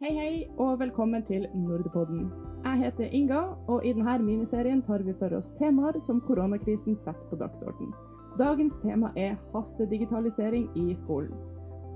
Hei, 0.00 0.14
hei, 0.16 0.36
og 0.56 0.78
velkommen 0.80 1.20
til 1.28 1.42
Nordepodden. 1.52 2.30
Jeg 2.64 2.78
heter 2.80 3.10
Inga, 3.12 3.40
og 3.68 3.82
i 3.84 3.90
denne 3.92 4.14
miniserien 4.24 4.78
tar 4.86 5.02
vi 5.04 5.12
for 5.18 5.34
oss 5.36 5.50
temaer 5.58 5.98
som 6.00 6.22
koronakrisen 6.24 6.94
setter 6.96 7.26
på 7.28 7.36
dagsorden. 7.36 7.90
Dagens 8.38 8.78
tema 8.80 9.10
er 9.12 9.34
hastedigitalisering 9.52 10.70
i 10.72 10.94
skolen. 10.96 11.34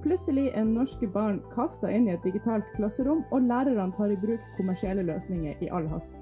Plutselig 0.03 0.51
er 0.53 0.67
norske 0.69 1.09
barn 1.15 1.39
kasta 1.55 1.89
inn 1.89 2.11
i 2.11 2.13
et 2.13 2.27
digitalt 2.29 2.69
klasserom, 2.75 3.23
og 3.33 3.49
lærerne 3.49 3.97
tar 3.97 4.13
i 4.13 4.21
bruk 4.27 4.45
kommersielle 4.59 5.07
løsninger 5.09 5.65
i 5.65 5.73
all 5.73 5.89
hast. 5.89 6.21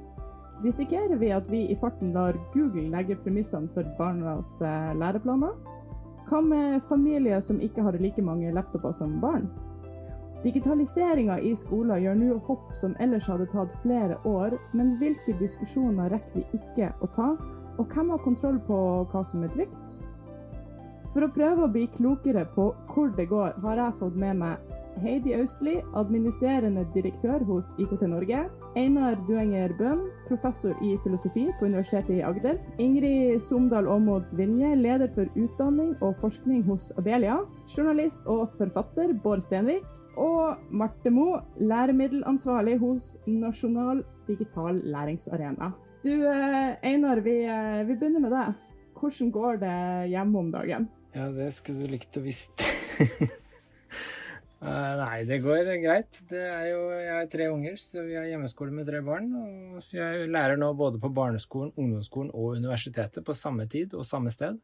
Risikerer 0.62 1.18
vi 1.18 1.32
at 1.34 1.50
vi 1.50 1.64
i 1.66 1.80
farten 1.82 2.14
lar 2.14 2.38
Google 2.54 2.86
legge 2.94 3.18
premissene 3.26 3.74
for 3.74 3.90
barnas 3.98 4.54
eh, 4.62 4.94
læreplaner? 5.02 5.58
Hva 6.30 6.46
med 6.46 6.80
familier 6.86 7.42
som 7.42 7.58
ikke 7.58 7.82
har 7.82 7.98
like 7.98 8.22
mange 8.22 8.54
laptoper 8.54 8.94
som 8.94 9.18
barn? 9.18 9.50
Digitaliseringa 10.42 11.38
i 11.40 11.52
skolen 11.54 12.02
gjør 12.02 12.16
nå 12.18 12.36
hopp 12.48 12.72
som 12.74 12.96
ellers 13.02 13.28
hadde 13.30 13.46
tatt 13.52 13.74
flere 13.84 14.18
år, 14.26 14.56
men 14.74 14.96
hvilke 14.98 15.36
diskusjoner 15.38 16.10
rekker 16.10 16.40
vi 16.40 16.58
ikke 16.58 16.90
å 16.98 17.10
ta? 17.14 17.28
Og 17.78 17.86
hvem 17.94 18.10
har 18.10 18.24
kontroll 18.24 18.58
på 18.66 18.78
hva 19.12 19.22
som 19.24 19.44
er 19.46 19.54
trygt? 19.54 20.00
For 21.12 21.22
å 21.22 21.32
prøve 21.32 21.66
å 21.66 21.70
bli 21.70 21.86
klokere 21.94 22.42
på 22.56 22.72
hvor 22.90 23.12
det 23.16 23.28
går, 23.30 23.54
har 23.62 23.78
jeg 23.78 23.98
fått 24.00 24.18
med 24.18 24.40
meg 24.40 24.72
Heidi 25.00 25.32
Austli, 25.36 25.78
administrerende 25.96 26.84
direktør 26.94 27.44
hos 27.48 27.70
IKT 27.80 28.02
Norge. 28.10 28.42
Einar 28.76 29.16
Duenger 29.28 29.72
Bøhn, 29.78 30.04
professor 30.26 30.76
i 30.84 30.96
filosofi 31.04 31.46
på 31.58 31.68
Universitetet 31.70 32.18
i 32.18 32.22
Agder. 32.26 32.60
Ingrid 32.82 33.40
Somdal 33.46 33.88
Aamodt 33.88 34.28
Vinje, 34.36 34.74
leder 34.76 35.08
for 35.14 35.28
utdanning 35.36 35.94
og 36.00 36.16
forskning 36.20 36.64
hos 36.68 36.90
Abelia. 36.98 37.40
Journalist 37.76 38.20
og 38.26 38.48
forfatter 38.58 39.14
Bård 39.24 39.44
Stenvik. 39.46 39.86
Og 40.20 40.58
Marte 40.70 41.10
Mo, 41.10 41.38
læremiddelansvarlig 41.56 42.76
hos 42.78 43.14
Nasjonal 43.26 44.02
digital 44.26 44.80
læringsarena. 44.84 45.72
Du 46.02 46.10
eh, 46.28 46.76
Einar, 46.82 47.20
vi, 47.24 47.38
eh, 47.48 47.86
vi 47.88 47.96
begynner 47.96 48.20
med 48.20 48.34
deg. 48.34 48.52
Hvordan 48.98 49.30
går 49.32 49.60
det 49.62 49.76
hjemme 50.12 50.38
om 50.38 50.50
dagen? 50.52 50.88
Ja, 51.14 51.28
det 51.32 51.52
skulle 51.56 51.86
du 51.86 51.92
likt 51.92 52.16
å 52.18 52.22
visst. 52.24 52.64
Uh, 54.62 54.92
nei, 55.02 55.22
det 55.28 55.40
går 55.44 55.72
greit. 55.82 56.20
Det 56.30 56.42
jo, 56.68 56.82
jeg 56.96 57.14
har 57.16 57.30
tre 57.32 57.48
unger, 57.52 57.80
så 57.80 58.04
vi 58.06 58.18
har 58.18 58.28
hjemmeskole 58.28 58.74
med 58.74 58.90
tre 58.90 59.00
barn. 59.06 59.32
Og 59.38 59.80
så 59.84 59.98
jeg 59.98 60.28
lærer 60.32 60.60
nå 60.60 60.72
både 60.76 61.00
på 61.00 61.12
barneskolen, 61.14 61.72
ungdomsskolen 61.76 62.30
og 62.34 62.60
universitetet 62.60 63.24
på 63.24 63.36
samme 63.36 63.66
tid 63.70 63.96
og 63.96 64.06
samme 64.06 64.34
sted. 64.34 64.60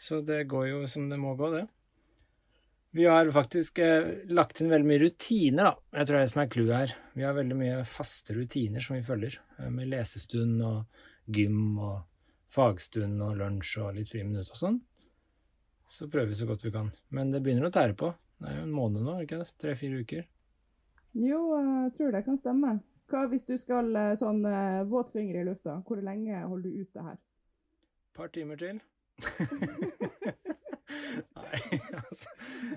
Så 0.00 0.20
det 0.26 0.44
går 0.50 0.68
jo 0.72 0.84
som 0.90 1.06
det 1.10 1.20
må 1.22 1.36
gå, 1.38 1.52
det. 1.54 1.66
Vi 2.94 3.04
har 3.04 3.30
faktisk 3.30 3.78
eh, 3.78 4.04
lagt 4.30 4.60
inn 4.60 4.68
veldig 4.70 4.86
mye 4.86 5.00
rutiner, 5.02 5.66
da. 5.66 5.98
Jeg 5.98 6.06
tror 6.06 6.14
det 6.14 6.18
er 6.20 6.28
det 6.28 6.30
som 6.30 6.40
er 6.44 6.50
clouet 6.52 6.74
her. 6.76 6.92
Vi 7.18 7.24
har 7.26 7.32
veldig 7.34 7.56
mye 7.58 7.78
faste 7.90 8.36
rutiner 8.36 8.84
som 8.86 8.94
vi 8.94 9.00
følger. 9.02 9.34
Eh, 9.58 9.70
med 9.74 9.88
lesestund 9.90 10.62
og 10.62 11.00
gym 11.26 11.80
og 11.82 12.04
fagstund 12.54 13.24
og 13.26 13.40
lunsj 13.40 13.72
og 13.82 13.96
litt 13.96 14.12
friminutt 14.12 14.52
og 14.54 14.60
sånn. 14.60 14.78
Så 15.90 16.06
prøver 16.06 16.30
vi 16.30 16.38
så 16.38 16.46
godt 16.46 16.62
vi 16.62 16.70
kan. 16.76 16.92
Men 17.10 17.34
det 17.34 17.42
begynner 17.42 17.66
å 17.66 17.72
tære 17.74 17.98
på. 17.98 18.12
Det 18.38 18.52
er 18.52 18.60
jo 18.60 18.68
en 18.68 18.78
måned 18.78 19.02
nå, 19.08 19.16
ikke 19.26 19.42
det? 19.42 19.50
Tre-fire 19.64 20.06
uker. 20.06 20.30
Jo, 21.18 21.42
jeg 21.58 21.92
tror 21.98 22.14
det 22.14 22.22
kan 22.30 22.38
stemme. 22.38 22.76
Hva 23.10 23.24
hvis 23.34 23.50
du 23.50 23.56
skal 23.58 23.90
eh, 23.90 24.14
sånn 24.22 24.38
våt 24.94 25.10
finger 25.18 25.42
i 25.42 25.46
lufta? 25.50 25.80
Hvor 25.82 25.98
lenge 25.98 26.46
holder 26.46 26.70
du 26.70 26.86
ute 26.86 27.10
her? 27.10 27.18
Et 27.18 28.22
par 28.22 28.30
timer 28.38 28.62
til. 28.62 28.78
nei, 30.90 31.58
altså, 31.96 32.32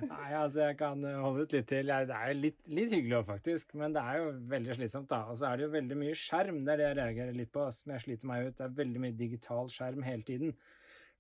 nei, 0.08 0.30
altså, 0.38 0.62
jeg 0.64 0.78
kan 0.80 1.04
holde 1.22 1.44
ut 1.44 1.56
litt 1.56 1.68
til. 1.70 1.92
Det 1.92 2.16
er 2.16 2.32
jo 2.32 2.40
litt, 2.40 2.60
litt 2.80 2.96
hyggelig 2.96 3.20
òg, 3.20 3.28
faktisk. 3.28 3.76
Men 3.80 3.96
det 3.96 4.04
er 4.04 4.22
jo 4.22 4.34
veldig 4.54 4.78
slitsomt, 4.80 5.10
da. 5.12 5.22
Og 5.32 5.40
så 5.40 5.50
er 5.50 5.60
det 5.60 5.68
jo 5.68 5.76
veldig 5.76 6.00
mye 6.00 6.18
skjerm. 6.18 6.62
Det 6.66 6.74
er 6.74 6.82
det 6.82 6.88
jeg 6.88 7.00
reagerer 7.02 7.38
litt 7.38 7.54
på, 7.54 7.68
som 7.76 7.96
jeg 7.96 8.06
sliter 8.06 8.32
meg 8.32 8.48
ut. 8.48 8.58
Det 8.58 8.68
er 8.68 8.76
veldig 8.82 9.04
mye 9.06 9.18
digital 9.20 9.72
skjerm 9.74 10.06
hele 10.08 10.28
tiden. 10.28 10.54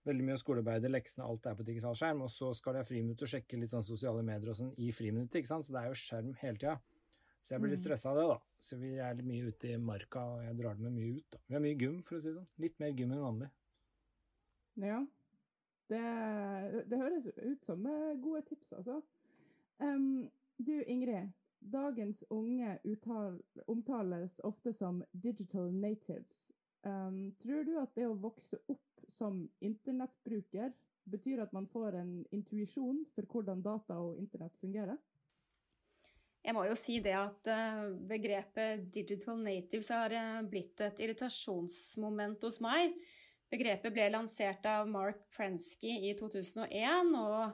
Veldig 0.07 0.27
mye 0.29 0.39
skolearbeidet, 0.39 0.91
leksene, 0.93 1.25
alt 1.27 1.49
er 1.49 1.57
på 1.59 1.67
digital 1.67 1.97
skjerm. 1.99 2.23
Og 2.23 2.31
så 2.31 2.53
skal 2.55 2.77
de 2.77 2.83
ha 2.83 2.87
friminutt 2.87 3.25
og 3.27 3.33
sjekke 3.33 3.59
litt 3.59 3.73
sånn 3.73 3.85
sosiale 3.87 4.23
medier 4.23 4.53
og 4.53 4.61
sånn 4.61 4.71
i 4.79 4.93
friminuttet, 4.95 5.41
ikke 5.41 5.51
sant. 5.51 5.67
Så 5.67 5.75
det 5.75 5.83
er 5.83 5.91
jo 5.91 5.99
skjerm 5.99 6.31
hele 6.43 6.61
tida. 6.61 6.77
Så 7.43 7.55
jeg 7.55 7.63
blir 7.63 7.71
litt 7.71 7.83
stressa 7.83 8.11
av 8.11 8.17
det, 8.19 8.25
da. 8.27 8.39
Så 8.63 8.79
vi 8.79 8.95
er 8.99 9.13
litt 9.15 9.27
mye 9.27 9.51
ute 9.51 9.69
i 9.71 9.77
marka, 9.79 10.23
og 10.35 10.47
jeg 10.47 10.55
drar 10.59 10.75
det 10.75 10.83
med 10.83 10.95
mye 10.95 11.19
ut, 11.19 11.27
da. 11.31 11.43
Vi 11.47 11.55
har 11.55 11.63
mye 11.63 11.77
gym, 11.79 12.01
for 12.07 12.17
å 12.17 12.23
si 12.23 12.31
det 12.31 12.39
sånn. 12.39 12.49
Litt 12.63 12.79
mer 12.83 12.95
gym 12.95 13.13
enn 13.15 13.23
vanlig. 13.23 13.47
Ja. 14.83 14.97
Det, 15.87 16.03
det 16.89 16.99
høres 16.99 17.27
ut 17.37 17.65
som 17.65 17.85
gode 18.23 18.41
tips, 18.49 18.73
altså. 18.75 19.01
Um, 19.79 20.27
du 20.57 20.83
Ingrid, 20.83 21.29
dagens 21.59 22.23
unge 22.29 22.77
uttal, 22.83 23.37
omtales 23.67 24.39
ofte 24.43 24.73
som 24.73 25.03
digital 25.11 25.71
natives. 25.73 26.27
Um, 26.83 27.35
tror 27.41 27.63
du 27.63 27.77
at 27.81 27.93
det 27.95 28.07
å 28.07 28.17
vokse 28.19 28.59
opp 28.67 29.07
som 29.17 29.45
internettbruker 29.63 30.73
betyr 31.07 31.41
at 31.43 31.53
man 31.55 31.67
får 31.71 31.99
en 32.01 32.11
intuisjon 32.35 33.03
for 33.15 33.29
hvordan 33.31 33.63
data 33.63 33.99
og 34.01 34.17
internett 34.19 34.57
fungerer? 34.61 34.97
Jeg 36.47 36.55
må 36.55 36.63
jo 36.67 36.75
si 36.79 36.99
det 37.03 37.15
at 37.17 37.49
begrepet 38.07 38.85
'digital 38.93 39.39
natives' 39.43 39.89
har 39.91 40.43
blitt 40.47 40.79
et 40.81 40.99
irritasjonsmoment 41.03 42.43
hos 42.43 42.61
meg. 42.63 42.95
Begrepet 43.51 43.93
ble 43.95 44.09
lansert 44.11 44.65
av 44.67 44.89
Mark 44.91 45.21
Prensky 45.31 45.93
i 46.09 46.13
2001 46.19 47.13
og 47.15 47.53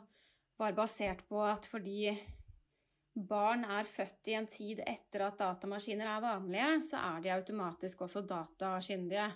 var 0.57 0.77
basert 0.77 1.21
på 1.29 1.41
at 1.45 1.67
fordi 1.69 2.09
barn 3.13 3.61
er 3.69 3.85
født 3.85 4.31
i 4.31 4.37
en 4.39 4.49
tid 4.49 4.81
etter 4.89 5.27
at 5.27 5.37
datamaskiner 5.37 6.09
er 6.15 6.23
vanlige, 6.23 6.69
så 6.89 7.01
er 7.13 7.21
de 7.21 7.33
automatisk 7.35 8.01
også 8.07 8.23
datakyndige. 8.25 9.27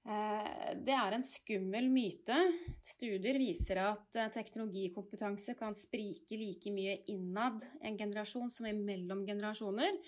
Det 0.00 0.94
er 0.96 1.12
en 1.12 1.26
skummel 1.28 1.90
myte. 1.92 2.38
Studier 2.80 3.36
viser 3.36 3.82
at 3.84 4.16
teknologikompetanse 4.32 5.58
kan 5.58 5.76
sprike 5.76 6.38
like 6.40 6.72
mye 6.72 7.02
innad 7.12 7.66
en 7.84 8.00
generasjon 8.00 8.48
som 8.48 8.70
imellom 8.70 9.26
generasjoner. 9.28 10.00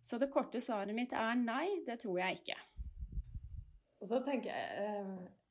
Så 0.00 0.16
det 0.20 0.32
korte 0.32 0.64
svaret 0.64 0.96
mitt 0.96 1.12
er 1.12 1.36
nei, 1.36 1.84
det 1.84 2.00
tror 2.00 2.22
jeg 2.22 2.40
ikke. 2.40 2.56
Og 4.04 4.10
så 4.10 4.20
tenker 4.20 4.52
jeg 4.52 5.04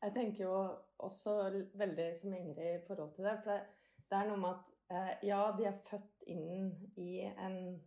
Jeg 0.04 0.14
tenker 0.14 0.44
jo 0.44 0.58
også 1.02 1.34
veldig 1.80 2.06
som 2.20 2.34
Ingrid 2.38 2.76
i 2.76 2.84
forhold 2.88 3.16
til 3.16 3.26
det. 3.26 3.38
For 3.44 3.52
det, 4.10 4.18
er 4.18 4.28
noe 4.30 4.38
med 4.38 4.60
at 4.94 5.24
ja, 5.26 5.40
de 5.58 5.66
er 5.66 5.80
født 5.88 6.26
inn 6.30 6.68
i 7.00 7.24
en 7.24 7.80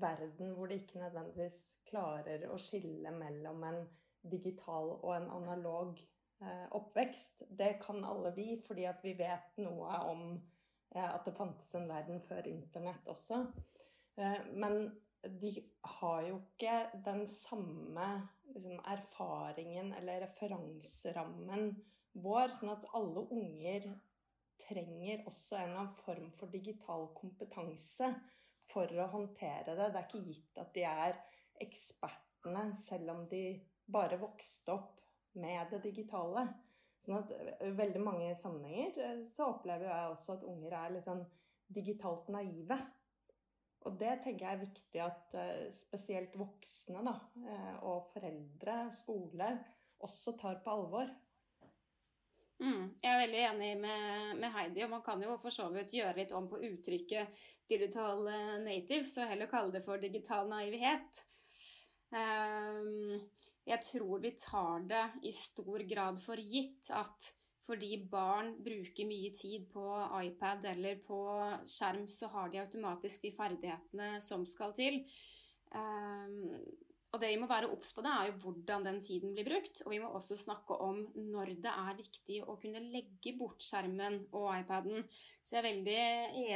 verden 0.00 0.52
hvor 0.54 0.68
de 0.70 0.78
ikke 0.80 1.00
nødvendigvis 1.00 1.60
klarer 1.88 2.46
å 2.52 2.58
skille 2.60 3.10
mellom 3.16 3.64
en 3.66 3.80
digital 4.22 4.94
og 4.94 5.12
en 5.16 5.28
analog 5.34 5.98
eh, 6.42 6.66
oppvekst. 6.76 7.44
Det 7.48 7.76
kan 7.82 8.04
alle 8.04 8.32
vi, 8.36 8.48
fordi 8.66 8.86
at 8.88 9.02
vi 9.04 9.16
vet 9.18 9.58
noe 9.64 9.98
om 10.12 10.26
eh, 10.94 11.08
at 11.08 11.24
det 11.26 11.36
fantes 11.36 11.74
en 11.78 11.88
verden 11.90 12.22
før 12.28 12.48
internett 12.50 13.08
også. 13.10 13.44
Eh, 14.20 14.38
men 14.54 14.92
de 15.42 15.54
har 15.98 16.22
jo 16.26 16.38
ikke 16.40 17.02
den 17.04 17.26
samme 17.30 18.08
liksom, 18.54 18.78
erfaringen 18.92 19.92
eller 19.98 20.26
referanserammen 20.26 21.70
vår, 22.22 22.52
sånn 22.56 22.74
at 22.74 22.88
alle 22.96 23.24
unger 23.32 23.88
trenger 24.62 25.24
også 25.26 25.56
en 25.56 25.70
eller 25.70 25.80
annen 25.80 26.00
form 26.04 26.30
for 26.38 26.52
digital 26.52 27.08
kompetanse 27.16 28.12
for 28.72 28.90
å 29.00 29.08
håndtere 29.12 29.74
det. 29.76 29.88
Det 29.92 30.00
er 30.00 30.08
ikke 30.08 30.24
gitt 30.26 30.60
at 30.62 30.74
de 30.76 30.84
er 30.88 31.16
ekspertene, 31.62 32.68
selv 32.84 33.14
om 33.14 33.24
de 33.30 33.44
bare 33.92 34.20
vokste 34.20 34.76
opp 34.76 35.00
med 35.40 35.72
det 35.72 35.82
digitale. 35.88 36.46
Sånn 37.02 37.18
at 37.18 37.32
i 37.66 37.72
veldig 37.74 38.02
mange 38.02 38.30
sammenhenger 38.38 39.24
så 39.28 39.48
opplever 39.56 39.88
jeg 39.88 40.10
også 40.12 40.36
at 40.36 40.46
unger 40.46 40.76
er 40.78 40.92
litt 40.94 41.06
sånn 41.06 41.24
digitalt 41.72 42.28
naive. 42.30 42.78
Og 43.82 43.96
det 43.98 44.12
tenker 44.22 44.46
jeg 44.46 44.54
er 44.56 44.62
viktig 44.62 45.00
at 45.02 45.36
spesielt 45.74 46.36
voksne 46.38 47.02
da, 47.06 47.16
og 47.88 48.12
foreldre, 48.12 48.76
skole, 48.94 49.48
også 50.06 50.36
tar 50.38 50.60
på 50.62 50.70
alvor. 50.70 51.10
Mm, 52.62 52.92
jeg 53.02 53.10
er 53.10 53.20
veldig 53.24 53.42
enig 53.48 53.70
med, 53.80 54.34
med, 54.38 54.48
Heidi, 54.54 54.84
og 54.84 54.92
man 54.92 55.02
kan 55.02 55.22
jo 55.24 55.34
for 55.42 55.54
så 55.54 55.66
vidt 55.74 55.96
gjøre 55.96 56.14
litt 56.20 56.34
om 56.36 56.46
på 56.50 56.60
uttrykket 56.62 57.42
'digital 57.66 58.22
natives', 58.62 59.16
og 59.18 59.30
heller 59.32 59.50
kalle 59.50 59.72
det 59.74 59.82
for 59.82 59.98
digital 59.98 60.46
naivitet. 60.50 61.24
Um, 62.12 63.18
jeg 63.66 63.80
tror 63.82 64.18
vi 64.22 64.34
tar 64.38 64.86
det 64.86 65.04
i 65.26 65.32
stor 65.34 65.82
grad 65.88 66.20
for 66.22 66.36
gitt 66.36 66.90
at 66.94 67.32
fordi 67.72 67.96
barn 68.12 68.52
bruker 68.60 69.08
mye 69.08 69.32
tid 69.32 69.64
på 69.72 69.82
iPad 70.20 70.66
eller 70.74 70.98
på 71.06 71.18
skjerm, 71.64 72.04
så 72.08 72.28
har 72.34 72.52
de 72.52 72.60
automatisk 72.60 73.24
de 73.24 73.32
ferdighetene 73.32 74.16
som 74.20 74.44
skal 74.48 74.74
til. 74.76 75.00
Um, 75.72 76.58
og 77.12 77.20
det 77.20 77.28
vi 77.28 77.38
må 77.40 77.48
være 77.48 77.68
obs 77.72 77.92
på, 77.92 78.04
det 78.04 78.12
er 78.12 78.28
jo 78.28 78.36
hvordan 78.44 78.84
den 78.88 79.00
tiden 79.04 79.32
blir 79.36 79.48
brukt. 79.48 79.82
Og 79.84 79.92
vi 79.92 80.00
må 80.00 80.08
også 80.12 80.36
snakke 80.40 80.76
om 80.84 81.02
når 81.16 81.54
det 81.64 81.72
er 81.72 81.98
viktig 81.98 82.38
å 82.44 82.56
kunne 82.60 82.84
legge 82.92 83.34
bort 83.36 83.64
skjermen 83.64 84.22
og 84.32 84.48
iPaden. 84.54 85.04
Så 85.40 85.56
jeg 85.56 85.62
er 85.62 85.68
veldig 85.68 85.98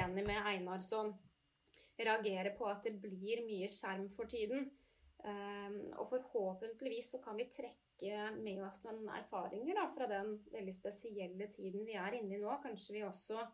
enig 0.00 0.24
med 0.28 0.48
Einar 0.52 0.84
som 0.84 1.12
reagerer 1.96 2.52
på 2.56 2.68
at 2.68 2.84
det 2.84 2.96
blir 3.00 3.44
mye 3.44 3.68
skjerm 3.72 4.08
for 4.12 4.28
tiden. 4.32 4.68
Um, 5.24 5.80
og 5.96 6.08
forhåpentligvis 6.12 7.14
så 7.14 7.24
kan 7.24 7.36
vi 7.40 7.48
trekke 7.52 7.85
med 8.36 8.62
oss 8.66 8.82
noen 8.84 9.08
erfaringer 9.08 9.78
da, 9.78 9.86
fra 9.94 10.06
den 10.10 10.36
veldig 10.52 10.74
spesielle 10.74 11.48
tiden 11.48 11.86
vi 11.86 11.96
er 11.96 12.18
inne 12.18 12.36
i 12.36 12.40
nå. 12.42 12.52
Kanskje 12.62 12.98
vi 12.98 13.04
også 13.06 13.44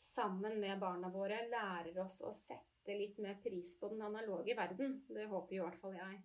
sammen 0.00 0.60
med 0.60 0.80
barna 0.80 1.10
våre 1.12 1.42
lærer 1.50 1.98
oss 2.04 2.20
å 2.24 2.32
sette 2.32 2.96
litt 2.96 3.18
mer 3.20 3.36
pris 3.42 3.76
på 3.80 3.90
den 3.92 4.02
analoge 4.02 4.56
verden. 4.56 5.00
Det 5.08 5.26
håper 5.28 5.56
i 5.56 5.62
hvert 5.64 5.80
fall 5.82 5.96
jeg. 5.98 6.20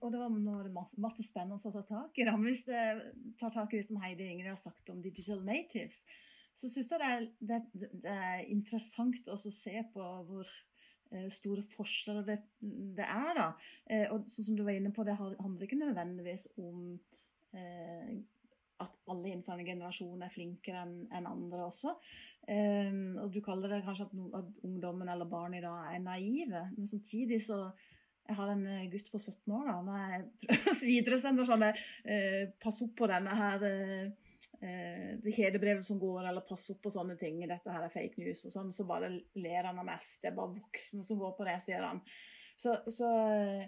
Og 0.00 0.12
det 0.12 0.20
var 0.20 0.68
masse, 0.70 0.98
masse 1.02 1.24
spennende 1.26 1.58
å 1.58 1.72
ta 1.74 1.82
tak 1.86 2.18
i. 2.18 2.26
Hvis 2.44 2.66
jeg 2.70 3.00
tar 3.40 3.54
tak 3.54 3.72
i 3.74 3.80
det 3.80 3.88
som 3.88 3.98
Heidi 4.02 4.28
Ingrid 4.30 4.52
har 4.52 4.60
sagt 4.62 4.90
om 4.90 5.02
digital 5.02 5.42
natives, 5.42 5.98
så 6.54 6.70
syns 6.70 6.92
jeg 6.92 7.00
det 7.02 7.08
er, 7.10 7.24
det, 7.40 7.58
det 8.04 8.14
er, 8.14 8.44
interessant 8.54 9.30
å 9.30 9.36
se 9.42 9.74
på 9.94 10.04
hvor 10.28 10.50
store 11.32 11.64
forskjeller 11.74 12.26
det, 12.28 12.38
det, 12.98 13.06
er. 13.06 13.32
da. 13.38 13.48
Eh, 13.86 14.06
og 14.12 14.28
sånn 14.32 14.50
som 14.50 14.58
du 14.58 14.64
var 14.66 14.76
inne 14.76 14.92
på, 14.94 15.06
Det 15.06 15.16
handler 15.18 15.66
ikke 15.66 15.80
nødvendigvis 15.80 16.46
om 16.58 16.98
eh, 17.56 18.14
at 18.84 18.94
alle 19.08 19.30
innenfor 19.30 19.58
en 19.58 19.68
generasjon 19.68 20.22
er 20.26 20.34
flinkere 20.34 20.84
enn 20.84 20.94
en 21.14 21.28
andre 21.30 21.66
også. 21.68 21.94
Og 22.44 23.28
Du 23.32 23.38
kaller 23.40 23.70
det 23.72 23.84
kanskje 23.86 24.04
at, 24.04 24.16
at 24.36 24.64
ungdommen 24.66 25.08
eller 25.08 25.24
barn 25.24 25.54
i 25.56 25.62
dag 25.64 25.94
er 25.94 26.02
naive, 26.04 26.66
men 26.76 26.88
samtidig 26.90 27.38
så 27.46 27.70
jeg 28.28 28.36
har 28.38 28.50
en 28.54 28.66
eh, 28.66 28.90
gutt 28.92 29.10
på 29.12 29.18
17 29.18 29.52
år. 29.52 29.66
da, 29.68 29.80
Når 29.84 29.98
jeg 29.98 30.76
videresender 30.94 31.48
sånn 31.48 31.66
eh, 31.68 32.44
Pass 32.62 32.80
opp 32.84 32.94
på 32.96 33.08
denne 33.10 33.36
her 33.36 33.66
eh, 33.68 34.06
eh, 34.60 35.32
kjedebrevet 35.34 35.86
som 35.86 35.98
går, 35.98 36.28
eller 36.28 36.46
pass 36.46 36.68
opp 36.72 36.82
på 36.84 36.92
sånne 36.94 37.16
ting. 37.20 37.40
Dette 37.48 37.72
her 37.72 37.86
er 37.86 37.92
fake 37.92 38.20
news. 38.20 38.44
og 38.46 38.54
sånn, 38.54 38.72
Så 38.72 38.86
bare 38.88 39.10
ler 39.34 39.68
han 39.68 39.78
av 39.80 39.88
mest. 39.88 40.20
Det 40.22 40.30
er 40.30 40.38
bare 40.38 40.54
voksne 40.58 41.04
som 41.06 41.20
går 41.20 41.34
på 41.38 41.46
det, 41.48 41.58
sier 41.64 41.84
han. 41.84 42.02
Så, 42.60 42.76
så 42.92 43.10
eh, 43.24 43.66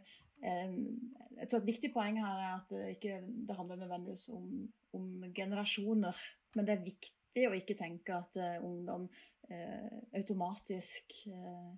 jeg 1.37 1.49
tror 1.49 1.61
Et 1.61 1.73
viktig 1.73 1.93
poeng 1.95 2.21
her 2.23 2.43
er 2.43 2.53
at 2.59 2.71
det 2.71 2.97
ikke 2.97 3.21
det 3.25 3.57
handler 3.57 3.83
nødvendigvis 3.83 4.29
om, 4.37 4.51
om 4.97 5.09
generasjoner. 5.35 6.23
Men 6.55 6.69
det 6.69 6.77
er 6.77 6.87
viktig 6.87 7.49
å 7.49 7.57
ikke 7.57 7.77
tenke 7.77 8.15
at 8.17 8.39
uh, 8.41 8.65
ungdom 8.65 9.09
uh, 9.51 9.99
automatisk 10.17 11.19
uh, 11.29 11.75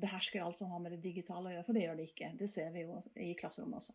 behersker 0.00 0.40
alt 0.42 0.58
som 0.58 0.72
har 0.72 0.80
med 0.80 0.96
det 0.96 1.02
digitale 1.04 1.50
å 1.50 1.52
gjøre, 1.52 1.66
for 1.66 1.76
det 1.76 1.84
gjør 1.84 1.98
de 2.00 2.06
ikke. 2.08 2.30
Det 2.40 2.48
ser 2.50 2.72
vi 2.74 2.86
jo 2.86 3.02
i 3.20 3.34
klasserommet 3.38 3.82
også. 3.82 3.94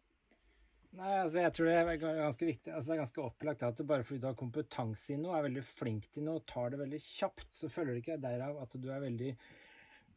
Nei, 0.97 1.13
altså 1.21 1.43
jeg 1.43 1.53
tror 1.53 1.67
det 1.69 1.75
er 1.77 1.99
ganske 2.01 2.47
viktig, 2.47 2.71
altså 2.73 2.89
det 2.89 2.95
er 2.95 3.03
ganske 3.03 3.21
opplagt 3.21 3.63
at 3.67 3.81
bare 3.85 4.05
fordi 4.07 4.23
du 4.23 4.27
har 4.31 4.37
kompetanse 4.39 5.13
i 5.13 5.19
noe, 5.21 5.35
er 5.37 5.45
veldig 5.45 5.63
flink 5.67 6.07
til 6.15 6.25
noe, 6.25 6.41
tar 6.49 6.71
det 6.73 6.79
veldig 6.81 6.99
kjapt, 7.03 7.51
så 7.53 7.69
føler 7.69 7.93
det 7.93 8.01
ikke 8.01 8.17
derav 8.23 8.57
at 8.63 8.77
du 8.81 8.87
er 8.89 9.03
veldig 9.03 9.33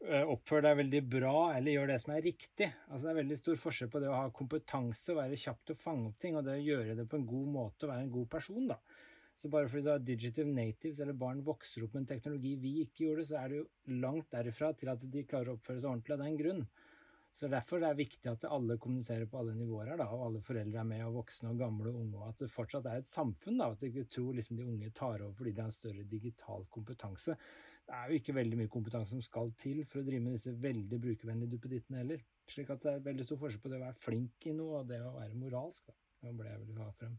oppfører 0.00 0.64
deg 0.64 0.78
veldig 0.78 1.00
bra 1.12 1.34
eller 1.58 1.74
gjør 1.74 1.90
det 1.90 1.98
som 2.00 2.14
er 2.14 2.24
riktig. 2.24 2.70
Altså 2.88 3.04
Det 3.04 3.10
er 3.12 3.18
veldig 3.18 3.36
stor 3.36 3.58
forskjell 3.60 3.90
på 3.92 4.00
det 4.00 4.08
å 4.08 4.16
ha 4.16 4.30
kompetanse 4.32 5.12
og 5.12 5.20
være 5.20 5.40
kjapp 5.42 5.60
til 5.66 5.76
å 5.76 5.80
fange 5.82 6.08
opp 6.08 6.22
ting, 6.22 6.38
og 6.38 6.46
det 6.46 6.56
å 6.56 6.64
gjøre 6.64 6.96
det 6.96 7.06
på 7.10 7.20
en 7.20 7.26
god 7.28 7.50
måte 7.58 7.84
og 7.84 7.92
være 7.92 8.06
en 8.06 8.14
god 8.14 8.30
person. 8.32 8.70
da. 8.70 8.78
Så 9.36 9.50
bare 9.52 9.68
fordi 9.68 9.84
du 9.84 9.90
har 9.92 10.00
digital 10.04 10.48
natives, 10.48 11.00
eller 11.00 11.16
barn 11.20 11.44
vokser 11.44 11.84
opp 11.84 11.92
med 11.94 12.02
en 12.02 12.10
teknologi 12.14 12.54
vi 12.60 12.72
ikke 12.86 13.06
gjorde, 13.06 13.26
så 13.28 13.42
er 13.42 13.52
det 13.52 13.60
jo 13.60 14.00
langt 14.00 14.32
derifra 14.32 14.72
til 14.76 14.90
at 14.92 15.04
de 15.04 15.26
klarer 15.28 15.52
å 15.52 15.58
oppføre 15.58 15.80
seg 15.80 15.92
ordentlig 15.92 16.16
av 16.16 16.24
den 16.24 16.40
grunn. 16.40 16.64
Så 17.32 17.48
Derfor 17.48 17.78
er 17.78 17.94
det 17.94 18.02
viktig 18.02 18.26
at 18.26 18.44
alle 18.50 18.76
kommuniserer 18.82 19.28
på 19.30 19.38
alle 19.38 19.54
nivåer, 19.54 19.94
da, 19.96 20.08
og 20.10 20.26
alle 20.26 20.42
foreldre 20.42 20.82
er 20.82 20.88
med, 20.88 21.04
og 21.06 21.20
voksne 21.20 21.52
og 21.52 21.60
gamle 21.60 21.92
og 21.92 22.00
unge, 22.02 22.18
og 22.18 22.28
at 22.28 22.42
det 22.42 22.50
fortsatt 22.50 22.88
er 22.90 23.00
et 23.00 23.08
samfunn. 23.08 23.60
da, 23.60 23.70
At 23.70 23.84
ikke 23.86 24.04
tror 24.10 24.34
liksom 24.34 24.58
de 24.58 24.66
unge 24.66 24.90
tar 24.90 25.22
over 25.22 25.32
fordi 25.32 25.52
de 25.52 25.62
har 25.62 25.70
en 25.70 25.76
større 25.76 26.04
digital 26.10 26.66
kompetanse. 26.70 27.36
Det 27.86 27.96
er 27.96 28.10
jo 28.10 28.18
ikke 28.20 28.34
veldig 28.34 28.58
mye 28.58 28.70
kompetanse 28.70 29.14
som 29.14 29.22
skal 29.22 29.54
til 29.58 29.84
for 29.86 30.02
å 30.02 30.06
drive 30.06 30.22
med 30.22 30.36
disse 30.36 30.52
veldig 30.62 31.00
brukervennlige 31.06 31.54
duppedittene 31.56 32.02
heller. 32.02 32.22
Slik 32.50 32.70
at 32.70 32.84
det 32.84 32.92
er 32.92 33.06
veldig 33.06 33.26
stor 33.26 33.40
forskjell 33.40 33.62
på 33.62 33.72
det 33.72 33.80
å 33.80 33.86
være 33.86 33.98
flink 33.98 34.46
i 34.46 34.54
noe 34.54 34.82
og 34.82 34.90
det 34.90 35.00
å 35.02 35.16
være 35.16 35.38
moralsk. 35.38 35.86
da. 35.86 35.96
Det 36.20 36.36
ble 36.36 36.50
jeg 36.50 36.66
vil 36.66 36.82
ha 36.84 36.90
frem. 36.94 37.18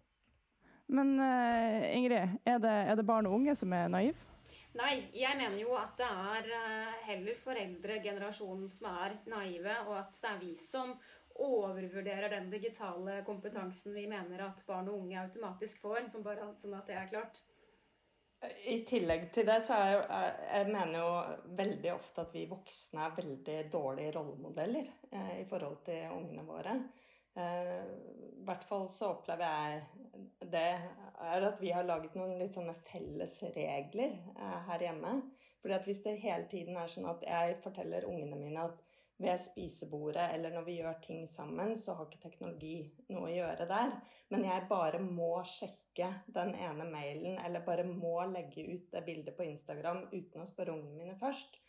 Men 0.92 1.16
uh, 1.20 1.88
Ingrid, 1.96 2.38
er 2.46 2.60
det, 2.60 2.76
er 2.92 3.00
det, 3.00 3.08
barn 3.08 3.28
og 3.30 3.40
unge 3.40 3.56
som 3.56 3.74
er 3.74 3.92
naive? 3.92 4.31
Nei, 4.80 4.94
jeg 5.18 5.36
mener 5.36 5.58
jo 5.60 5.74
at 5.76 5.98
det 6.00 6.08
er 6.08 6.46
uh, 6.56 7.00
heller 7.10 7.40
foreldregenerasjonen 7.42 8.70
som 8.72 8.88
er 8.94 9.18
naive, 9.32 9.74
og 9.90 9.98
at 10.00 10.16
det 10.16 10.30
er 10.30 10.40
vi 10.40 10.52
som 10.56 10.94
overvurderer 11.42 12.32
den 12.32 12.50
digitale 12.52 13.22
kompetansen 13.28 13.96
vi 13.96 14.06
mener 14.08 14.46
at 14.46 14.64
barn 14.68 14.90
og 14.92 15.02
unge 15.02 15.20
automatisk 15.20 15.84
får, 15.84 16.06
som 16.12 16.24
bare, 16.24 16.52
sånn 16.60 16.78
at 16.78 16.88
det 16.88 17.00
er 17.00 17.10
klart. 17.12 17.42
I 18.66 18.80
tillegg 18.90 19.28
til 19.36 19.46
det, 19.46 19.60
så 19.68 19.76
er 19.78 19.92
jeg, 19.92 20.30
jeg 20.48 20.70
mener 20.74 20.96
jo 20.98 21.10
veldig 21.60 21.92
ofte 21.94 22.24
at 22.24 22.32
vi 22.34 22.48
voksne 22.50 23.04
er 23.06 23.18
veldig 23.20 23.58
dårlige 23.70 24.16
rollemodeller 24.16 24.88
eh, 25.12 25.36
i 25.44 25.46
forhold 25.50 25.84
til 25.86 26.16
ungene 26.16 26.46
våre. 26.48 26.74
Eh, 27.38 27.84
I 28.42 28.46
hvert 28.48 28.66
fall 28.66 28.88
så 28.90 29.12
opplever 29.14 29.46
jeg 29.46 30.48
det 30.56 30.72
er 31.22 31.48
at 31.48 31.62
vi 31.62 31.72
har 31.74 31.86
laget 31.88 32.16
noen 32.18 32.38
litt 32.40 32.56
sånne 32.58 32.76
felles 32.88 33.38
regler 33.56 34.18
eh, 34.36 34.58
her 34.68 34.88
hjemme. 34.88 35.18
Fordi 35.62 35.78
at 35.78 35.86
hvis 35.86 36.02
det 36.06 36.18
hele 36.24 36.48
tiden 36.50 36.78
er 36.80 36.90
sånn 36.90 37.10
at 37.10 37.22
jeg 37.28 37.60
forteller 37.62 38.08
ungene 38.10 38.40
mine 38.40 38.66
at 38.70 38.80
ved 39.22 39.38
spisebordet 39.38 40.24
eller 40.34 40.54
når 40.56 40.64
vi 40.66 40.80
gjør 40.80 40.98
ting 41.04 41.28
sammen, 41.30 41.76
så 41.78 41.94
har 41.94 42.08
ikke 42.08 42.24
teknologi 42.24 42.78
noe 43.14 43.28
å 43.30 43.36
gjøre 43.36 43.68
der. 43.70 43.94
Men 44.34 44.48
jeg 44.48 44.66
bare 44.70 45.02
må 45.04 45.36
sjekke 45.46 46.08
den 46.34 46.56
ene 46.56 46.88
mailen 46.90 47.38
eller 47.46 47.66
bare 47.68 47.86
må 47.86 48.18
legge 48.32 48.66
ut 48.66 48.90
det 48.94 49.04
bildet 49.06 49.38
på 49.38 49.46
Instagram 49.46 50.08
uten 50.10 50.42
å 50.42 50.50
spørre 50.50 50.74
ungene 50.74 51.04
mine 51.04 51.20
først. 51.22 51.61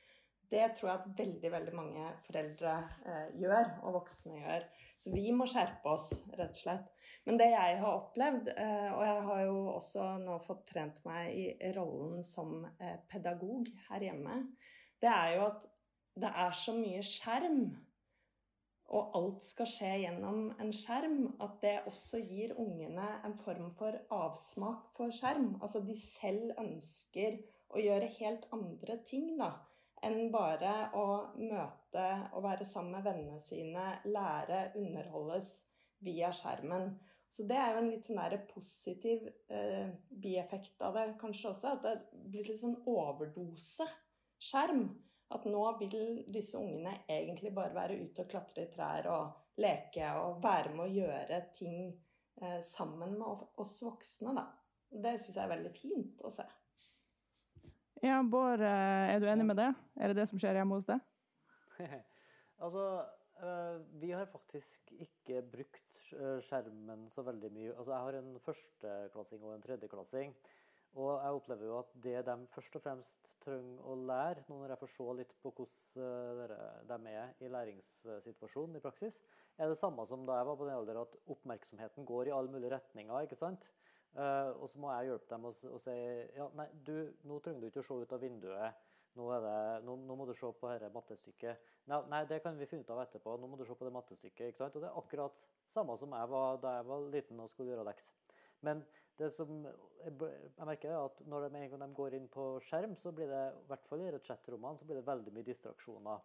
Det 0.53 0.65
tror 0.77 0.91
jeg 0.91 0.99
at 1.01 1.13
veldig 1.17 1.51
veldig 1.55 1.73
mange 1.73 2.09
foreldre 2.27 2.73
eh, 3.09 3.29
gjør, 3.41 3.71
og 3.87 3.95
voksne 3.97 4.37
gjør. 4.37 4.67
Så 5.01 5.13
vi 5.15 5.31
må 5.33 5.47
skjerpe 5.49 5.95
oss, 5.95 6.11
rett 6.37 6.53
og 6.53 6.61
slett. 6.61 6.91
Men 7.25 7.41
det 7.41 7.47
jeg 7.55 7.79
har 7.81 7.95
opplevd, 8.03 8.51
eh, 8.53 8.91
og 8.93 9.01
jeg 9.07 9.23
har 9.31 9.41
jo 9.47 9.55
også 9.73 10.11
nå 10.21 10.37
fått 10.45 10.67
trent 10.69 11.01
meg 11.09 11.33
i 11.33 11.73
rollen 11.79 12.21
som 12.27 12.67
eh, 12.77 12.99
pedagog 13.09 13.73
her 13.89 14.05
hjemme, 14.11 14.43
det 15.01 15.09
er 15.09 15.39
jo 15.39 15.49
at 15.49 15.65
det 16.21 16.35
er 16.45 16.53
så 16.61 16.77
mye 16.77 17.01
skjerm, 17.07 17.65
og 18.93 19.17
alt 19.17 19.41
skal 19.41 19.73
skje 19.73 19.91
gjennom 20.03 20.51
en 20.61 20.73
skjerm, 20.77 21.21
at 21.41 21.57
det 21.65 21.79
også 21.89 22.21
gir 22.29 22.53
ungene 22.61 23.09
en 23.25 23.39
form 23.41 23.73
for 23.79 23.97
avsmak 24.13 24.91
for 24.99 25.15
skjerm. 25.17 25.55
Altså 25.65 25.81
de 25.81 25.97
selv 25.97 26.53
ønsker 26.61 27.41
å 27.73 27.81
gjøre 27.81 28.17
helt 28.21 28.51
andre 28.53 29.01
ting, 29.09 29.31
da 29.41 29.55
enn 30.07 30.31
bare 30.35 30.73
å 30.99 31.07
møte 31.39 32.05
og 32.33 32.45
være 32.45 32.67
sammen 32.67 32.97
med 32.97 33.07
vennene 33.07 33.41
sine, 33.43 33.87
lære, 34.09 34.73
underholdes 34.79 35.55
via 36.03 36.33
skjermen. 36.35 36.91
Så 37.33 37.47
det 37.49 37.57
er 37.57 37.73
jo 37.73 37.81
en 37.81 37.89
litt 37.89 38.09
sånn 38.09 38.21
der 38.21 38.43
positiv 38.51 39.25
eh, 39.49 39.93
bieffekt 40.21 40.83
av 40.85 40.99
det 40.99 41.07
kanskje 41.21 41.53
også. 41.53 41.77
At 41.79 41.87
det 41.87 42.25
blir 42.29 42.49
litt 42.51 42.61
sånn 42.61 42.77
overdose 42.91 43.87
skjerm. 44.43 44.85
At 45.33 45.47
nå 45.49 45.63
vil 45.81 46.25
disse 46.29 46.61
ungene 46.61 46.99
egentlig 47.09 47.55
bare 47.57 47.73
være 47.73 47.97
ute 48.03 48.27
og 48.27 48.35
klatre 48.35 48.67
i 48.67 48.73
trær 48.73 49.09
og 49.09 49.63
leke 49.63 50.11
og 50.21 50.43
være 50.45 50.75
med 50.77 50.85
å 50.85 50.93
gjøre 50.93 51.39
ting 51.57 51.79
eh, 52.43 52.59
sammen 52.67 53.17
med 53.17 53.47
oss 53.63 53.79
voksne, 53.85 54.37
da. 54.37 54.51
Det 54.93 55.15
syns 55.17 55.39
jeg 55.39 55.47
er 55.47 55.55
veldig 55.55 55.73
fint 55.73 56.21
å 56.27 56.33
se. 56.33 56.45
Ja, 58.03 58.17
Bård, 58.27 58.59
eh, 58.67 59.15
er 59.15 59.21
du 59.23 59.29
enig 59.31 59.45
med 59.47 59.61
det? 59.61 59.69
Er 59.95 60.11
det 60.11 60.17
det 60.19 60.25
som 60.27 60.41
skjer 60.43 60.57
hjemme 60.59 60.75
hos 60.75 60.89
deg? 60.89 61.03
altså, 62.65 62.87
eh, 63.39 63.77
vi 64.03 64.09
har 64.11 64.27
faktisk 64.33 64.91
ikke 65.05 65.45
brukt 65.53 66.09
eh, 66.17 66.41
skjermen 66.43 67.05
så 67.15 67.23
veldig 67.23 67.51
mye. 67.55 67.69
Altså, 67.77 67.93
jeg 67.93 68.09
har 68.09 68.19
en 68.19 68.33
førsteklassing 68.43 69.45
og 69.47 69.55
en 69.55 69.63
tredjeklassing. 69.63 70.35
Og 70.99 71.13
jeg 71.13 71.39
opplever 71.39 71.71
jo 71.71 71.77
at 71.79 71.95
det 72.03 72.17
de 72.27 72.37
først 72.57 72.81
og 72.81 72.85
fremst 72.89 73.31
trenger 73.47 73.87
å 73.87 73.95
lære, 74.11 74.43
nå 74.49 74.59
når 74.59 74.75
jeg 74.75 74.83
får 74.83 74.93
se 74.97 75.07
litt 75.21 75.39
på 75.45 75.55
hvordan 75.61 77.07
de 77.07 77.15
er 77.23 77.33
i 77.39 77.53
læringssituasjonen 77.55 78.77
i 78.79 78.83
praksis, 78.83 79.15
er 79.63 79.71
det 79.71 79.79
samme 79.79 80.03
som 80.11 80.27
da 80.27 80.41
jeg 80.41 80.51
var 80.51 80.59
på 80.59 80.67
den 80.67 80.75
alder, 80.75 81.01
at 81.07 81.17
oppmerksomheten 81.31 82.07
går 82.09 82.33
i 82.33 82.35
alle 82.35 82.51
mulige 82.51 82.75
retninger. 82.75 83.31
ikke 83.31 83.39
sant? 83.39 83.63
Uh, 84.13 84.53
og 84.61 84.69
så 84.69 84.81
må 84.81 84.91
jeg 84.93 85.09
hjelpe 85.09 85.29
dem 85.31 85.47
og, 85.49 85.77
si 85.81 85.93
ja, 86.37 86.47
nei, 86.59 86.67
du, 86.85 86.97
nå 87.25 87.39
trenger 87.41 87.63
du 87.63 87.71
ikke 87.71 87.81
å 87.81 87.87
se 87.87 87.97
ut 88.03 88.11
av 88.13 88.21
vinduet. 88.21 88.89
Nå, 89.17 89.29
det, 89.45 89.55
nå, 89.85 89.95
nå 90.09 90.17
må 90.17 90.27
du 90.29 90.33
se 90.37 90.49
på 90.57 90.69
dette 90.69 90.89
mattestykket. 90.93 91.73
Nei, 91.89 91.99
nei, 92.13 92.23
det 92.29 92.41
kan 92.45 92.57
vi 92.57 92.69
finne 92.69 92.85
ut 92.85 92.93
av 92.95 93.03
etterpå. 93.05 93.37
Nå 93.41 93.49
må 93.49 93.59
du 93.61 93.65
se 93.69 93.77
på 93.77 93.89
det 93.89 93.93
mattestykket. 93.93 94.61
Og 94.61 94.79
det 94.79 94.89
er 94.89 95.01
akkurat 95.01 95.41
samme 95.73 95.97
som 96.01 96.13
jeg 96.17 96.31
var 96.33 96.61
da 96.63 96.79
jeg 96.79 96.87
var 96.89 97.09
liten 97.13 97.43
og 97.45 97.51
skulle 97.53 97.75
gjøre 97.75 97.85
leks. 97.91 98.09
Men 98.65 98.81
det 99.21 99.29
som 99.35 99.51
jeg, 99.67 100.15
jeg 100.23 100.69
merker 100.69 100.95
er 100.95 101.03
at 101.03 101.21
når 101.29 101.49
de, 101.49 101.65
de 101.83 101.91
går 101.99 102.17
inn 102.17 102.29
på 102.33 102.47
skjerm, 102.65 102.97
så 103.01 103.13
blir 103.17 103.29
det 103.29 103.43
i 103.53 103.67
hvert 103.69 103.89
fall 103.91 104.05
i 104.07 104.13
chatrommene, 104.25 104.81
så 104.81 104.89
blir 104.89 105.01
det 105.01 105.07
veldig 105.09 105.37
mye 105.37 105.49
distraksjoner. 105.51 106.25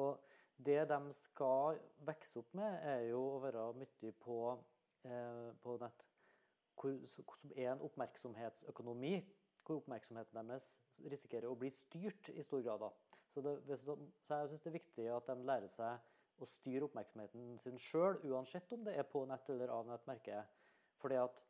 Og 0.00 0.36
det 0.56 0.82
de 0.88 1.00
skal 1.16 1.80
vokse 2.06 2.40
opp 2.40 2.56
med, 2.56 2.80
er 2.80 3.08
jo 3.10 3.20
å 3.34 3.40
være 3.44 3.66
mye 3.76 4.12
på, 4.24 4.38
eh, 5.04 5.48
på 5.62 5.76
nett 5.82 6.08
som 6.76 7.52
er 7.56 7.72
en 7.72 7.84
oppmerksomhetsøkonomi, 7.86 9.14
hvor 9.66 9.80
oppmerksomheten 9.80 10.36
deres 10.38 10.68
risikerer 11.10 11.50
å 11.50 11.58
bli 11.58 11.70
styrt 11.74 12.30
i 12.34 12.44
stor 12.46 12.62
grad. 12.62 12.84
Da. 12.84 13.18
Så, 13.32 13.42
det, 13.44 13.78
så 13.82 13.96
jeg 13.96 14.52
syns 14.52 14.62
det 14.62 14.70
er 14.70 14.78
viktig 14.78 15.08
at 15.12 15.26
de 15.30 15.48
lærer 15.48 15.72
seg 15.72 16.42
å 16.42 16.48
styre 16.48 16.86
oppmerksomheten 16.86 17.56
sin 17.64 17.80
sjøl, 17.80 18.20
uansett 18.28 18.72
om 18.76 18.84
det 18.86 18.96
er 18.96 19.08
på 19.08 19.24
nett 19.28 19.48
eller 19.52 19.72
av 19.72 19.88
nettmerke. 19.88 20.42
Fordi 21.00 21.18
at 21.20 21.42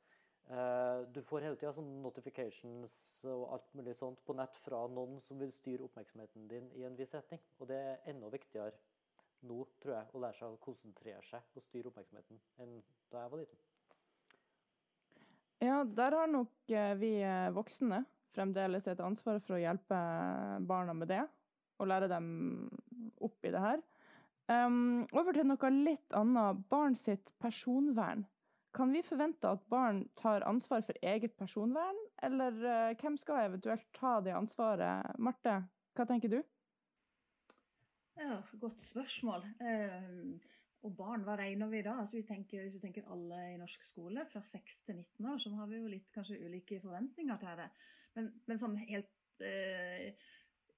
eh, 0.50 1.04
du 1.14 1.20
får 1.26 1.46
hele 1.46 1.58
tida 1.58 1.74
sånn 1.76 1.92
notifications 2.04 2.96
og 3.32 3.46
alt 3.56 3.72
mulig 3.78 3.96
sånt 3.98 4.22
på 4.26 4.36
nett 4.38 4.58
fra 4.64 4.84
noen 4.90 5.20
som 5.22 5.42
vil 5.42 5.54
styre 5.54 5.86
oppmerksomheten 5.88 6.48
din 6.50 6.70
i 6.78 6.86
en 6.86 6.98
viss 6.98 7.14
retning. 7.14 7.42
Og 7.60 7.70
det 7.70 7.80
er 7.82 8.12
enda 8.12 8.30
viktigere 8.32 8.74
nå, 9.46 9.62
tror 9.82 9.98
jeg, 9.98 10.10
å 10.14 10.22
lære 10.22 10.40
seg 10.40 10.54
å 10.54 10.62
konsentrere 10.62 11.22
seg 11.28 11.54
og 11.54 11.66
styre 11.66 11.92
oppmerksomheten 11.92 12.42
enn 12.62 12.78
da 13.12 13.26
jeg 13.26 13.34
var 13.34 13.42
liten. 13.42 13.65
Ja, 15.64 15.80
der 15.84 16.12
har 16.18 16.28
nok 16.28 16.70
eh, 16.70 16.92
vi 17.00 17.16
eh, 17.24 17.48
voksne 17.56 18.02
fremdeles 18.36 18.86
et 18.90 19.00
ansvar 19.00 19.40
for 19.40 19.56
å 19.56 19.60
hjelpe 19.62 19.98
barna 20.68 20.92
med 20.96 21.08
det, 21.08 21.22
og 21.80 21.88
lære 21.88 22.10
dem 22.12 22.26
opp 23.24 23.46
i 23.46 23.52
det 23.54 23.62
her. 23.62 23.84
Um, 24.46 25.06
over 25.16 25.34
til 25.34 25.48
noe 25.48 25.70
litt 25.72 26.14
annet. 26.14 26.60
Barn 26.70 26.94
sitt 27.00 27.32
personvern. 27.42 28.26
Kan 28.76 28.92
vi 28.92 29.00
forvente 29.02 29.48
at 29.48 29.64
barn 29.72 30.04
tar 30.20 30.44
ansvar 30.46 30.84
for 30.86 30.98
eget 31.00 31.32
personvern, 31.40 31.96
eller 32.22 32.60
uh, 32.60 32.92
hvem 33.00 33.16
skal 33.18 33.48
eventuelt 33.48 33.86
ta 33.96 34.18
det 34.20 34.36
ansvaret? 34.36 35.16
Marte, 35.18 35.62
hva 35.96 36.06
tenker 36.08 36.36
du? 36.36 36.38
Ja, 38.20 38.42
Godt 38.60 38.84
spørsmål. 38.84 39.48
Um, 39.60 40.36
og 40.84 40.94
barn, 40.96 41.24
hva 41.26 41.36
regner 41.40 41.70
vi 41.72 41.82
da? 41.84 41.96
Altså, 42.00 42.18
hvis, 42.18 42.28
tenker, 42.28 42.62
hvis 42.62 42.76
vi 42.76 42.82
tenker 42.84 43.06
alle 43.12 43.38
i 43.52 43.60
norsk 43.60 43.84
skole, 43.88 44.26
fra 44.30 44.42
6 44.44 44.80
til 44.86 44.98
19 45.00 45.28
år, 45.32 45.38
så 45.42 45.52
har 45.56 45.70
vi 45.70 45.80
jo 45.80 45.90
litt 45.90 46.08
kanskje 46.14 46.40
ulike 46.44 46.80
forventninger 46.82 47.40
til 47.42 47.62
det. 47.62 47.68
Men, 48.16 48.28
men 48.48 48.60
sånn 48.60 48.76
helt 48.84 49.42
uh, 49.44 50.26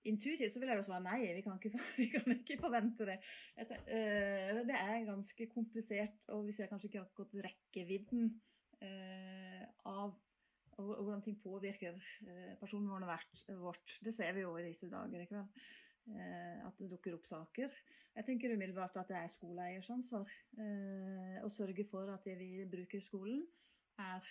intuitivt 0.09 0.55
så 0.55 0.63
vil 0.63 0.73
jeg 0.73 0.81
jo 0.81 0.87
svare 0.87 1.05
nei. 1.05 1.19
Vi 1.37 1.43
kan 1.47 1.59
ikke, 1.59 1.83
vi 2.01 2.09
kan 2.15 2.37
ikke 2.37 2.61
forvente 2.63 3.09
det. 3.11 3.19
Uh, 3.59 4.63
det 4.69 4.79
er 4.79 5.09
ganske 5.11 5.51
komplisert, 5.53 6.23
og 6.35 6.47
vi 6.49 6.57
ser 6.57 6.71
kanskje 6.71 6.93
ikke 6.93 7.05
akkurat 7.05 7.37
rekkevidden 7.51 8.33
uh, 8.85 9.67
av 9.91 10.17
hvordan 10.79 11.25
ting 11.25 11.35
påvirker 11.43 11.97
personvernet 12.61 13.49
vårt. 13.59 13.97
Det 13.99 14.13
ser 14.15 14.31
vi 14.37 14.45
jo 14.45 14.53
i 14.55 14.69
disse 14.69 14.87
dager. 14.87 15.25
ikke 15.25 15.41
vel? 15.41 15.65
At 16.09 16.79
det 16.81 16.89
dukker 16.93 17.17
opp 17.19 17.27
saker. 17.29 17.75
Jeg 18.17 18.25
tenker 18.25 18.55
umiddelbart 18.55 18.97
at 18.97 19.11
det 19.11 19.17
er 19.19 19.33
skoleeiers 19.33 19.91
ansvar 19.93 20.31
å 21.45 21.51
sørge 21.53 21.85
for 21.91 22.09
at 22.15 22.25
det 22.25 22.39
vi 22.41 22.65
bruker 22.71 22.99
i 22.99 23.05
skolen, 23.05 23.43
er 24.01 24.25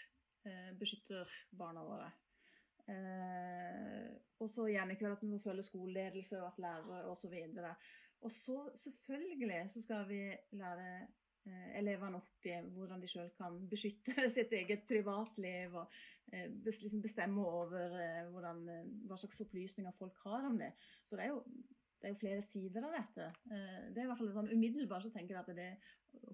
beskytter 0.79 1.29
barna 1.59 1.83
våre. 1.85 2.09
Eh, 2.87 4.07
og 4.39 4.49
så 4.51 4.67
gjerne 4.71 4.95
ikke 4.95 5.09
at 5.11 5.23
vi 5.23 5.29
må 5.33 5.39
følge 5.43 5.65
skoleledelse 5.67 6.39
og 6.39 6.47
at 6.47 6.61
lærere 6.63 7.03
osv. 7.11 7.33
Og, 8.21 8.31
så 8.31 8.57
selvfølgelig 8.75 9.69
så 9.69 9.81
skal 9.83 10.07
vi 10.09 10.21
lære 10.51 10.85
eh, 11.01 11.07
elevene 11.77 12.19
opp 12.19 12.47
i 12.47 12.55
hvordan 12.75 13.01
de 13.01 13.09
sjøl 13.11 13.29
kan 13.37 13.57
beskytte 13.71 14.15
sitt 14.35 14.53
eget 14.57 14.85
privatliv 14.89 15.75
og 15.81 15.97
eh, 16.33 16.47
liksom 16.65 17.01
bestemme 17.03 17.45
over 17.45 17.97
eh, 18.01 18.29
hvordan, 18.33 18.61
eh, 18.73 18.91
hva 19.07 19.19
slags 19.21 19.41
opplysninger 19.45 19.97
folk 19.99 20.19
har 20.25 20.47
om 20.49 20.59
det. 20.59 20.73
Så 21.07 21.19
det 21.19 21.27
er 21.27 21.33
jo, 21.33 21.41
det 21.97 22.09
er 22.09 22.13
jo 22.15 22.21
flere 22.23 22.45
sider 22.49 22.87
av 22.89 22.97
dette. 22.97 23.31
Eh, 23.51 23.79
det 23.93 24.01
er 24.01 24.05
i 24.05 24.11
hvert 24.11 24.21
fall 24.23 24.35
sånn 24.39 24.53
Umiddelbart 24.53 25.07
så 25.07 25.13
tenker 25.15 25.37
jeg 25.37 25.43
at 25.45 25.57
det 25.57 25.71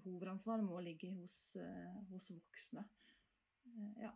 hovedansvaret 0.04 0.64
må 0.66 0.80
ligge 0.82 1.10
hos, 1.14 1.40
hos 2.12 2.30
voksne. 2.32 2.86
ja. 4.00 4.14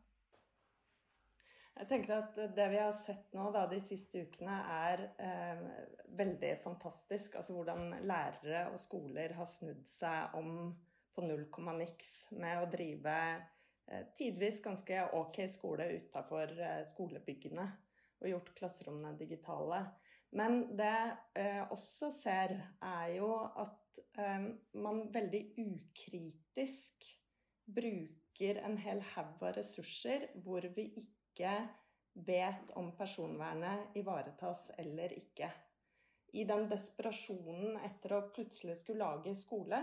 Jeg 1.78 1.86
tenker 1.86 2.16
at 2.16 2.38
Det 2.56 2.66
vi 2.72 2.80
har 2.80 2.94
sett 2.96 3.34
nå 3.36 3.48
da, 3.54 3.62
de 3.70 3.78
siste 3.86 4.24
ukene, 4.26 4.56
er 4.88 5.04
eh, 5.22 5.60
veldig 6.18 6.52
fantastisk. 6.64 7.38
Altså 7.38 7.54
Hvordan 7.54 8.00
lærere 8.08 8.66
og 8.72 8.80
skoler 8.82 9.36
har 9.38 9.46
snudd 9.48 9.84
seg 9.86 10.34
om 10.38 10.72
på 11.18 11.26
null 11.26 11.48
komma 11.50 11.74
niks 11.74 12.28
med 12.38 12.60
å 12.62 12.68
drive 12.70 13.14
eh, 13.90 14.04
tidvis 14.14 14.60
ganske 14.62 15.00
ok 15.18 15.40
skole 15.50 15.88
utafor 15.96 16.52
eh, 16.54 16.84
skolebyggene. 16.86 17.66
Og 18.18 18.30
gjort 18.32 18.54
klasserommene 18.54 19.18
digitale. 19.18 19.82
Men 20.38 20.60
det 20.78 20.94
jeg 20.94 21.42
eh, 21.42 21.64
også 21.74 22.10
ser, 22.14 22.54
er 22.84 23.12
jo 23.16 23.32
at 23.58 24.00
eh, 24.20 24.48
man 24.78 25.04
veldig 25.14 25.42
ukritisk 25.62 27.06
bruker 27.66 28.62
en 28.62 28.78
hel 28.78 29.02
haug 29.14 29.42
av 29.42 29.56
ressurser 29.58 30.28
hvor 30.44 30.66
vi 30.76 30.90
ikke 31.00 31.54
vet 32.28 32.74
om 32.78 32.92
personvernet 32.98 33.96
ivaretas 33.98 34.68
eller 34.78 35.14
ikke. 35.18 35.50
I 36.38 36.44
den 36.44 36.68
desperasjonen 36.70 37.78
etter 37.86 38.14
å 38.18 38.26
plutselig 38.34 38.76
skulle 38.82 39.06
lage 39.06 39.34
skole, 39.38 39.80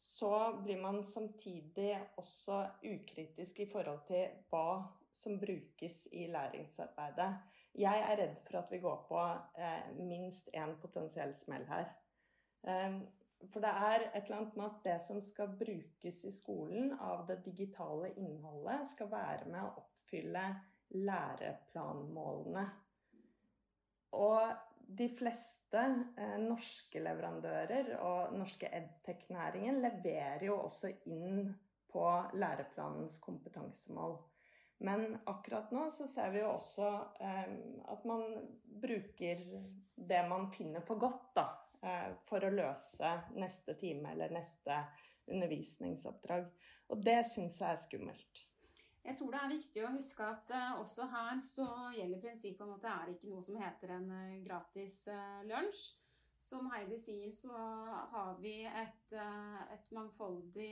så 0.00 0.60
blir 0.64 0.80
man 0.80 1.04
samtidig 1.04 1.92
også 2.16 2.62
ukritisk 2.82 3.60
i 3.60 3.66
forhold 3.68 4.00
til 4.08 4.30
hva 4.48 4.82
som 5.12 5.36
brukes 5.40 6.06
i 6.12 6.24
læringsarbeidet. 6.26 7.34
Jeg 7.78 8.04
er 8.06 8.16
redd 8.22 8.38
for 8.46 8.58
at 8.62 8.72
vi 8.72 8.80
går 8.80 9.02
på 9.08 9.20
eh, 9.60 9.90
minst 9.98 10.48
én 10.56 10.72
potensiell 10.80 11.34
smell 11.38 11.66
her. 11.68 11.92
Eh, 12.64 12.96
for 13.52 13.60
det 13.60 13.74
er 13.90 14.06
et 14.08 14.24
eller 14.24 14.38
annet 14.38 14.56
med 14.56 14.64
at 14.70 14.80
det 14.84 14.96
som 15.04 15.20
skal 15.24 15.52
brukes 15.60 16.24
i 16.24 16.32
skolen 16.32 16.94
av 17.00 17.26
det 17.28 17.42
digitale 17.44 18.14
innholdet, 18.16 18.88
skal 18.94 19.12
være 19.12 19.52
med 19.52 19.62
å 19.62 19.84
oppfylle 19.84 20.46
læreplanmålene. 20.96 22.66
Og 24.16 24.69
de 24.98 25.08
fleste 25.18 25.82
eh, 26.18 26.36
norske 26.42 27.02
leverandører 27.02 27.94
og 28.02 28.34
norske 28.38 28.70
edtech-næringen 28.80 29.80
leverer 29.84 30.44
jo 30.48 30.58
også 30.64 30.92
inn 31.10 31.52
på 31.90 32.06
læreplanens 32.38 33.18
kompetansemål. 33.22 34.18
Men 34.80 35.18
akkurat 35.28 35.72
nå 35.76 35.88
så 35.92 36.06
ser 36.08 36.30
vi 36.32 36.40
jo 36.40 36.52
også 36.54 36.90
eh, 37.20 37.56
at 37.92 38.04
man 38.08 38.24
bruker 38.82 39.42
det 39.94 40.22
man 40.28 40.48
finner 40.54 40.84
for 40.86 41.00
godt, 41.00 41.26
da. 41.36 41.48
Eh, 41.80 42.12
for 42.28 42.44
å 42.44 42.52
løse 42.52 43.10
neste 43.40 43.76
time 43.80 44.12
eller 44.14 44.32
neste 44.34 44.82
undervisningsoppdrag. 45.30 46.48
Og 46.90 47.04
det 47.04 47.20
syns 47.28 47.60
jeg 47.60 47.70
er 47.70 47.84
skummelt. 47.84 48.46
Jeg 49.00 49.16
tror 49.16 49.32
det 49.32 49.40
er 49.40 49.54
viktig 49.54 49.84
å 49.84 49.92
huske 49.94 50.26
at 50.26 50.50
uh, 50.52 50.80
også 50.82 51.06
her 51.10 51.40
så 51.44 51.66
gjelder 51.96 52.20
prinsippet 52.20 52.66
om 52.66 52.74
at 52.74 52.84
det 52.84 52.90
er 52.92 53.12
ikke 53.14 53.30
noe 53.30 53.44
som 53.44 53.56
heter 53.60 53.94
en 53.96 54.10
uh, 54.12 54.36
gratis 54.44 55.00
uh, 55.08 55.40
lunsj. 55.48 55.86
Som 56.40 56.70
Heidi 56.72 56.96
sier, 56.96 57.32
så 57.36 57.52
har 57.52 58.38
vi 58.40 58.62
et, 58.64 59.10
et 59.12 59.90
mangfoldig 59.92 60.70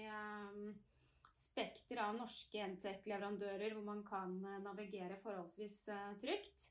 spekter 1.36 2.00
av 2.00 2.14
norske 2.16 2.62
Entec-leverandører 2.64 3.74
hvor 3.76 3.84
man 3.84 4.00
kan 4.06 4.32
navigere 4.64 5.18
forholdsvis 5.20 5.76
trygt. 6.22 6.70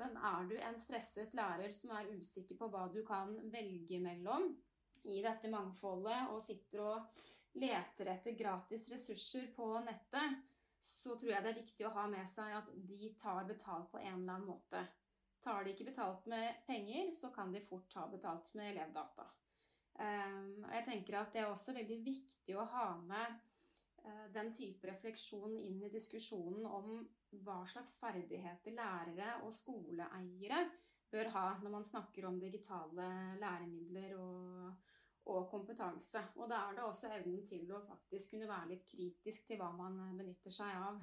Men 0.00 0.16
er 0.16 0.48
du 0.48 0.56
en 0.56 0.80
stresset 0.80 1.36
lærer 1.36 1.76
som 1.76 1.92
er 1.98 2.08
usikker 2.16 2.56
på 2.56 2.70
hva 2.72 2.86
du 2.88 3.02
kan 3.04 3.36
velge 3.52 4.00
mellom 4.00 4.48
i 5.04 5.20
dette 5.20 5.52
mangfoldet, 5.52 6.32
og 6.32 6.40
sitter 6.40 6.80
og 6.80 7.60
leter 7.60 8.14
etter 8.14 8.40
gratis 8.40 8.88
ressurser 8.88 9.52
på 9.52 9.74
nettet, 9.84 10.40
så 10.80 11.16
tror 11.18 11.34
jeg 11.34 11.44
det 11.44 11.52
er 11.52 11.60
viktig 11.60 11.86
å 11.86 11.92
ha 11.94 12.06
med 12.08 12.28
seg 12.30 12.54
at 12.56 12.70
de 12.88 13.12
tar 13.20 13.44
betalt 13.48 13.90
på 13.92 14.00
en 14.00 14.14
eller 14.14 14.38
annen 14.38 14.48
måte. 14.48 14.80
Tar 15.44 15.64
de 15.64 15.74
ikke 15.74 15.88
betalt 15.90 16.26
med 16.28 16.62
penger, 16.66 17.12
så 17.16 17.30
kan 17.34 17.52
de 17.52 17.62
fort 17.64 17.88
ta 17.92 18.06
betalt 18.08 18.50
med 18.56 18.72
elevdata. 18.72 19.28
Um, 20.00 20.64
jeg 20.70 20.84
tenker 20.86 21.18
at 21.18 21.32
Det 21.34 21.42
er 21.42 21.50
også 21.50 21.74
veldig 21.76 21.98
viktig 22.04 22.54
å 22.56 22.64
ha 22.72 22.86
med 23.04 23.40
uh, 24.06 24.26
den 24.32 24.52
type 24.56 24.88
refleksjon 24.88 25.58
inn 25.60 25.82
i 25.84 25.92
diskusjonen 25.92 26.64
om 26.64 27.02
hva 27.44 27.58
slags 27.68 27.98
ferdigheter 28.00 28.72
lærere 28.76 29.34
og 29.44 29.52
skoleeiere 29.52 30.62
bør 31.10 31.30
ha 31.34 31.44
når 31.60 31.74
man 31.74 31.84
snakker 31.84 32.26
om 32.28 32.40
digitale 32.40 33.10
læremidler 33.42 34.16
og, 34.22 34.72
og 35.28 35.48
kompetanse. 35.50 36.22
Og 36.36 36.48
da 36.50 36.64
er 36.66 36.76
det 36.76 36.84
også 36.84 37.10
evnen 37.14 37.42
til 37.46 37.68
å 37.74 37.82
faktisk 37.86 38.34
kunne 38.34 38.48
være 38.50 38.74
litt 38.74 38.86
kritisk 38.90 39.48
til 39.48 39.60
hva 39.60 39.70
man 39.76 39.98
eh, 40.06 40.16
benytter 40.18 40.54
seg 40.54 40.76
av. 40.80 41.00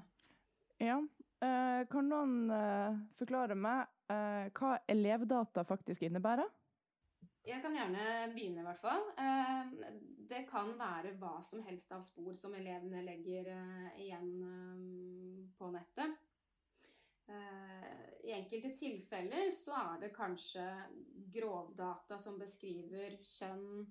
Ja, 0.81 0.97
eh, 1.43 1.81
Kan 1.91 2.09
noen 2.11 2.53
eh, 2.53 3.03
forklare 3.19 3.57
meg 3.57 3.93
hva 4.07 4.77
elevdata 4.87 5.65
faktisk 5.67 6.05
innebærer? 6.07 6.47
Jeg 7.43 7.59
kan 7.59 7.73
gjerne 7.75 8.29
begynne, 8.31 8.61
i 8.61 8.63
hvert 8.63 8.79
fall. 8.79 9.01
Det 10.29 10.45
kan 10.47 10.69
være 10.79 11.11
hva 11.19 11.33
som 11.43 11.59
helst 11.65 11.91
av 11.91 12.05
spor 12.05 12.31
som 12.39 12.55
elevene 12.55 13.01
legger 13.03 13.49
igjen 13.99 15.51
på 15.59 15.73
nettet. 15.75 16.15
I 18.23 18.31
enkelte 18.31 18.71
tilfeller 18.79 19.51
så 19.51 19.75
er 19.75 20.01
det 20.05 20.13
kanskje 20.15 20.63
grovdata 21.35 22.15
som 22.23 22.39
beskriver 22.39 23.19
kjønn, 23.27 23.83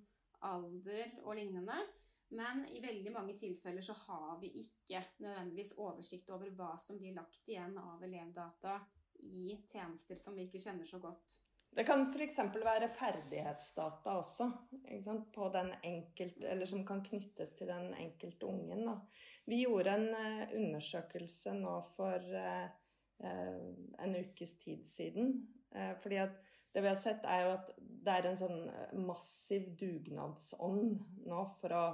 alder 0.47 1.17
og 1.23 1.35
lignende. 1.37 1.79
Men 2.35 2.65
i 2.75 2.81
veldig 2.83 3.11
mange 3.15 3.37
tilfeller 3.39 3.81
så 3.81 3.95
har 4.01 4.39
vi 4.41 4.49
ikke 4.63 4.99
nødvendigvis 5.23 5.77
oversikt 5.79 6.31
over 6.35 6.51
hva 6.55 6.73
som 6.81 6.99
blir 6.99 7.15
lagt 7.15 7.47
igjen 7.47 7.77
av 7.79 8.03
elevdata 8.03 8.81
i 9.23 9.55
tjenester 9.71 10.19
som 10.19 10.35
vi 10.35 10.47
ikke 10.47 10.61
kjenner 10.65 10.89
så 10.89 10.99
godt. 10.99 11.39
Det 11.77 11.83
kan 11.85 12.07
f.eks. 12.09 12.39
være 12.63 12.89
ferdighetsdata 12.97 14.15
også, 14.17 14.47
enkelte, 15.85 16.55
som 16.65 16.85
kan 16.87 17.03
knyttes 17.05 17.53
til 17.57 17.69
den 17.69 17.91
enkelte 17.93 18.47
ungen. 18.49 18.85
Da. 18.87 18.95
Vi 19.45 19.61
gjorde 19.61 19.93
en 19.93 20.07
uh, 20.09 20.55
undersøkelse 20.57 21.53
nå 21.59 21.75
for 21.93 22.23
uh, 22.33 22.65
uh, 23.21 23.67
en 24.03 24.17
ukes 24.23 24.57
tid 24.63 24.85
siden. 24.85 25.45
fordi 26.01 26.15
at 26.15 26.46
det 26.77 26.83
vi 26.85 26.91
har 26.91 26.99
sett, 26.99 27.23
er 27.25 27.41
jo 27.41 27.53
at 27.55 27.71
det 28.07 28.13
er 28.13 28.27
en 28.29 28.39
sånn 28.39 28.59
massiv 29.01 29.71
dugnadsånd 29.79 30.99
nå 31.27 31.41
for 31.57 31.73
å 31.73 31.85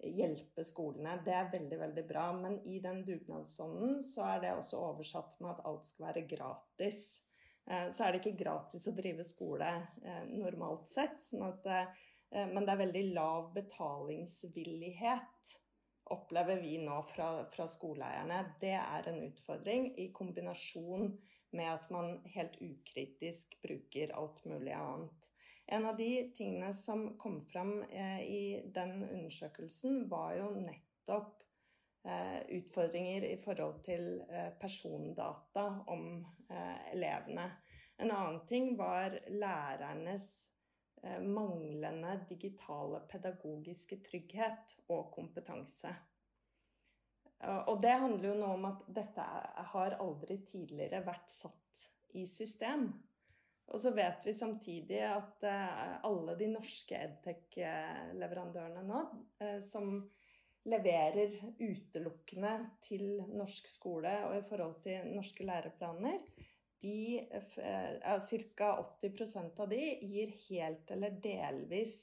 hjelpe 0.00 0.64
skolene. 0.64 1.18
Det 1.24 1.34
er 1.36 1.50
veldig, 1.52 1.78
veldig 1.82 2.04
bra. 2.08 2.32
Men 2.36 2.58
i 2.64 2.80
den 2.82 3.04
dugnadsånden 3.04 4.00
så 4.04 4.24
er 4.32 4.38
det 4.44 4.52
også 4.56 4.80
oversatt 4.80 5.36
med 5.40 5.50
at 5.52 5.64
alt 5.68 5.84
skal 5.86 6.06
være 6.08 6.26
gratis. 6.30 7.20
Eh, 7.68 7.90
så 7.92 8.04
er 8.06 8.12
det 8.12 8.20
ikke 8.22 8.44
gratis 8.44 8.88
å 8.88 8.96
drive 8.96 9.24
skole 9.28 9.70
eh, 10.02 10.24
normalt 10.32 10.88
sett. 10.90 11.20
Sånn 11.26 11.44
at, 11.50 11.66
eh, 11.68 11.86
men 12.50 12.64
det 12.64 12.72
er 12.72 12.84
veldig 12.86 13.04
lav 13.12 13.52
betalingsvillighet, 13.58 15.58
opplever 16.10 16.60
vi 16.62 16.76
nå 16.82 17.00
fra, 17.10 17.30
fra 17.52 17.66
skoleeierne. 17.70 18.42
Det 18.62 18.74
er 18.76 19.08
en 19.10 19.20
utfordring 19.28 19.90
i 20.00 20.10
kombinasjon 20.16 21.12
med 21.56 21.66
at 21.70 21.88
man 21.90 22.18
helt 22.34 22.56
ukritisk 22.62 23.56
bruker 23.62 24.14
alt 24.18 24.44
mulig 24.46 24.74
annet. 24.76 25.28
En 25.70 25.86
av 25.86 25.98
de 25.98 26.30
tingene 26.34 26.72
som 26.74 27.12
kom 27.18 27.40
fram 27.46 27.76
i 27.86 28.60
den 28.74 29.04
undersøkelsen, 29.06 30.08
var 30.10 30.34
jo 30.38 30.48
nettopp 30.58 31.40
Eh, 32.04 32.56
utfordringer 32.56 33.24
i 33.28 33.36
forhold 33.36 33.82
til 33.84 34.22
eh, 34.32 34.48
persondata 34.60 35.64
om 35.92 36.04
eh, 36.48 36.92
elevene. 36.94 37.44
En 38.00 38.08
annen 38.08 38.38
ting 38.48 38.70
var 38.78 39.18
lærernes 39.28 40.24
manglende 41.24 42.14
digitale 42.28 43.00
pedagogiske 43.08 44.00
trygghet 44.04 44.76
og 44.92 45.10
kompetanse. 45.14 45.92
Og 47.70 47.78
det 47.80 47.94
handler 48.02 48.28
jo 48.28 48.34
nå 48.36 48.48
om 48.58 48.66
at 48.68 48.82
dette 49.00 49.24
har 49.72 49.96
aldri 49.96 50.42
tidligere 50.44 51.00
vært 51.06 51.30
satt 51.32 51.86
i 52.20 52.26
system. 52.28 52.90
Og 53.70 53.80
så 53.80 53.94
vet 53.96 54.26
vi 54.26 54.34
samtidig 54.34 55.00
at 55.06 55.46
alle 56.04 56.34
de 56.36 56.50
norske 56.50 56.98
edtech-leverandørene 56.98 58.82
nå, 58.84 59.04
som 59.62 60.02
leverer 60.68 61.38
utelukkende 61.62 62.52
til 62.84 63.22
norsk 63.30 63.70
skole 63.70 64.12
og 64.26 64.36
i 64.36 64.46
forhold 64.48 64.76
til 64.84 65.08
norske 65.14 65.46
læreplaner, 65.46 66.18
de, 66.80 67.28
eh, 67.56 68.18
ca. 68.56 68.76
80% 69.00 69.60
av 69.60 69.68
de 69.68 69.98
gir 70.00 70.32
helt 70.48 70.90
eller 70.90 71.10
delvis 71.10 71.96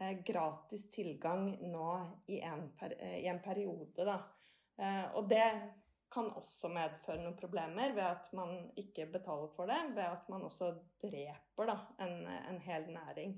eh, 0.00 0.12
gratis 0.24 0.90
tilgang 0.90 1.58
nå 1.60 1.90
i 2.26 2.40
en, 2.40 2.70
eh, 2.80 3.18
i 3.18 3.26
en 3.26 3.42
periode. 3.42 4.04
Da. 4.04 4.18
Og 5.14 5.28
det 5.28 5.44
kan 6.10 6.30
også 6.40 6.70
medføre 6.72 7.20
noen 7.20 7.36
problemer 7.36 7.92
ved 7.92 8.06
at 8.06 8.30
man 8.32 8.70
ikke 8.80 9.04
betaler 9.12 9.50
for 9.52 9.68
det, 9.68 9.78
ved 9.92 10.06
at 10.06 10.24
man 10.32 10.46
også 10.46 10.70
dreper 11.02 11.68
da, 11.68 11.76
en, 12.00 12.24
en 12.26 12.60
hel 12.64 12.88
næring. 12.94 13.36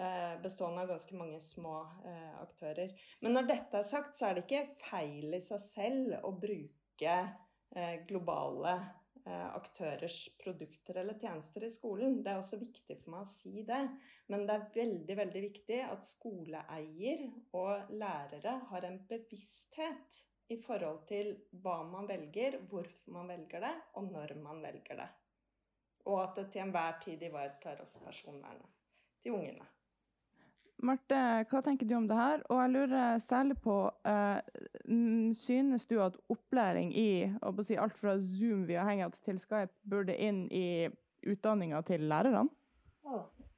Eh, 0.00 0.40
bestående 0.40 0.86
av 0.86 0.88
ganske 0.88 1.16
mange 1.20 1.36
små 1.44 1.74
eh, 2.08 2.40
aktører. 2.40 2.94
Men 3.20 3.36
når 3.36 3.50
dette 3.50 3.82
er 3.82 3.84
sagt, 3.84 4.16
så 4.16 4.30
er 4.30 4.38
det 4.38 4.46
ikke 4.46 4.78
feil 4.88 5.36
i 5.36 5.42
seg 5.44 5.60
selv 5.60 6.16
å 6.24 6.32
bruke 6.32 7.20
globale 8.08 8.72
aktørers 9.30 10.16
produkter 10.42 10.98
eller 11.02 11.18
tjenester 11.20 11.64
i 11.64 11.70
skolen. 11.70 12.18
Det 12.24 12.32
er 12.32 12.40
også 12.40 12.58
viktig 12.60 12.96
for 13.02 13.14
meg 13.14 13.24
å 13.24 13.30
si 13.30 13.62
det. 13.68 13.80
Men 14.32 14.46
det 14.48 14.56
er 14.56 14.68
veldig, 14.74 15.16
veldig 15.22 15.42
viktig 15.46 15.80
at 15.86 16.06
skoleeier 16.06 17.24
og 17.58 17.92
lærere 17.94 18.58
har 18.72 18.88
en 18.88 19.00
bevissthet 19.08 20.22
i 20.52 20.58
forhold 20.60 21.04
til 21.08 21.34
hva 21.62 21.78
man 21.88 22.08
velger, 22.10 22.58
hvorfor 22.70 23.14
man 23.14 23.30
velger 23.30 23.62
det, 23.64 23.74
og 23.96 24.10
når 24.12 24.34
man 24.42 24.62
velger 24.64 24.98
det. 25.04 25.10
Og 26.10 26.18
at 26.24 26.34
det 26.40 26.48
til 26.50 26.64
enhver 26.64 26.98
tid 27.04 27.22
ivaretar 27.22 27.80
også 27.84 28.02
personvernet 28.02 28.74
til 29.22 29.38
ungene. 29.38 29.68
Marte, 30.82 31.18
hva 31.46 31.60
tenker 31.62 31.86
du 31.86 31.94
om 31.94 32.08
det 32.10 32.16
her? 32.18 32.40
Og 32.50 32.58
jeg 32.58 32.72
lurer 32.74 33.18
særlig 33.22 33.54
på 33.62 33.76
eh, 34.08 34.40
Synes 35.38 35.86
du 35.86 36.00
at 36.02 36.16
opplæring 36.32 36.90
i 36.98 37.10
si, 37.62 37.76
alt 37.78 37.94
fra 38.00 38.16
Zoom 38.18 38.66
via 38.66 38.82
Hangouts 38.86 39.22
til 39.22 39.38
Skype 39.38 39.70
burde 39.88 40.16
inn 40.16 40.48
i 40.50 40.88
utdanninga 41.22 41.84
til 41.86 42.08
lærerne? 42.10 42.48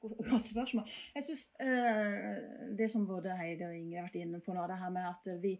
Godt 0.04 0.50
spørsmål. 0.50 0.84
Jeg 1.14 1.24
synes 1.24 1.48
eh, 1.60 2.76
Det 2.78 2.90
som 2.92 3.06
både 3.06 3.36
Heidi 3.36 3.64
og 3.64 3.76
Inge 3.76 3.96
har 3.96 4.08
vært 4.10 4.20
inne 4.20 4.40
på 4.44 4.52
nå, 4.52 4.66
det 4.68 4.76
her 4.78 4.92
med 4.92 5.08
at 5.08 5.42
vi 5.42 5.54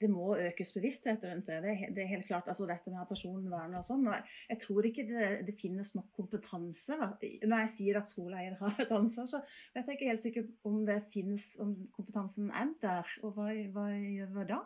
det 0.00 0.08
må 0.12 0.34
økes 0.36 0.74
bevissthet 0.76 1.24
rundt 1.24 1.48
det. 1.48 1.74
Det 1.94 2.02
er, 2.02 2.10
helt 2.10 2.26
klart, 2.28 2.48
altså 2.50 2.66
Dette 2.68 2.92
med 2.92 3.08
personvern 3.08 3.78
og 3.78 3.86
sånn. 3.86 4.04
Jeg, 4.50 4.58
tror 4.60 4.88
ikke 4.88 5.06
det, 5.08 5.30
det, 5.48 5.56
finnes 5.60 5.94
nok 5.96 6.10
kompetanse. 6.18 6.98
Når 6.98 7.56
jeg 7.64 7.72
sier 7.78 8.00
at 8.00 8.08
skoleeier 8.08 8.58
har 8.60 8.76
et 8.82 8.92
ansvar, 8.92 9.30
så 9.30 9.40
vet 9.74 9.88
jeg 9.88 9.98
ikke 9.98 10.10
helt 10.12 10.24
sikkert 10.24 10.52
om 10.68 10.82
det 10.88 11.00
finnes, 11.14 11.48
om 11.62 11.72
kompetansen 11.96 12.52
er 12.52 12.74
der. 12.82 13.16
Og 13.24 13.38
hva, 13.38 13.48
hva 13.72 13.88
gjør 13.94 14.36
vi 14.36 14.46
da? 14.52 14.60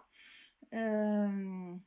Um, 0.70 1.80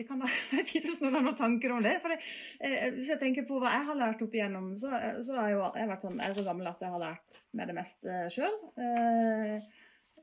det 0.00 0.06
kan 0.08 0.22
være 0.22 0.64
finnes 0.72 1.04
noen 1.04 1.34
tanker 1.36 1.76
om 1.76 1.84
det. 1.84 1.98
for 2.00 2.14
det, 2.14 2.22
eh, 2.64 2.88
Hvis 2.96 3.12
jeg 3.12 3.20
tenker 3.20 3.44
på 3.48 3.60
hva 3.60 3.74
jeg 3.76 3.88
har 3.90 4.00
lært 4.00 4.24
opp 4.24 4.34
igjennom, 4.36 4.72
så, 4.80 4.94
så 5.26 5.36
har 5.36 5.50
jeg, 5.50 5.58
jo, 5.58 5.68
jeg 5.76 5.92
vært 5.92 6.08
sånn, 6.08 6.18
jeg 6.22 6.32
er 6.32 6.40
så 6.40 6.48
gammel 6.48 6.72
at 6.72 6.84
jeg 6.84 6.96
har 6.96 7.04
lært 7.04 7.40
med 7.52 7.68
det 7.68 7.76
meste 7.76 8.24
sjøl. 8.32 8.60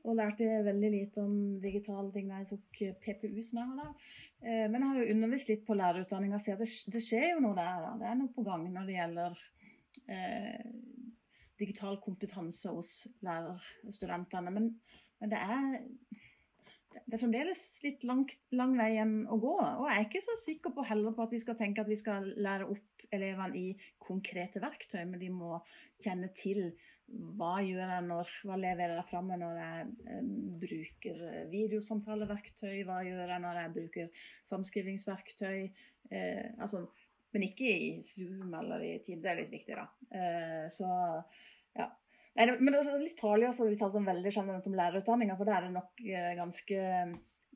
Og 0.04 0.16
lærte 0.18 0.46
veldig 0.66 0.90
lite 0.94 1.22
om 1.22 1.34
digitale 1.62 2.12
ting 2.14 2.30
da 2.30 2.40
jeg 2.42 2.50
tok 2.52 2.80
eh, 2.86 2.96
PPU. 3.02 3.42
som 3.42 3.60
jeg 3.60 3.70
har 3.70 3.82
da. 3.82 3.90
Men 4.38 4.76
jeg 4.78 4.86
har 4.86 4.98
jo 5.00 5.14
undervist 5.16 5.48
litt 5.50 5.64
på 5.66 5.74
lærerutdanninga, 5.74 6.38
så 6.38 6.54
det, 6.60 6.68
det, 6.94 7.00
skjer 7.02 7.32
jo 7.32 7.40
noe 7.42 7.56
der. 7.58 7.80
Da. 7.82 7.88
Det 7.98 8.06
er 8.06 8.18
noe 8.20 8.30
på 8.30 8.44
gang 8.46 8.68
når 8.70 8.84
det 8.86 8.94
gjelder 8.94 9.40
eh, 10.14 10.68
digital 11.58 11.98
kompetanse 12.04 12.70
hos 12.70 12.92
lærerstudentene. 13.26 14.52
Men, 14.54 14.70
men 15.18 15.32
det 15.32 15.40
er 15.42 15.80
det 17.08 17.16
er 17.16 17.20
fremdeles 17.20 17.62
litt 17.84 18.04
lang, 18.06 18.24
lang 18.56 18.74
vei 18.78 18.90
igjen 18.94 19.14
å 19.30 19.38
gå. 19.40 19.54
Og 19.58 19.86
jeg 19.88 19.96
er 19.96 20.06
ikke 20.06 20.24
så 20.24 20.36
sikker 20.40 20.74
på 20.76 20.84
heller 20.88 21.14
på 21.16 21.24
at 21.24 21.34
vi 21.34 21.40
skal 21.42 21.56
tenke 21.58 21.82
at 21.82 21.90
vi 21.90 21.98
skal 21.98 22.26
lære 22.36 22.68
opp 22.68 23.04
elevene 23.14 23.56
i 23.56 23.66
konkrete 24.02 24.60
verktøy, 24.60 25.02
men 25.08 25.20
de 25.20 25.30
må 25.32 25.58
kjenne 26.04 26.30
til 26.36 26.72
hva 27.08 27.54
gjør 27.64 27.92
jeg 27.94 28.04
når, 28.04 28.30
hva 28.44 28.56
leverer 28.60 28.98
jeg 28.98 29.08
framme 29.08 29.38
når 29.40 29.60
jeg 29.62 29.84
eh, 30.12 30.24
bruker 30.64 31.22
videosamtaleverktøy? 31.52 32.82
Hva 32.88 32.98
gjør 33.06 33.32
jeg 33.32 33.44
når 33.44 33.60
jeg 33.62 33.74
bruker 33.76 34.24
samskrivingsverktøy? 34.50 35.62
Eh, 36.12 36.50
altså, 36.60 36.84
men 37.32 37.46
ikke 37.48 37.70
i 37.70 37.88
Zoom 38.04 38.52
eller 38.60 38.84
i 38.84 38.92
Team, 39.04 39.22
Det 39.22 39.32
er 39.32 39.40
litt 39.40 39.54
viktig, 39.54 39.76
da. 39.76 39.86
Eh, 40.12 40.66
så 40.72 40.90
ja. 41.78 41.88
Nei, 42.38 42.46
men 42.60 42.70
det 42.72 42.84
er 42.84 43.00
litt 43.02 43.18
farlig 43.18 43.48
også, 43.48 43.66
vi 43.66 43.80
tar 43.80 43.90
sånn 43.94 44.06
veldig 44.06 44.30
generelt 44.30 44.68
om 44.68 44.76
lærerutdanninga, 44.78 45.36
for 45.38 45.48
der 45.48 45.58
er 45.58 45.66
det 45.66 45.74
nok 45.74 46.04
eh, 46.04 46.30
ganske 46.38 46.84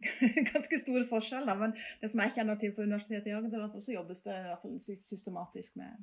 ganske 0.52 0.80
stor 0.82 1.04
forskjell. 1.10 1.46
Da. 1.46 1.54
Men 1.58 1.76
det 2.00 2.10
som 2.10 2.24
jeg 2.24 2.34
kjenner 2.36 2.58
til 2.58 2.74
på 2.74 2.82
Universitetet 2.88 3.30
i 3.30 3.36
Agder, 3.36 3.68
så 3.78 3.94
jobbes 3.94 4.24
det 4.26 4.34
i 4.34 4.48
hvert 4.48 4.64
fall 4.64 4.80
systematisk 4.82 5.78
med 5.78 6.02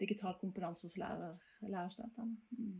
digital 0.00 0.36
kompetanse 0.40 0.86
hos 0.86 0.96
lærer, 1.00 1.34
lærerstudentene. 1.66 2.36
Mm. 2.58 2.78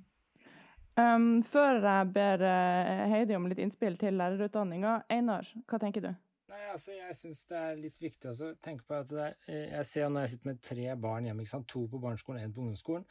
Um, 0.99 1.43
før 1.47 1.79
jeg 1.79 2.13
ber 2.15 2.43
uh, 2.43 3.05
Heidi 3.13 3.37
om 3.39 3.47
litt 3.47 3.61
innspill 3.63 3.99
til 4.01 4.17
lærerutdanninga, 4.19 4.97
Einar, 5.15 5.47
hva 5.71 5.79
tenker 5.79 6.03
du? 6.03 6.11
Nei, 6.49 6.63
altså, 6.73 6.95
Jeg 6.97 7.15
syns 7.15 7.43
det 7.51 7.59
er 7.59 7.79
litt 7.79 8.01
viktig 8.03 8.33
å 8.33 8.53
tenke 8.65 8.87
på 8.89 8.97
at 8.97 9.13
er, 9.13 9.37
eh, 9.47 9.69
jeg 9.77 9.87
ser 9.87 10.09
når 10.09 10.25
jeg 10.25 10.33
sitter 10.33 10.51
med 10.51 10.63
tre 10.65 10.87
barn 10.97 11.29
hjemme, 11.29 11.45
ikke 11.45 11.53
sant? 11.53 11.69
to 11.71 11.85
på 11.93 12.01
barneskolen 12.03 12.41
og 12.41 12.49
én 12.49 12.55
på 12.55 12.65
ungdomsskolen. 12.65 13.05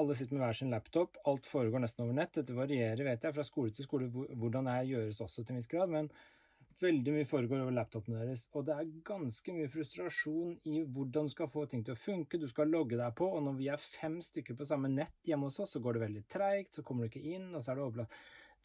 Alle 0.00 0.16
sitter 0.18 0.36
med 0.36 0.44
hver 0.44 0.58
sin 0.58 0.74
laptop. 0.74 1.16
Alt 1.26 1.46
foregår 1.50 1.82
nesten 1.82 2.04
over 2.04 2.18
nett. 2.18 2.34
Dette 2.34 2.54
varierer, 2.54 3.00
vet 3.06 3.24
jeg, 3.24 3.34
fra 3.34 3.46
skole 3.46 3.72
til 3.74 3.86
skole 3.86 4.10
hvordan 4.10 4.68
det 4.68 4.76
gjøres 4.90 5.22
også 5.24 5.42
til 5.42 5.54
en 5.54 5.62
viss 5.62 5.70
grad. 5.70 5.90
men 5.90 6.10
Veldig 6.80 7.12
mye 7.12 7.28
foregår 7.28 7.60
over 7.60 7.74
laptopene 7.76 8.22
deres, 8.22 8.46
og 8.56 8.64
det 8.64 8.72
er 8.72 8.92
ganske 9.04 9.52
mye 9.52 9.68
frustrasjon 9.68 10.54
i 10.64 10.78
hvordan 10.80 11.26
du 11.28 11.32
skal 11.34 11.50
få 11.52 11.66
ting 11.68 11.82
til 11.84 11.92
å 11.92 12.00
funke. 12.00 12.40
Du 12.40 12.46
skal 12.48 12.72
logge 12.72 12.96
deg 12.96 13.12
på, 13.18 13.26
og 13.28 13.42
når 13.44 13.58
vi 13.58 13.66
er 13.68 13.82
fem 13.82 14.16
stykker 14.24 14.56
på 14.56 14.68
samme 14.68 14.88
nett 14.88 15.28
hjemme 15.28 15.50
hos 15.50 15.60
oss, 15.60 15.74
så 15.76 15.82
går 15.84 15.98
det 15.98 16.02
veldig 16.06 16.22
treigt, 16.32 16.78
så 16.78 16.84
kommer 16.86 17.04
du 17.04 17.10
ikke 17.10 17.34
inn, 17.34 17.50
og 17.52 17.60
så 17.60 17.74
er 17.74 17.80
det 17.80 17.84
overlatt. 17.84 18.16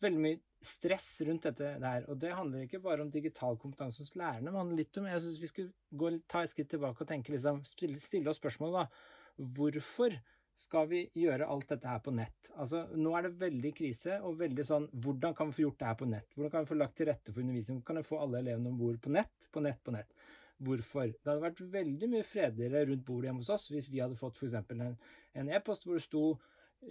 Veldig 0.06 0.22
mye 0.24 0.40
stress 0.64 1.10
rundt 1.28 1.50
dette 1.50 1.74
der, 1.84 2.08
og 2.08 2.22
det 2.24 2.32
handler 2.36 2.64
ikke 2.64 2.82
bare 2.84 3.04
om 3.04 3.12
digital 3.12 3.60
kompetanse 3.60 4.00
hos 4.04 4.16
lærerne, 4.16 4.56
men 4.56 4.72
litt 4.80 4.96
om 5.00 5.12
Jeg 5.12 5.26
syns 5.26 5.42
vi 5.44 5.52
skulle 5.52 5.76
gå, 5.92 6.14
ta 6.32 6.44
et 6.44 6.56
skritt 6.56 6.72
tilbake 6.72 7.04
og 7.04 7.12
tenke 7.12 7.36
liksom, 7.36 7.66
stille, 7.68 8.00
oss 8.32 8.40
spørsmålet, 8.40 8.86
da. 8.86 9.46
Hvorfor 9.60 10.16
skal 10.56 10.88
vi 10.88 11.02
gjøre 11.20 11.50
alt 11.52 11.68
dette 11.74 11.90
her 11.90 12.00
på 12.04 12.14
nett? 12.16 12.52
Altså, 12.56 12.86
nå 12.96 13.12
er 13.18 13.28
det 13.28 13.42
veldig 13.42 13.74
krise 13.76 14.22
og 14.24 14.38
veldig 14.40 14.64
sånn 14.64 14.86
Hvordan 15.04 15.36
kan 15.36 15.50
vi 15.50 15.58
få 15.58 15.66
gjort 15.66 15.82
det 15.82 15.90
her 15.90 16.00
på 16.00 16.08
nett? 16.08 16.30
Hvordan 16.36 16.54
kan 16.54 16.64
vi 16.64 16.72
få 16.72 16.78
lagt 16.80 16.96
til 17.00 17.10
rette 17.12 17.34
for 17.34 17.44
undervisning? 17.44 17.82
Hvordan 17.82 17.90
kan 17.90 18.02
vi 18.02 18.10
få 18.14 18.22
alle 18.24 18.42
elevene 18.44 18.72
om 18.72 18.80
bord 18.80 19.02
på 19.04 19.12
nett, 19.12 19.50
på 19.52 19.64
nett, 19.66 19.82
på 19.84 19.96
nett? 19.96 20.16
hvorfor. 20.64 21.10
Det 21.12 21.28
hadde 21.28 21.44
vært 21.44 21.62
veldig 21.74 22.10
mye 22.12 22.26
fredeligere 22.26 22.90
rundt 22.90 23.06
bordet 23.08 23.30
hjemme 23.30 23.44
hos 23.44 23.52
oss 23.54 23.70
hvis 23.74 23.90
vi 23.92 24.02
hadde 24.04 24.20
fått 24.20 24.40
f.eks. 24.40 24.56
en 25.36 25.52
e-post 25.52 25.86
hvor 25.86 26.00
det 26.00 26.06
sto 26.06 26.26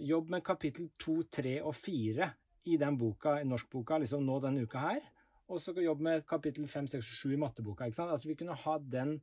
jobb 0.05 0.29
med 0.33 0.43
kapittel 0.45 0.89
to, 0.99 1.21
tre 1.31 1.57
og 1.63 1.73
4' 1.77 2.29
i 2.65 2.77
den 2.81 2.97
boka, 2.97 3.39
i 3.39 3.47
norskboka 3.47 3.99
liksom 4.01 4.25
nå 4.25 4.39
denne 4.43 4.65
uka 4.65 4.81
her. 4.81 5.03
Og 5.53 5.61
så 5.61 5.75
jobb 5.77 6.01
med 6.01 6.25
kapittel 6.25 6.65
fem, 6.67 6.87
seks 6.89 7.05
og 7.05 7.29
7 7.29 7.33
i 7.35 7.41
matteboka. 7.41 7.85
ikke 7.85 7.99
sant? 7.99 8.11
Altså 8.11 8.27
Vi 8.27 8.37
kunne 8.39 8.57
ha 8.57 8.77
den 8.79 9.19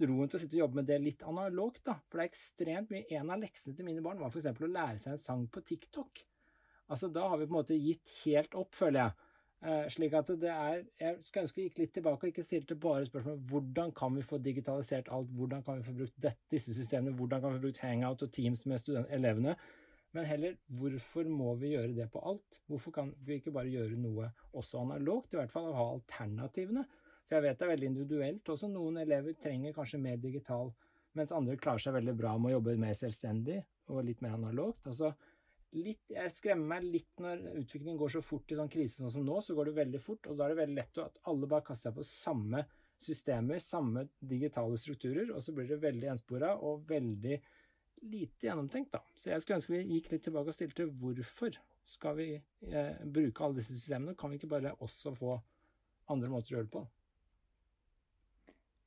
roen 0.00 0.30
til 0.30 0.38
å 0.38 0.42
sitte 0.42 0.56
og 0.56 0.64
jobbe 0.64 0.80
med 0.80 0.88
det 0.90 0.98
litt 1.02 1.24
analogt. 1.28 1.82
da, 1.86 1.98
For 2.08 2.18
det 2.20 2.24
er 2.24 2.32
ekstremt 2.32 2.92
mye 2.92 3.18
En 3.18 3.32
av 3.34 3.42
leksene 3.42 3.76
til 3.76 3.88
mine 3.88 4.04
barn 4.04 4.20
var 4.22 4.32
f.eks. 4.32 4.48
å 4.52 4.70
lære 4.70 5.02
seg 5.02 5.12
en 5.16 5.20
sang 5.20 5.44
på 5.52 5.64
TikTok. 5.66 6.24
Altså 6.92 7.08
Da 7.12 7.28
har 7.28 7.38
vi 7.38 7.46
på 7.46 7.54
en 7.54 7.60
måte 7.60 7.78
gitt 7.78 8.16
helt 8.24 8.56
opp, 8.58 8.74
føler 8.76 9.04
jeg. 9.04 9.28
Eh, 9.62 9.84
slik 9.94 10.14
at 10.18 10.30
det 10.42 10.50
er, 10.50 10.80
Jeg 10.98 11.18
skulle 11.22 11.44
ønske 11.44 11.60
vi 11.60 11.68
gikk 11.68 11.78
litt 11.78 11.92
tilbake 11.94 12.26
og 12.26 12.32
ikke 12.32 12.42
stilte 12.42 12.74
bare 12.74 13.06
spørsmål 13.06 13.36
hvordan 13.50 13.92
kan 13.94 14.16
vi 14.16 14.24
få 14.26 14.40
digitalisert 14.42 15.10
alt, 15.14 15.30
hvordan 15.38 15.62
kan 15.62 15.78
vi 15.78 15.86
få 15.86 15.94
brukt 16.00 16.16
dette, 16.18 16.42
disse 16.50 16.74
systemene, 16.74 17.14
hvordan 17.14 17.40
kan 17.40 17.52
vi 17.52 17.60
få 17.60 17.66
brukt 17.68 17.84
Hangout 17.84 18.24
og 18.26 18.32
Teams 18.34 18.66
med 18.66 18.82
student, 18.82 19.06
elevene, 19.14 19.54
men 20.12 20.26
heller 20.26 20.56
hvorfor 20.66 21.30
må 21.30 21.54
vi 21.60 21.76
gjøre 21.76 21.94
det 21.96 22.08
på 22.12 22.20
alt? 22.26 22.58
Hvorfor 22.66 22.90
kan 22.92 23.14
vi 23.24 23.38
ikke 23.38 23.54
bare 23.54 23.70
gjøre 23.70 23.96
noe 23.96 24.32
også 24.52 24.82
analogt, 24.82 25.32
i 25.32 25.40
hvert 25.40 25.54
fall 25.54 25.70
å 25.70 25.76
ha 25.78 25.86
alternativene? 25.94 26.84
For 27.32 27.38
jeg 27.38 27.46
vet 27.46 27.60
det 27.62 27.64
er 27.64 27.70
veldig 27.70 27.86
individuelt 27.88 28.48
også. 28.52 28.68
Noen 28.68 28.98
elever 29.00 29.32
trenger 29.40 29.72
kanskje 29.72 30.00
mer 30.04 30.18
digital, 30.20 30.66
mens 31.16 31.30
andre 31.32 31.56
klarer 31.56 31.80
seg 31.80 31.94
veldig 31.96 32.12
bra 32.18 32.34
med 32.36 32.50
å 32.50 32.58
jobbe 32.58 32.74
mer 32.82 32.92
selvstendig 32.98 33.62
og 33.88 34.02
litt 34.04 34.20
mer 34.20 34.34
analogt. 34.36 34.84
Altså, 34.90 35.14
litt, 35.78 36.02
jeg 36.12 36.34
skremmer 36.36 36.74
meg 36.74 36.90
litt 36.98 37.24
når 37.24 37.40
utviklingen 37.62 37.96
går 38.02 38.12
så 38.18 38.22
fort 38.26 38.52
i 38.52 38.60
sånn 38.60 38.68
krise 38.74 39.08
som 39.14 39.24
nå, 39.24 39.40
så 39.40 39.56
går 39.56 39.70
det 39.70 39.76
veldig 39.80 40.04
fort, 40.04 40.28
og 40.28 40.36
da 40.36 40.44
er 40.44 40.52
det 40.52 40.60
veldig 40.60 40.78
lett 40.82 41.02
at 41.06 41.18
alle 41.32 41.48
bare 41.48 41.64
kaster 41.70 41.88
seg 41.88 41.96
på 42.02 42.06
samme 42.10 42.64
systemer, 43.00 43.64
samme 43.64 44.06
digitale 44.20 44.76
strukturer, 44.84 45.32
og 45.32 45.40
så 45.40 45.56
blir 45.56 45.72
det 45.72 45.80
veldig 45.80 46.12
enspora 46.12 46.52
og 46.60 46.84
veldig 46.92 47.42
lite 48.12 48.50
gjennomtenkt, 48.50 48.92
da. 48.92 49.00
Så 49.16 49.32
jeg 49.32 49.40
skulle 49.40 49.62
ønske 49.62 49.78
vi 49.78 49.84
gikk 49.96 50.12
litt 50.12 50.28
tilbake 50.28 50.52
og 50.52 50.60
stilte 50.60 50.92
hvorfor 51.00 51.56
skal 51.88 52.20
vi 52.20 52.32
eh, 52.36 53.06
bruke 53.08 53.40
alle 53.40 53.62
disse 53.62 53.72
systemene? 53.72 54.20
Kan 54.20 54.30
vi 54.30 54.36
ikke 54.36 54.52
bare 54.52 54.76
også 54.84 55.16
få 55.16 55.38
andre 56.12 56.28
måter 56.28 56.52
å 56.52 56.60
gjøre 56.60 56.68
det 56.68 56.76
på? 56.76 56.90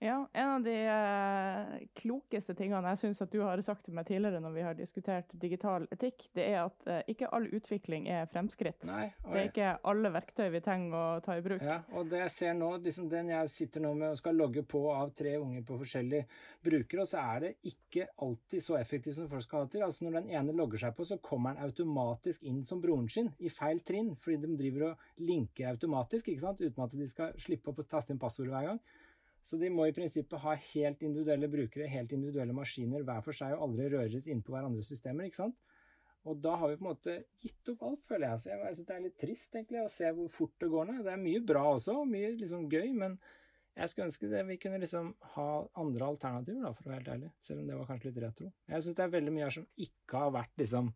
Ja, 0.04 0.30
en 0.34 0.50
av 0.50 0.64
de 0.64 0.74
eh, 0.76 1.84
klokeste 1.96 2.52
tingene 2.58 2.92
jeg 2.92 3.00
syns 3.00 3.22
at 3.24 3.32
du 3.32 3.40
har 3.40 3.62
sagt 3.64 3.86
til 3.88 3.96
meg 3.96 4.08
tidligere 4.10 4.42
når 4.44 4.52
vi 4.52 4.64
har 4.66 4.76
diskutert 4.76 5.30
digital 5.40 5.86
etikk, 5.96 6.26
det 6.36 6.50
er 6.50 6.66
at 6.66 6.90
eh, 6.92 7.14
ikke 7.14 7.30
all 7.36 7.48
utvikling 7.56 8.10
er 8.12 8.28
fremskritt. 8.34 8.84
Nei, 8.90 9.08
det 9.24 9.40
er 9.40 9.48
ikke 9.50 9.70
alle 9.88 10.12
verktøy 10.12 10.50
vi 10.52 10.62
trenger 10.66 10.98
å 11.00 11.06
ta 11.24 11.38
i 11.40 11.46
bruk. 11.46 11.64
Ja, 11.64 11.80
og 11.96 12.12
det 12.12 12.20
jeg 12.26 12.34
ser 12.36 12.58
nå, 12.60 12.74
liksom 12.84 13.08
den 13.14 13.32
jeg 13.32 13.54
sitter 13.54 13.86
nå 13.86 13.94
med 13.96 14.12
og 14.12 14.20
skal 14.20 14.36
logge 14.36 14.66
på 14.68 14.84
av 14.92 15.16
tre 15.16 15.38
unger 15.40 15.64
på 15.66 15.80
forskjellige 15.86 16.28
brukere, 16.68 17.06
og 17.06 17.10
så 17.14 17.24
er 17.24 17.46
det 17.46 17.54
ikke 17.72 18.10
alltid 18.28 18.68
så 18.68 18.78
effektivt 18.82 19.20
som 19.22 19.32
folk 19.32 19.48
skal 19.48 19.64
ha 19.64 19.72
til. 19.72 19.88
Altså 19.88 20.10
Når 20.10 20.20
den 20.20 20.32
ene 20.36 20.60
logger 20.60 20.84
seg 20.84 21.00
på, 21.00 21.08
så 21.08 21.22
kommer 21.24 21.56
den 21.56 21.70
automatisk 21.70 22.44
inn 22.44 22.62
som 22.68 22.84
broren 22.84 23.08
sin 23.08 23.32
i 23.40 23.54
feil 23.54 23.80
trinn, 23.88 24.12
fordi 24.20 24.44
de 24.44 24.60
driver 24.60 24.90
og 24.92 25.10
linker 25.24 25.72
automatisk, 25.72 26.34
ikke 26.34 26.48
sant, 26.50 26.68
uten 26.68 26.84
at 26.84 27.00
de 27.00 27.10
skal 27.10 27.36
slippe 27.40 27.72
opp 27.72 27.80
å 27.86 27.90
taste 27.96 28.12
inn 28.12 28.20
passordet 28.20 28.52
hver 28.52 28.74
gang. 28.74 28.86
Så 29.46 29.60
de 29.62 29.70
må 29.70 29.86
i 29.86 29.94
prinsippet 29.94 30.42
ha 30.42 30.56
helt 30.72 31.04
individuelle 31.06 31.50
brukere, 31.52 31.90
helt 31.92 32.14
individuelle 32.16 32.56
maskiner 32.58 33.06
hver 33.06 33.22
for 33.26 33.38
seg, 33.38 33.54
og 33.54 33.68
aldri 33.68 33.92
røres 33.94 34.26
inn 34.32 34.42
på 34.42 34.56
hverandres 34.56 34.90
systemer. 34.90 35.28
ikke 35.30 35.44
sant? 35.44 35.60
Og 36.26 36.40
da 36.42 36.56
har 36.58 36.72
vi 36.72 36.78
på 36.80 36.82
en 36.82 36.90
måte 36.90 37.16
gitt 37.44 37.70
opp 37.76 37.84
alt, 37.86 38.02
føler 38.10 38.32
jeg. 38.32 38.42
Så 38.42 38.50
jeg, 38.50 38.62
jeg 38.64 38.78
synes 38.78 38.88
det 38.90 38.96
er 38.96 39.04
litt 39.04 39.20
trist 39.22 39.58
egentlig 39.60 39.82
å 39.84 39.92
se 39.94 40.10
hvor 40.18 40.32
fort 40.34 40.56
det 40.64 40.70
går 40.74 40.88
ned. 40.90 41.04
Det 41.06 41.14
er 41.14 41.22
mye 41.22 41.44
bra 41.54 41.66
også, 41.76 42.00
mye 42.10 42.32
liksom 42.40 42.66
gøy, 42.72 42.88
men 42.98 43.20
jeg 43.76 43.92
skulle 43.92 44.08
ønske 44.10 44.30
det, 44.32 44.42
vi 44.48 44.58
kunne 44.58 44.80
liksom 44.82 45.12
ha 45.36 45.50
andre 45.84 46.08
alternativer, 46.08 46.64
da, 46.64 46.72
for 46.74 46.88
å 46.88 46.94
være 46.94 47.04
helt 47.04 47.14
ærlig. 47.14 47.32
Selv 47.46 47.62
om 47.62 47.70
det 47.70 47.78
var 47.78 47.90
kanskje 47.92 48.10
litt 48.10 48.22
retro. 48.24 48.50
Jeg 48.72 48.86
syns 48.86 48.98
det 48.98 49.06
er 49.06 49.14
veldig 49.20 49.36
mye 49.36 49.46
her 49.46 49.56
som 49.60 49.68
ikke 49.86 50.22
har 50.24 50.34
vært 50.40 50.64
liksom 50.64 50.90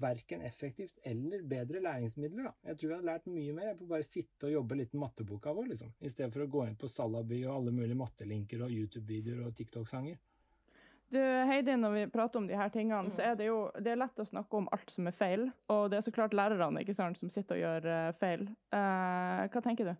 verken 0.00 0.42
effektivt 0.46 0.98
eller 1.02 1.42
bedre 1.42 1.80
læringsmidler. 1.80 2.48
Da. 2.48 2.52
Jeg 2.70 2.78
tror 2.78 2.90
jeg 2.90 3.00
hadde 3.00 3.10
lært 3.10 3.28
mye 3.32 3.56
mer 3.56 3.74
på 3.78 3.88
bare 3.90 4.06
sitte 4.06 4.48
og 4.48 4.54
jobbe 4.54 4.78
litt 4.78 4.94
med 4.94 5.02
matteboka 5.04 5.52
vår, 5.56 5.72
liksom. 5.72 5.92
I 6.00 6.12
stedet 6.12 6.32
for 6.34 6.44
å 6.44 6.50
gå 6.54 6.64
inn 6.68 6.78
på 6.78 6.90
Salaby 6.90 7.42
og 7.46 7.54
alle 7.56 7.74
mulige 7.74 7.98
mattelinker 7.98 8.64
og 8.66 8.74
YouTube-videoer 8.74 9.46
og 9.48 9.56
TikTok-sanger. 9.58 10.18
Du, 11.08 11.20
Heidi, 11.48 11.72
når 11.80 11.94
vi 11.94 12.06
prater 12.12 12.38
om 12.38 12.46
de 12.46 12.56
her 12.58 12.68
tingene, 12.68 13.10
så 13.16 13.30
er 13.30 13.38
det 13.40 13.46
jo 13.48 13.62
det 13.80 13.94
er 13.94 14.00
lett 14.02 14.20
å 14.20 14.26
snakke 14.28 14.58
om 14.58 14.68
alt 14.76 14.92
som 14.92 15.08
er 15.08 15.16
feil. 15.16 15.46
Og 15.72 15.86
det 15.88 15.98
er 15.98 16.04
så 16.04 16.12
klart 16.12 16.36
lærerne 16.36 16.84
ikke 16.84 16.96
sant, 16.96 17.16
som 17.16 17.32
sitter 17.32 17.56
og 17.56 17.62
gjør 17.62 17.88
uh, 17.88 18.10
feil. 18.20 18.44
Uh, 18.74 19.48
hva 19.48 19.62
tenker 19.64 19.88
du? 19.88 19.94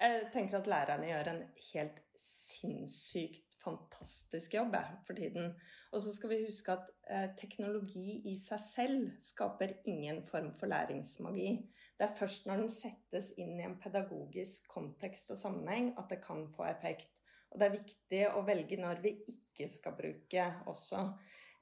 Jeg 0.00 0.28
tenker 0.32 0.62
at 0.62 0.70
lærerne 0.70 1.10
gjør 1.10 1.32
en 1.34 1.42
helt 1.72 1.98
sinnssykt 2.16 3.58
fantastisk 3.60 4.54
jobb 4.54 4.76
for 5.06 5.18
tiden. 5.18 5.52
Og 5.90 6.02
så 6.02 6.12
skal 6.14 6.30
vi 6.30 6.44
huske 6.44 6.74
at 6.74 6.90
eh, 7.10 7.28
teknologi 7.38 8.20
i 8.30 8.36
seg 8.38 8.60
selv 8.62 9.06
skaper 9.22 9.74
ingen 9.90 10.22
form 10.28 10.52
for 10.58 10.70
læringsmagi. 10.70 11.54
Det 11.98 12.06
er 12.06 12.16
først 12.18 12.46
når 12.46 12.62
den 12.62 12.70
settes 12.70 13.32
inn 13.40 13.58
i 13.58 13.66
en 13.66 13.78
pedagogisk 13.82 14.68
kontekst 14.70 15.32
og 15.34 15.40
sammenheng 15.40 15.90
at 15.98 16.12
det 16.12 16.20
kan 16.22 16.46
få 16.54 16.68
effekt. 16.70 17.10
Og 17.50 17.58
det 17.58 17.66
er 17.66 17.74
viktig 17.74 18.22
å 18.30 18.44
velge 18.46 18.78
når 18.78 19.02
vi 19.02 19.16
ikke 19.32 19.66
skal 19.72 19.96
bruke 19.98 20.46
også. 20.70 21.02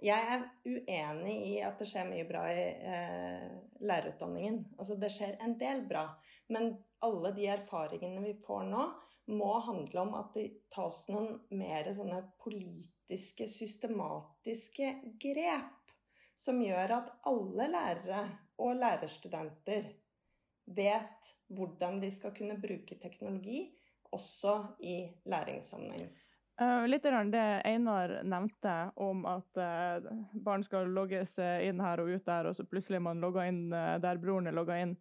Jeg 0.05 0.27
er 0.31 0.45
uenig 0.69 1.37
i 1.49 1.55
at 1.67 1.81
det 1.81 1.89
skjer 1.91 2.07
mye 2.07 2.27
bra 2.29 2.45
i 2.53 2.67
eh, 2.93 3.49
lærerutdanningen. 3.81 4.61
Altså 4.79 4.95
det 5.01 5.11
skjer 5.11 5.41
en 5.43 5.57
del 5.59 5.83
bra. 5.89 6.05
Men 6.53 6.77
alle 7.03 7.33
de 7.35 7.49
erfaringene 7.51 8.23
vi 8.23 8.37
får 8.45 8.69
nå, 8.69 8.85
må 9.29 9.51
handle 9.61 10.05
om 10.05 10.15
at 10.21 10.31
det 10.37 10.47
tas 10.73 11.03
noen 11.11 11.35
mer 11.53 11.91
sånne 11.93 12.23
politiske, 12.41 12.98
systematiske 13.17 14.93
grep 15.21 15.95
som 16.39 16.61
gjør 16.63 16.95
at 16.99 17.11
alle 17.27 17.69
lærere 17.73 18.23
og 18.63 18.77
lærerstudenter 18.79 19.89
vet 20.77 21.35
hvordan 21.49 22.01
de 22.03 22.11
skal 22.13 22.35
kunne 22.37 22.59
bruke 22.61 22.99
teknologi 23.01 23.69
også 24.13 24.61
i 24.85 25.01
læringssammenheng. 25.25 26.09
Uh, 26.59 26.85
litt 26.91 27.05
det 27.07 27.47
Einar 27.65 28.17
nevnte 28.27 28.91
om 28.99 29.23
at 29.31 29.61
uh, 29.63 30.09
barn 30.45 30.65
skal 30.67 30.91
logges 30.91 31.37
inn 31.39 31.81
her 31.81 32.03
og 32.03 32.11
ut 32.11 32.27
der, 32.27 32.51
og 32.51 32.57
så 32.57 32.67
plutselig 32.67 33.01
man 33.03 33.21
logger 33.23 33.47
inn 33.47 33.71
der 33.71 34.19
broren 34.19 34.51
er 34.51 34.57
logga 34.57 34.81
inn. 34.83 34.97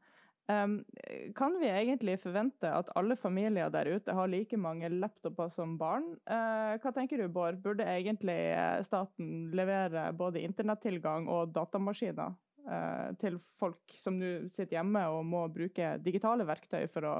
Kan 0.47 1.57
vi 1.59 1.67
egentlig 1.67 2.13
forvente 2.23 2.69
at 2.71 2.87
alle 2.95 3.17
familier 3.19 3.71
der 3.73 3.89
ute 3.91 4.13
har 4.15 4.29
like 4.31 4.55
mange 4.57 4.87
laptoper 4.93 5.49
som 5.51 5.73
barn? 5.79 6.05
Uh, 6.23 6.79
hva 6.79 6.93
tenker 6.95 7.19
du, 7.19 7.27
Bård? 7.27 7.59
Burde 7.63 7.83
egentlig 7.83 8.37
eh, 8.53 8.79
staten 8.87 9.51
levere 9.51 10.05
både 10.15 10.45
internettilgang 10.47 11.27
og 11.27 11.51
datamaskiner 11.55 12.31
uh, 12.31 13.09
til 13.19 13.41
folk 13.59 13.97
som 13.99 14.15
nå 14.21 14.47
sitter 14.53 14.77
hjemme 14.77 15.03
og 15.11 15.25
må 15.27 15.43
bruke 15.51 15.97
digitale 16.05 16.47
verktøy 16.47 16.87
for 16.93 17.09
å 17.09 17.17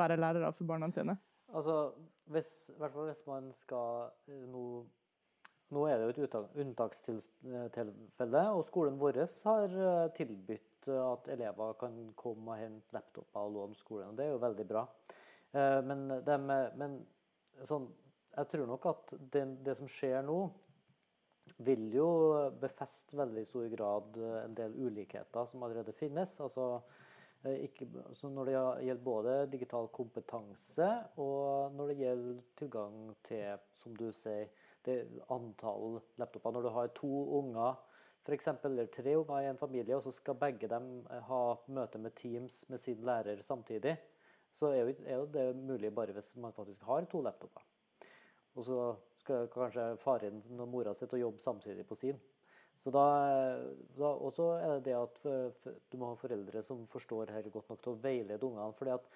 være 0.00 0.16
lærere 0.16 0.52
for 0.56 0.64
barna 0.72 0.88
sine? 0.94 1.18
Altså, 1.52 1.92
hvis, 2.32 2.70
hvert 2.80 2.96
fall 2.96 3.10
hvis 3.10 3.26
man 3.28 3.52
skal 3.52 4.08
nå 4.48 4.64
nå 5.70 5.84
er 5.86 6.00
det 6.00 6.16
jo 6.18 6.26
et 6.26 6.34
unntakstilfelle, 6.58 8.40
og 8.50 8.64
skolen 8.66 8.96
vår 8.98 9.20
har 9.22 9.76
tilbudt 10.16 10.69
at 10.88 11.28
elever 11.34 11.74
kan 11.80 11.96
komme 12.16 12.54
og 12.54 12.62
hente 12.62 12.94
laptoper 12.96 13.46
og 13.46 13.52
låne 13.56 13.78
skolen. 13.78 14.12
og 14.12 14.16
Det 14.16 14.26
er 14.26 14.32
jo 14.32 14.44
veldig 14.44 14.66
bra. 14.68 14.84
Eh, 15.52 15.80
men, 15.84 16.06
de, 16.24 16.38
men 16.80 16.96
sånn, 17.66 17.88
jeg 18.36 18.50
tror 18.52 18.70
nok 18.70 18.88
at 18.90 19.14
det, 19.32 19.44
det, 19.66 19.76
som 19.78 19.90
skjer 19.90 20.22
nå, 20.26 20.40
vil 21.66 21.88
jo 21.92 22.08
befeste 22.62 23.18
veldig 23.18 23.42
stor 23.48 23.66
grad 23.72 24.18
en 24.44 24.54
del 24.56 24.76
ulikheter 24.78 25.48
som 25.50 25.64
allerede 25.66 25.92
finnes. 25.96 26.36
Altså, 26.40 26.70
eh, 27.42 27.66
ikke, 27.66 27.90
når 28.22 28.48
det 28.48 28.56
gjelder 28.56 29.04
både 29.04 29.36
digital 29.52 29.90
kompetanse 29.92 30.88
og 31.20 31.76
når 31.76 31.92
det 31.92 32.00
gjelder 32.04 32.42
tilgang 32.62 32.98
til, 33.26 33.68
som 33.82 33.96
du 33.98 34.08
sier, 34.14 34.48
antall 35.30 35.98
laptoper. 36.16 36.54
Når 36.54 36.62
du 36.64 36.68
har 36.72 36.92
to 36.96 37.10
unger 37.36 37.74
f.eks. 38.26 38.48
tre 38.92 39.16
unger 39.16 39.42
i 39.42 39.50
en 39.50 39.60
familie, 39.60 39.96
og 39.96 40.04
så 40.04 40.12
skal 40.14 40.38
begge 40.38 40.68
dem 40.68 40.90
eh, 41.10 41.22
ha 41.28 41.42
møte 41.72 41.98
med 41.98 42.14
Teams 42.18 42.64
med 42.68 42.80
sin 42.80 43.04
lærer 43.06 43.42
samtidig, 43.42 43.96
så 44.52 44.72
er 44.74 44.90
jo, 44.90 45.26
det 45.30 45.46
mulig 45.56 45.92
bare 45.94 46.12
hvis 46.12 46.34
man 46.36 46.52
faktisk 46.52 46.82
har 46.88 47.06
to 47.10 47.22
laptoper. 47.22 47.62
Og 48.58 48.66
så 48.66 48.78
skal 49.20 49.46
kanskje 49.52 49.94
faren 50.02 50.40
og 50.58 50.68
mora 50.68 50.94
sitt 50.96 51.12
og 51.14 51.22
jobbe 51.22 51.42
samtidig 51.42 51.86
på 51.86 51.94
sin. 51.94 52.18
Så 52.80 52.90
da, 52.90 53.04
da 53.94 54.10
også 54.10 54.46
er 54.56 54.72
det 54.80 54.84
det 54.88 54.96
at 54.96 55.74
du 55.92 55.98
må 56.00 56.08
ha 56.10 56.18
foreldre 56.18 56.62
som 56.66 56.86
forstår 56.90 57.28
dette 57.28 57.52
godt 57.52 57.68
nok 57.70 57.82
til 57.84 57.92
å 57.92 58.00
veilede 58.00 58.46
ungene. 58.48 58.72
fordi 58.74 58.94
at 58.96 59.06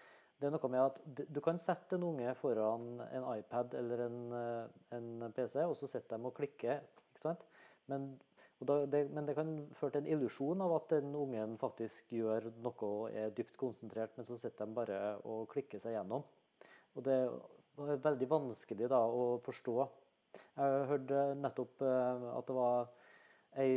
det 0.41 0.49
er 0.49 0.55
noe 0.55 0.71
med 0.71 0.83
at 0.83 1.27
Du 1.33 1.41
kan 1.45 1.59
sette 1.63 1.97
en 1.97 2.07
unge 2.09 2.35
foran 2.39 2.99
en 3.07 3.27
iPad 3.37 3.75
eller 3.79 4.07
en, 4.07 4.19
eh, 4.37 4.97
en 4.97 5.33
PC, 5.33 5.63
og 5.65 5.77
så 5.79 5.89
sitter 5.89 6.19
de 6.19 6.27
og 6.27 6.35
klikker. 6.35 6.83
ikke 7.15 7.23
sant? 7.23 7.45
Men 7.87 8.21
da, 8.61 8.79
det, 8.87 9.03
men 9.11 9.27
det 9.27 9.35
kan 9.37 9.51
føre 9.77 9.97
til 9.97 10.05
en 10.05 10.13
illusjon 10.15 10.63
av 10.65 10.77
at 10.77 10.95
den 10.95 11.11
ungen 11.19 11.57
faktisk 11.61 12.13
gjør 12.15 12.51
noe 12.65 12.89
og 12.89 13.17
er 13.17 13.35
dypt 13.35 13.59
konsentrert, 13.61 14.15
men 14.17 14.29
så 14.29 14.39
sitter 14.41 14.67
de 14.69 14.79
bare 14.79 15.01
og 15.27 15.49
klikker 15.53 15.83
seg 15.83 15.97
gjennom. 15.97 16.25
Og 16.95 17.05
det, 17.05 17.19
var 17.75 18.03
veldig 18.05 18.29
vanskelig 18.31 18.89
da, 18.91 19.01
å 19.03 19.41
forstå. 19.43 19.77
Jeg 20.55 20.85
hørte 20.91 21.25
nettopp 21.41 21.83
at 21.83 22.47
det 22.47 22.55
var 22.55 22.93
ei 23.59 23.73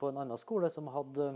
på 0.00 0.08
en 0.08 0.22
annen 0.22 0.40
skole 0.40 0.68
som 0.72 0.88
hadde 0.92 1.34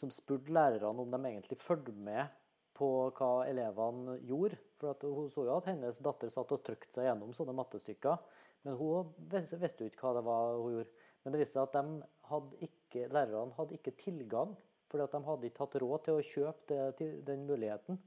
som 0.00 0.12
spurte 0.12 0.52
lærerne 0.52 1.02
om 1.02 1.10
de 1.10 1.20
egentlig 1.28 1.58
fulgte 1.60 1.92
med 1.92 2.28
på 2.76 2.88
hva 3.16 3.30
elevene 3.48 4.16
gjorde. 4.24 4.56
For 4.80 4.96
Hun 5.02 5.28
så 5.32 5.44
jo 5.44 5.56
at 5.58 5.68
hennes 5.68 6.00
datter 6.00 6.32
satt 6.32 6.52
og 6.54 6.62
trykte 6.64 6.94
seg 6.94 7.10
gjennom 7.10 7.34
sånne 7.36 7.56
mattestykker. 7.56 8.16
Men 8.64 8.76
hun 8.76 9.10
visste 9.32 9.84
jo 9.84 9.90
ikke 9.90 10.06
hva 10.06 10.14
det 10.16 10.24
var 10.24 10.56
hun 10.56 10.74
gjorde. 10.78 11.06
Men 11.24 11.34
det 11.34 11.42
viste 11.42 11.58
seg 11.58 11.68
at 11.68 11.90
hadde 12.30 12.60
ikke, 12.64 13.08
lærerne 13.12 13.56
hadde 13.56 13.76
ikke 13.76 13.96
tilgang, 13.98 14.54
fordi 14.90 15.04
at 15.04 15.14
de 15.14 15.24
hadde 15.26 15.50
ikke 15.50 15.64
hatt 15.64 15.76
råd 15.82 16.06
til 16.06 16.18
å 16.18 16.26
kjøpe 16.26 16.78
det, 16.98 17.10
den 17.26 17.44
muligheten. 17.48 17.98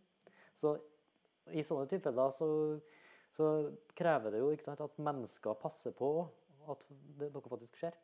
Så 0.58 0.76
i 1.52 1.64
sånne 1.66 1.90
tilfeller 1.92 2.34
så, 2.36 2.48
så 3.36 3.52
krever 3.98 4.34
det 4.34 4.42
jo 4.44 4.50
sant, 4.64 4.82
at 4.84 5.04
mennesker 5.04 5.60
passer 5.60 5.96
på 5.96 6.16
at 6.72 6.84
det, 7.20 7.30
noe 7.34 7.44
faktisk 7.46 7.84
skjer. 7.84 7.96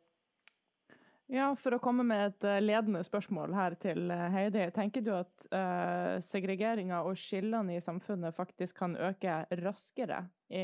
Ja, 1.30 1.52
For 1.62 1.76
å 1.76 1.82
komme 1.82 2.02
med 2.10 2.24
et 2.32 2.46
eh, 2.50 2.62
ledende 2.64 3.04
spørsmål 3.06 3.54
her 3.54 3.76
til 3.82 4.10
eh, 4.10 4.26
Heidi. 4.34 4.64
Tenker 4.74 5.04
du 5.06 5.12
at 5.14 5.46
uh, 5.54 6.18
segregeringa 6.26 7.04
og 7.06 7.20
skillene 7.22 7.76
i 7.78 7.84
samfunnet 7.86 8.34
faktisk 8.34 8.80
kan 8.82 8.98
øke 8.98 9.44
raskere 9.62 10.24
i, 10.50 10.64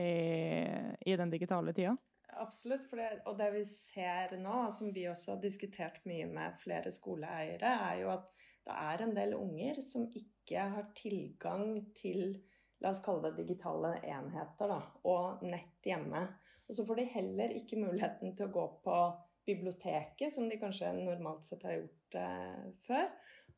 i 1.06 1.18
den 1.22 1.30
digitale 1.30 1.76
tida? 1.78 1.94
Absolutt. 2.42 2.90
Det, 2.92 3.10
og 3.26 3.38
det 3.40 3.52
vi 3.56 3.64
ser 3.70 4.36
nå, 4.42 4.66
som 4.72 4.92
vi 4.96 5.08
også 5.10 5.36
har 5.36 5.44
diskutert 5.44 6.02
mye 6.10 6.28
med 6.30 6.58
flere 6.64 6.92
skoleeiere, 6.94 7.76
er 7.92 8.02
jo 8.02 8.12
at 8.16 8.32
det 8.66 8.76
er 8.82 9.04
en 9.06 9.16
del 9.16 9.36
unger 9.38 9.80
som 9.86 10.08
ikke 10.18 10.66
har 10.74 10.90
tilgang 10.98 11.78
til 11.98 12.40
la 12.84 12.92
oss 12.92 13.04
kalle 13.06 13.30
det 13.30 13.46
digitale 13.46 13.96
enheter 14.04 14.72
da, 14.72 14.82
og 15.08 15.46
nett 15.46 15.88
hjemme. 15.88 16.26
Og 16.66 16.76
så 16.76 16.86
får 16.86 17.00
de 17.00 17.08
heller 17.14 17.54
ikke 17.56 17.80
muligheten 17.80 18.36
til 18.36 18.48
å 18.48 18.54
gå 18.54 18.66
på 18.86 18.98
biblioteket, 19.46 20.34
som 20.34 20.50
de 20.50 20.58
kanskje 20.60 20.92
normalt 20.98 21.46
sett 21.46 21.64
har 21.66 21.78
gjort 21.78 22.18
eh, 22.20 22.64
før. 22.88 23.12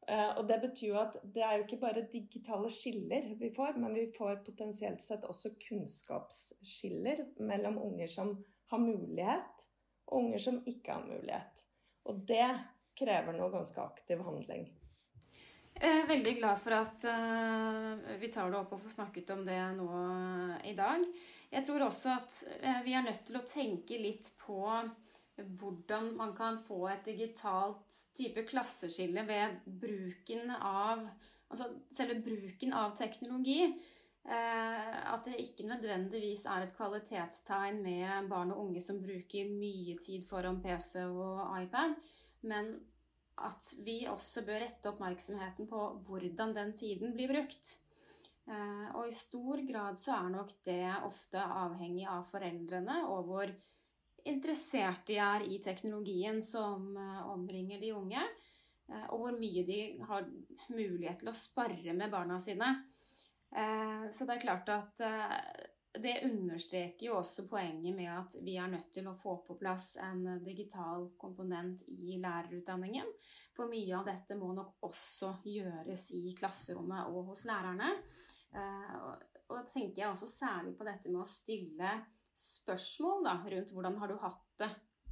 Eh, 0.08 0.32
og 0.40 0.44
Det 0.50 0.60
betyr 0.64 0.90
jo 0.90 1.00
at 1.00 1.16
det 1.24 1.44
er 1.44 1.56
jo 1.56 1.66
ikke 1.66 1.80
bare 1.82 2.04
digitale 2.12 2.72
skiller 2.72 3.32
vi 3.40 3.52
får, 3.56 3.80
men 3.80 3.96
vi 3.96 4.06
får 4.18 4.44
potensielt 4.48 5.04
sett 5.04 5.26
også 5.28 5.56
kunnskapsskiller 5.64 7.24
mellom 7.40 7.80
unger 7.84 8.12
som 8.12 8.36
har 8.72 8.82
mulighet, 8.84 9.68
og 10.08 10.20
unger 10.24 10.44
som 10.44 10.60
ikke 10.68 10.96
har 10.96 11.06
mulighet. 11.08 11.64
Og 12.08 12.20
det 12.28 12.50
krever 12.98 13.36
noe 13.36 13.52
ganske 13.54 13.82
aktiv 13.84 14.22
handling. 14.26 14.68
Jeg 15.78 15.94
er 15.94 16.08
veldig 16.10 16.32
glad 16.40 16.58
for 16.58 16.74
at 16.74 17.04
uh, 17.06 18.14
vi 18.18 18.32
tar 18.34 18.50
det 18.50 18.58
opp 18.58 18.72
og 18.74 18.82
får 18.82 18.96
snakket 18.96 19.34
om 19.36 19.44
det 19.46 19.60
nå 19.78 19.90
i 20.66 20.74
dag. 20.78 21.04
Jeg 21.52 21.68
tror 21.68 21.86
også 21.86 22.16
at 22.16 22.40
uh, 22.64 22.80
vi 22.88 22.96
er 22.98 23.06
nødt 23.06 23.28
til 23.28 23.38
å 23.38 23.46
tenke 23.46 24.00
litt 24.02 24.32
på 24.42 24.64
hvordan 25.38 26.16
man 26.18 26.34
kan 26.34 26.58
få 26.66 26.88
et 26.90 27.06
digitalt 27.06 28.00
type 28.18 28.42
klasseskille 28.50 29.22
ved 29.28 29.60
bruken 29.66 30.54
av 30.58 31.10
Altså 31.48 31.70
selve 31.96 32.18
bruken 32.20 32.74
av 32.76 32.90
teknologi. 33.00 33.70
Eh, 34.28 35.14
at 35.14 35.24
det 35.24 35.38
ikke 35.40 35.64
nødvendigvis 35.70 36.44
er 36.52 36.66
et 36.66 36.74
kvalitetstegn 36.76 37.78
med 37.80 38.26
barn 38.28 38.50
og 38.52 38.66
unge 38.66 38.82
som 38.84 39.00
bruker 39.00 39.48
mye 39.48 39.94
tid 40.04 40.26
foran 40.28 40.58
PC 40.60 41.06
og 41.06 41.54
iPad, 41.62 41.94
men 42.52 42.74
at 43.40 43.70
vi 43.86 44.02
også 44.12 44.44
bør 44.44 44.66
rette 44.66 44.92
oppmerksomheten 44.92 45.70
på 45.72 45.84
hvordan 46.10 46.52
den 46.58 46.74
tiden 46.76 47.14
blir 47.16 47.32
brukt. 47.32 47.72
Eh, 48.52 48.90
og 48.98 49.08
i 49.08 49.16
stor 49.16 49.64
grad 49.70 50.02
så 50.02 50.18
er 50.18 50.36
nok 50.36 50.52
det 50.68 50.84
ofte 51.08 51.40
avhengig 51.40 52.04
av 52.12 52.28
foreldrene 52.28 53.00
og 53.08 53.32
hvor 53.32 53.56
interessert 54.28 55.08
de 55.08 55.22
er 55.24 55.48
i 55.48 55.62
teknologien 55.64 56.44
som 56.44 56.92
eh, 57.00 57.24
omringer 57.32 57.80
de 57.80 57.96
unge, 57.96 58.28
og 59.12 59.20
hvor 59.20 59.36
mye 59.36 59.66
de 59.68 59.82
har 60.08 60.24
mulighet 60.72 61.20
til 61.20 61.28
å 61.28 61.36
spare 61.36 61.92
med 61.92 62.12
barna 62.12 62.38
sine. 62.40 62.70
Eh, 63.56 64.08
så 64.12 64.28
det 64.28 64.38
er 64.38 64.44
klart 64.44 64.72
at 64.74 65.04
det 65.98 66.20
understreker 66.28 67.08
jo 67.08 67.16
også 67.18 67.48
poenget 67.50 67.96
med 67.96 68.12
at 68.12 68.36
vi 68.46 68.58
er 68.60 68.70
nødt 68.70 68.92
til 68.94 69.08
å 69.10 69.16
få 69.18 69.40
på 69.48 69.56
plass 69.58 69.96
en 70.04 70.44
digital 70.46 71.08
komponent 71.18 71.82
i 71.90 72.20
lærerutdanningen. 72.22 73.08
For 73.58 73.72
mye 73.72 73.96
av 73.98 74.06
dette 74.06 74.38
må 74.38 74.52
nok 74.54 74.84
også 74.86 75.32
gjøres 75.48 76.12
i 76.20 76.36
klasserommet 76.38 77.10
og 77.10 77.32
hos 77.32 77.48
lærerne. 77.50 77.90
Og 79.48 79.56
da 79.56 79.64
tenker 79.72 80.04
jeg 80.04 80.12
også 80.12 80.30
særlig 80.30 80.76
på 80.78 80.86
dette 80.86 81.10
med 81.10 81.24
å 81.24 81.32
stille 81.32 81.96
spørsmål 82.38 83.26
da, 83.26 83.36
rundt 83.50 83.74
hvordan 83.74 83.98
har 84.02 84.12
du 84.12 84.20
hatt 84.22 84.46
det 84.62 84.70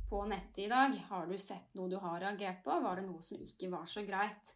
på 0.10 0.22
nettet 0.30 0.66
i 0.66 0.70
dag. 0.70 0.94
Har 1.10 1.28
du 1.28 1.38
sett 1.42 1.74
noe 1.78 1.90
du 1.90 1.98
har 2.02 2.20
reagert 2.22 2.64
på? 2.66 2.78
Var 2.82 3.00
det 3.02 3.08
noe 3.08 3.24
som 3.26 3.42
ikke 3.42 3.72
var 3.74 3.90
så 3.90 4.06
greit? 4.06 4.54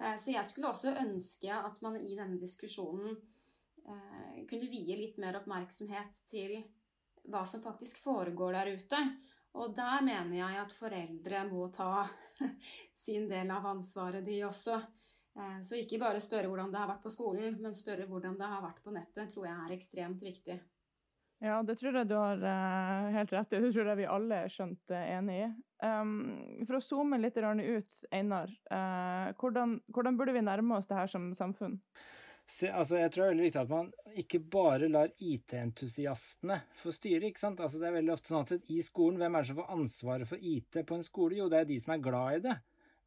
Eh, 0.00 0.16
så 0.16 0.34
jeg 0.34 0.46
skulle 0.48 0.70
også 0.72 0.94
ønske 1.02 1.52
at 1.54 1.80
man 1.84 1.98
i 2.00 2.16
denne 2.16 2.40
diskusjonen 2.40 3.12
eh, 3.12 4.44
kunne 4.50 4.70
vie 4.72 4.96
litt 4.96 5.20
mer 5.20 5.40
oppmerksomhet 5.42 6.22
til 6.30 6.56
hva 7.30 7.44
som 7.46 7.62
faktisk 7.64 8.00
foregår 8.04 8.56
der 8.56 8.72
ute. 8.78 9.02
Og 9.60 9.74
der 9.74 10.04
mener 10.06 10.36
jeg 10.38 10.60
at 10.62 10.72
foreldre 10.74 11.44
må 11.50 11.68
ta 11.74 12.06
sin 13.04 13.28
del 13.30 13.50
av 13.52 13.66
ansvaret, 13.74 14.24
de 14.24 14.40
også. 14.46 14.78
Eh, 15.36 15.60
så 15.66 15.78
ikke 15.78 16.00
bare 16.02 16.22
spørre 16.22 16.48
hvordan 16.48 16.72
det 16.72 16.80
har 16.80 16.92
vært 16.94 17.04
på 17.04 17.12
skolen, 17.12 17.58
men 17.60 17.76
spørre 17.76 18.08
hvordan 18.08 18.38
det 18.40 18.52
har 18.54 18.64
vært 18.64 18.84
på 18.84 18.94
nettet, 18.94 19.32
tror 19.34 19.50
jeg 19.50 19.56
er 19.58 19.76
ekstremt 19.76 20.22
viktig. 20.24 20.60
Ja, 21.40 21.62
det 21.64 21.78
tror 21.80 21.96
jeg 21.96 22.08
du 22.10 22.16
har 22.18 22.42
uh, 22.44 23.10
helt 23.14 23.32
rett 23.32 23.54
i. 23.56 23.60
Det 23.64 23.72
tror 23.72 23.88
jeg 23.88 23.98
vi 24.02 24.08
alle 24.12 24.40
er 24.44 24.52
skjønt 24.52 24.92
uh, 24.92 25.00
enig 25.00 25.38
i. 25.40 25.50
Um, 25.80 26.10
for 26.68 26.76
å 26.76 26.82
zoome 26.84 27.16
litt 27.20 27.38
ut, 27.40 28.00
Einar. 28.12 28.52
Uh, 28.68 29.32
hvordan, 29.40 29.78
hvordan, 29.88 30.18
burde 30.20 30.34
vi 30.36 30.44
nærme 30.44 30.76
oss 30.76 30.90
det 30.90 30.98
her 30.98 31.08
som 31.08 31.30
samfunn? 31.36 31.78
Se, 32.44 32.68
altså, 32.68 32.98
jeg 32.98 33.12
tror 33.14 33.22
det 33.22 33.26
er 33.28 33.32
veldig 33.32 33.46
viktig 33.46 33.60
at 33.62 33.72
man 33.72 33.88
ikke 34.20 34.40
bare 34.52 34.90
lar 34.90 35.12
IT-entusiastene 35.16 36.58
få 36.76 36.92
styre. 36.92 37.30
ikke 37.30 37.40
sant? 37.40 37.62
Altså, 37.62 37.80
det 37.80 37.88
er 37.88 37.96
veldig 37.96 38.12
ofte 38.18 38.34
sånn 38.34 38.44
at 38.44 38.72
I 38.74 38.80
skolen, 38.84 39.20
hvem 39.22 39.38
er 39.38 39.46
det 39.46 39.52
som 39.52 39.60
får 39.62 39.72
ansvaret 39.78 40.28
for 40.28 40.44
IT 40.44 40.82
på 40.84 40.98
en 40.98 41.06
skole? 41.06 41.38
Jo, 41.40 41.48
det 41.48 41.62
er 41.62 41.70
de 41.70 41.80
som 41.80 41.94
er 41.94 42.04
glad 42.04 42.40
i 42.40 42.44
det. 42.50 42.58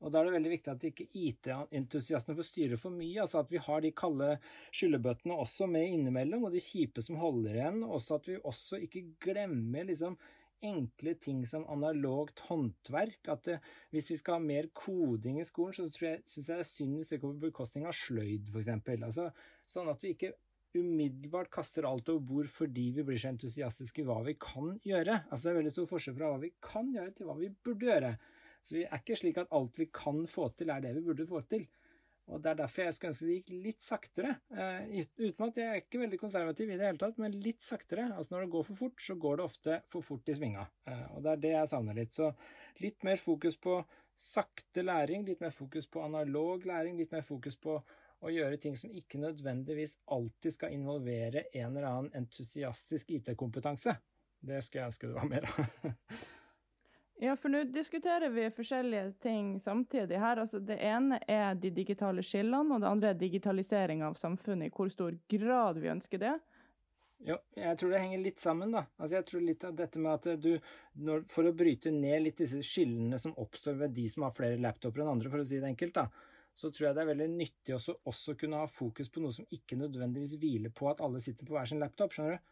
Og 0.04 0.12
Da 0.12 0.20
er 0.20 0.28
det 0.28 0.36
veldig 0.36 0.52
viktig 0.52 0.72
at 0.74 0.86
ikke 0.90 1.08
IT-entusiastene 1.16 2.36
får 2.38 2.48
styre 2.50 2.80
for 2.80 2.92
mye. 2.92 3.24
altså 3.24 3.40
At 3.40 3.52
vi 3.54 3.62
har 3.64 3.82
de 3.82 3.94
kalde 3.96 4.30
skyllebøttene 4.76 5.40
også 5.40 5.68
med 5.72 5.96
innimellom, 5.96 6.44
og 6.44 6.56
de 6.56 6.64
kjipe 6.64 7.02
som 7.02 7.20
holder 7.22 7.56
igjen. 7.56 7.84
Også 7.88 8.20
at 8.20 8.28
vi 8.28 8.40
også 8.44 8.82
ikke 8.84 9.06
glemmer 9.24 9.88
liksom 9.88 10.18
enkle 10.64 11.16
ting 11.20 11.44
som 11.48 11.66
analogt 11.72 12.44
håndverk. 12.50 13.20
At 13.32 13.44
det, 13.48 13.60
hvis 13.92 14.12
vi 14.12 14.20
skal 14.20 14.40
ha 14.40 14.44
mer 14.44 14.70
koding 14.76 15.40
i 15.40 15.48
skolen, 15.48 15.76
så 15.76 15.90
tror 15.92 16.10
jeg, 16.10 16.24
syns 16.28 16.50
jeg 16.50 16.60
det 16.60 16.66
er 16.66 16.72
synd 16.72 16.98
hvis 17.00 17.14
det 17.14 17.22
går 17.24 17.36
på 17.36 17.50
bekostning 17.50 17.88
av 17.88 17.96
sløyd, 17.98 18.52
f.eks. 18.52 18.72
Altså, 18.96 19.30
sånn 19.70 19.92
at 19.92 20.04
vi 20.04 20.16
ikke 20.16 20.34
umiddelbart 20.74 21.52
kaster 21.54 21.86
alt 21.86 22.08
over 22.10 22.24
bord 22.26 22.48
fordi 22.50 22.88
vi 22.96 23.04
blir 23.06 23.20
så 23.22 23.30
entusiastiske 23.30 24.02
i 24.02 24.08
hva 24.08 24.20
vi 24.26 24.34
kan 24.42 24.72
gjøre. 24.86 25.20
Altså 25.30 25.46
Det 25.46 25.52
er 25.52 25.60
veldig 25.60 25.74
stor 25.76 25.90
forskjell 25.92 26.16
fra 26.18 26.32
hva 26.32 26.40
vi 26.42 26.54
kan 26.64 26.90
gjøre, 26.96 27.14
til 27.18 27.30
hva 27.30 27.38
vi 27.38 27.52
burde 27.66 27.92
gjøre. 27.92 28.16
Så 28.64 28.78
vi 28.78 28.84
er 28.88 29.00
ikke 29.02 29.18
slik 29.20 29.40
at 29.42 29.52
alt 29.56 29.80
vi 29.80 29.90
kan 29.92 30.24
få 30.30 30.50
til, 30.58 30.72
er 30.72 30.84
det 30.84 30.94
vi 30.98 31.06
burde 31.06 31.28
få 31.28 31.42
til. 31.52 31.66
Og 32.32 32.40
Det 32.40 32.54
er 32.54 32.60
derfor 32.62 32.86
jeg 32.86 32.96
skulle 32.96 33.10
ønske 33.12 33.26
det 33.28 33.34
gikk 33.36 33.50
litt 33.66 33.82
saktere. 33.84 34.30
Uh, 34.56 34.94
uten 35.20 35.50
at 35.50 35.58
jeg 35.60 35.68
er 35.68 35.82
ikke 35.82 36.00
veldig 36.06 36.20
konservativ 36.22 36.70
i 36.70 36.78
det 36.80 36.86
hele 36.88 37.02
tatt, 37.02 37.18
men 37.20 37.36
litt 37.44 37.60
saktere. 37.62 38.06
Altså 38.16 38.36
Når 38.36 38.46
det 38.46 38.54
går 38.54 38.64
for 38.70 38.80
fort, 38.80 39.02
så 39.04 39.16
går 39.20 39.40
det 39.40 39.48
ofte 39.50 39.80
for 39.92 40.06
fort 40.06 40.32
i 40.32 40.38
svinga. 40.38 40.64
Uh, 40.88 41.18
og 41.18 41.26
Det 41.26 41.34
er 41.34 41.42
det 41.44 41.52
jeg 41.52 41.72
savner 41.74 42.00
litt. 42.00 42.16
Så 42.16 42.32
litt 42.80 43.04
mer 43.04 43.20
fokus 43.20 43.60
på 43.60 43.82
sakte 44.16 44.86
læring, 44.86 45.26
litt 45.28 45.44
mer 45.44 45.52
fokus 45.52 45.90
på 45.92 46.04
analog 46.06 46.64
læring, 46.70 46.96
litt 46.98 47.12
mer 47.12 47.26
fokus 47.28 47.58
på 47.60 47.76
å 48.24 48.32
gjøre 48.32 48.60
ting 48.62 48.78
som 48.80 48.94
ikke 48.96 49.20
nødvendigvis 49.20 49.98
alltid 50.16 50.56
skal 50.56 50.72
involvere 50.72 51.50
en 51.52 51.74
eller 51.74 51.90
annen 51.90 52.14
entusiastisk 52.22 53.12
IT-kompetanse. 53.18 53.98
Det 54.44 54.62
skulle 54.64 54.86
jeg 54.86 54.94
ønske 54.94 55.10
det 55.10 55.18
var 55.18 55.28
mer 55.28 55.50
av. 55.50 55.92
Ja, 57.24 57.38
for 57.40 57.54
nå 57.54 57.62
diskuterer 57.72 58.30
vi 58.30 58.50
forskjellige 58.52 59.14
ting 59.24 59.54
samtidig 59.64 60.18
her. 60.20 60.42
Altså, 60.42 60.60
det 60.60 60.76
ene 60.84 61.22
er 61.32 61.56
de 61.56 61.70
digitale 61.72 62.24
skillene, 62.26 62.76
og 62.76 62.84
det 62.84 62.90
andre 62.90 63.14
er 63.14 63.22
digitalisering 63.22 64.04
av 64.04 64.18
samfunnet. 64.20 64.68
I 64.68 64.76
hvor 64.76 64.92
stor 64.92 65.16
grad 65.32 65.80
vi 65.80 65.92
ønsker 65.94 66.20
det. 66.20 66.34
Jo, 67.24 67.38
jeg 67.56 67.80
tror 67.80 67.94
det 67.94 68.02
henger 68.04 68.26
litt 68.26 68.44
sammen, 68.44 68.74
da. 68.76 68.82
Altså, 68.98 69.16
jeg 69.16 69.28
tror 69.30 69.46
litt 69.48 69.64
av 69.64 69.78
dette 69.80 70.04
med 70.04 70.12
at 70.18 70.44
du, 70.44 70.52
når, 71.00 71.24
For 71.32 71.48
å 71.48 71.56
bryte 71.56 71.94
ned 71.96 72.26
litt 72.26 72.44
disse 72.44 72.60
skillene 72.60 73.20
som 73.22 73.38
oppstår 73.40 73.80
ved 73.80 73.96
de 73.96 74.10
som 74.12 74.28
har 74.28 74.36
flere 74.36 74.60
laptoper 74.60 75.06
enn 75.06 75.14
andre, 75.14 75.32
for 75.32 75.40
å 75.40 75.48
si 75.48 75.62
det 75.64 75.72
enkelt, 75.72 75.96
da, 75.96 76.10
så 76.60 76.74
tror 76.74 76.90
jeg 76.90 76.98
det 76.98 77.06
er 77.06 77.12
veldig 77.14 77.30
nyttig 77.38 77.78
også, 77.78 77.96
også 78.12 78.36
kunne 78.42 78.60
ha 78.60 78.68
fokus 78.68 79.08
på 79.08 79.24
noe 79.24 79.32
som 79.32 79.48
ikke 79.48 79.80
nødvendigvis 79.80 80.36
hviler 80.44 80.76
på 80.76 80.92
at 80.92 81.00
alle 81.08 81.24
sitter 81.24 81.48
på 81.48 81.56
hver 81.56 81.72
sin 81.72 81.80
laptop. 81.80 82.12
skjønner 82.12 82.36
du? 82.36 82.52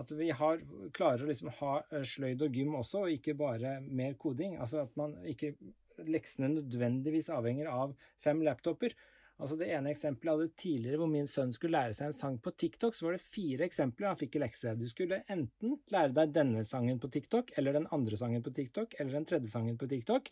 At 0.00 0.10
vi 0.10 0.30
har, 0.34 0.60
klarer 0.96 1.22
å 1.22 1.30
liksom 1.30 1.52
ha 1.60 1.78
eh, 1.92 2.04
sløyd 2.06 2.42
og 2.42 2.56
gym 2.56 2.74
også, 2.80 3.04
og 3.04 3.14
ikke 3.14 3.36
bare 3.38 3.78
mer 3.84 4.16
koding. 4.18 4.58
Altså 4.58 4.82
at 4.82 4.94
man 4.98 5.14
ikke 5.30 5.54
leksene 6.02 6.50
nødvendigvis 6.56 7.30
avhenger 7.30 7.70
av 7.70 7.94
fem 8.22 8.42
laptoper. 8.42 8.96
Altså 9.42 9.56
Det 9.58 9.66
ene 9.74 9.90
eksempelet 9.90 10.30
jeg 10.30 10.38
hadde 10.38 10.62
tidligere 10.62 10.98
hvor 11.00 11.10
min 11.10 11.26
sønn 11.30 11.50
skulle 11.54 11.74
lære 11.74 11.94
seg 11.96 12.10
en 12.10 12.16
sang 12.16 12.36
på 12.42 12.52
TikTok, 12.54 12.94
så 12.94 13.08
var 13.08 13.16
det 13.16 13.26
fire 13.34 13.66
eksempler 13.66 14.12
han 14.12 14.20
fikk 14.20 14.38
i 14.38 14.44
lekse. 14.44 14.76
Du 14.78 14.86
skulle 14.90 15.24
enten 15.26 15.74
lære 15.90 16.14
deg 16.14 16.36
denne 16.36 16.62
sangen 16.66 17.00
på 17.02 17.10
TikTok, 17.14 17.50
eller 17.58 17.74
den 17.74 17.88
andre 17.94 18.18
sangen 18.20 18.44
på 18.46 18.54
TikTok, 18.54 18.94
eller 18.98 19.18
den 19.18 19.26
tredje 19.30 19.50
sangen 19.50 19.78
på 19.80 19.90
TikTok, 19.90 20.30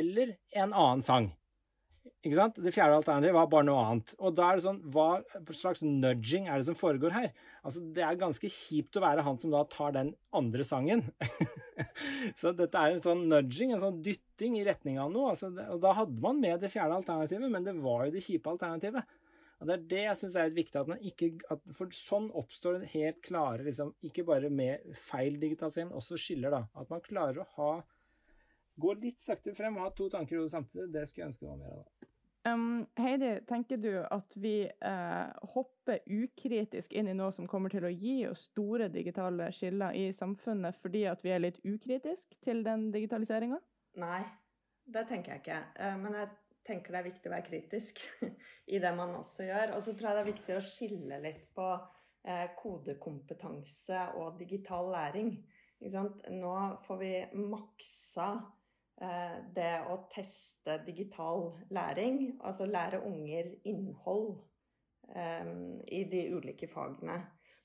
eller 0.00 0.36
en 0.62 0.70
annen 0.70 1.02
sang. 1.06 1.32
Ikke 2.20 2.36
sant? 2.36 2.58
Det 2.60 2.72
fjerde 2.72 2.98
alternativet 2.98 3.36
var 3.36 3.48
bare 3.52 3.66
noe 3.68 3.80
annet. 3.80 4.12
Og 4.20 4.34
da 4.36 4.50
er 4.50 4.58
det 4.58 4.64
sånn, 4.64 4.80
hva 4.92 5.20
slags 5.56 5.80
nudging 5.84 6.48
er 6.48 6.60
det 6.60 6.66
som 6.68 6.76
foregår 6.76 7.14
her? 7.16 7.30
Altså, 7.64 7.82
Det 7.96 8.04
er 8.04 8.18
ganske 8.20 8.50
kjipt 8.52 8.96
å 8.96 9.04
være 9.04 9.24
han 9.24 9.38
som 9.40 9.52
da 9.52 9.62
tar 9.72 9.94
den 9.96 10.14
andre 10.36 10.64
sangen. 10.64 11.06
så 12.40 12.52
dette 12.56 12.76
er 12.80 12.94
en 12.94 13.02
sånn 13.04 13.26
nudging, 13.30 13.72
en 13.72 13.82
sånn 13.84 14.02
dytting 14.04 14.58
i 14.60 14.64
retning 14.68 15.00
av 15.00 15.12
noe. 15.12 15.32
Altså, 15.32 15.52
og 15.52 15.80
da 15.84 15.94
hadde 15.96 16.20
man 16.24 16.40
med 16.40 16.60
det 16.60 16.72
fjerde 16.72 17.00
alternativet, 17.00 17.52
men 17.52 17.68
det 17.68 17.76
var 17.80 18.06
jo 18.06 18.16
det 18.16 18.24
kjipe 18.24 18.52
alternativet. 18.52 19.16
Og 19.60 19.68
Det 19.68 19.74
er 19.74 19.88
det 19.92 20.02
jeg 20.06 20.18
syns 20.22 20.36
er 20.40 20.48
litt 20.48 20.60
viktig, 20.62 20.80
at 20.80 20.88
man 20.88 21.02
ikke, 21.04 21.34
at 21.52 21.64
for 21.76 21.92
sånn 21.92 22.30
oppstår 22.36 22.80
det 22.80 22.92
helt 22.94 23.18
klare 23.26 23.66
liksom, 23.66 23.92
Ikke 24.08 24.24
bare 24.24 24.48
med 24.48 24.86
feil 24.96 25.36
digitalisering, 25.40 25.92
også 25.92 26.16
skiller, 26.20 26.52
da. 26.56 26.62
At 26.80 26.88
man 26.92 27.04
klarer 27.04 27.42
å 27.42 27.48
ha 27.58 27.72
Gå 28.80 28.94
litt 29.02 29.20
saktere 29.22 29.56
frem 29.56 29.76
og 29.78 29.86
ha 29.86 29.90
to 29.96 30.08
tanker 30.12 30.36
i 30.36 30.40
hodet 30.40 30.54
samtidig. 30.54 30.92
Det 30.94 31.06
skulle 31.08 31.26
jeg 31.26 31.32
ønske 31.32 31.46
det 31.46 31.52
var 31.52 31.60
mer 31.60 31.74
av. 31.74 31.82
da. 31.84 32.10
Um, 32.48 32.86
Heidi, 32.96 33.34
tenker 33.44 33.76
du 33.76 33.90
at 34.00 34.36
vi 34.40 34.64
eh, 34.64 35.48
hopper 35.52 35.98
ukritisk 36.08 36.94
inn 36.96 37.10
i 37.12 37.16
noe 37.16 37.34
som 37.36 37.44
kommer 37.50 37.68
til 37.72 37.84
å 37.84 37.90
gi 37.92 38.22
oss 38.30 38.46
store 38.48 38.88
digitale 38.88 39.50
skiller 39.52 39.92
i 39.92 40.06
samfunnet 40.16 40.78
fordi 40.80 41.02
at 41.10 41.20
vi 41.20 41.34
er 41.34 41.42
litt 41.44 41.58
ukritisk 41.68 42.32
til 42.40 42.62
den 42.64 42.88
digitaliseringa? 42.94 43.58
Nei, 44.00 44.22
det 44.88 45.04
tenker 45.10 45.34
jeg 45.34 45.42
ikke. 45.42 45.58
Eh, 45.84 45.98
men 46.00 46.16
jeg 46.16 46.30
tenker 46.70 46.96
det 46.96 47.02
er 47.02 47.08
viktig 47.10 47.28
å 47.28 47.34
være 47.34 47.48
kritisk 47.50 48.00
i 48.74 48.80
det 48.80 48.92
man 48.96 49.12
også 49.18 49.44
gjør. 49.44 49.74
Og 49.76 49.84
så 49.84 49.92
tror 49.92 50.08
jeg 50.08 50.16
det 50.16 50.24
er 50.24 50.32
viktig 50.32 50.56
å 50.56 50.64
skille 50.64 51.18
litt 51.26 51.42
på 51.58 51.66
eh, 52.24 52.46
kodekompetanse 52.56 54.06
og 54.16 54.40
digital 54.40 54.88
læring. 54.94 55.34
Nå 55.84 56.56
får 56.86 57.04
vi 57.04 57.12
maksa 57.36 58.30
det 59.00 59.70
å 59.88 59.94
teste 60.12 60.74
digital 60.84 61.46
læring, 61.72 62.34
altså 62.44 62.66
lære 62.68 63.00
unger 63.08 63.46
innhold 63.64 64.34
um, 65.14 65.80
i 65.88 66.02
de 66.04 66.26
ulike 66.34 66.68
fagene. 66.68 67.16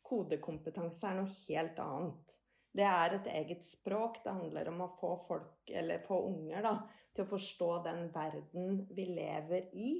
Kodekompetanse 0.05 1.07
er 1.09 1.17
noe 1.19 1.31
helt 1.47 1.79
annet. 1.81 2.35
Det 2.75 2.85
er 2.85 3.15
et 3.15 3.29
eget 3.31 3.65
språk. 3.65 4.19
Det 4.23 4.33
handler 4.35 4.69
om 4.69 4.83
å 4.85 4.91
få 4.99 5.15
folk, 5.27 5.71
få 6.07 6.19
unger 6.27 6.65
da, 6.65 6.75
til 7.15 7.25
å 7.25 7.31
forstå 7.31 7.69
den 7.87 8.05
verden 8.13 8.81
vi 8.93 9.07
lever 9.15 9.71
i, 9.79 9.91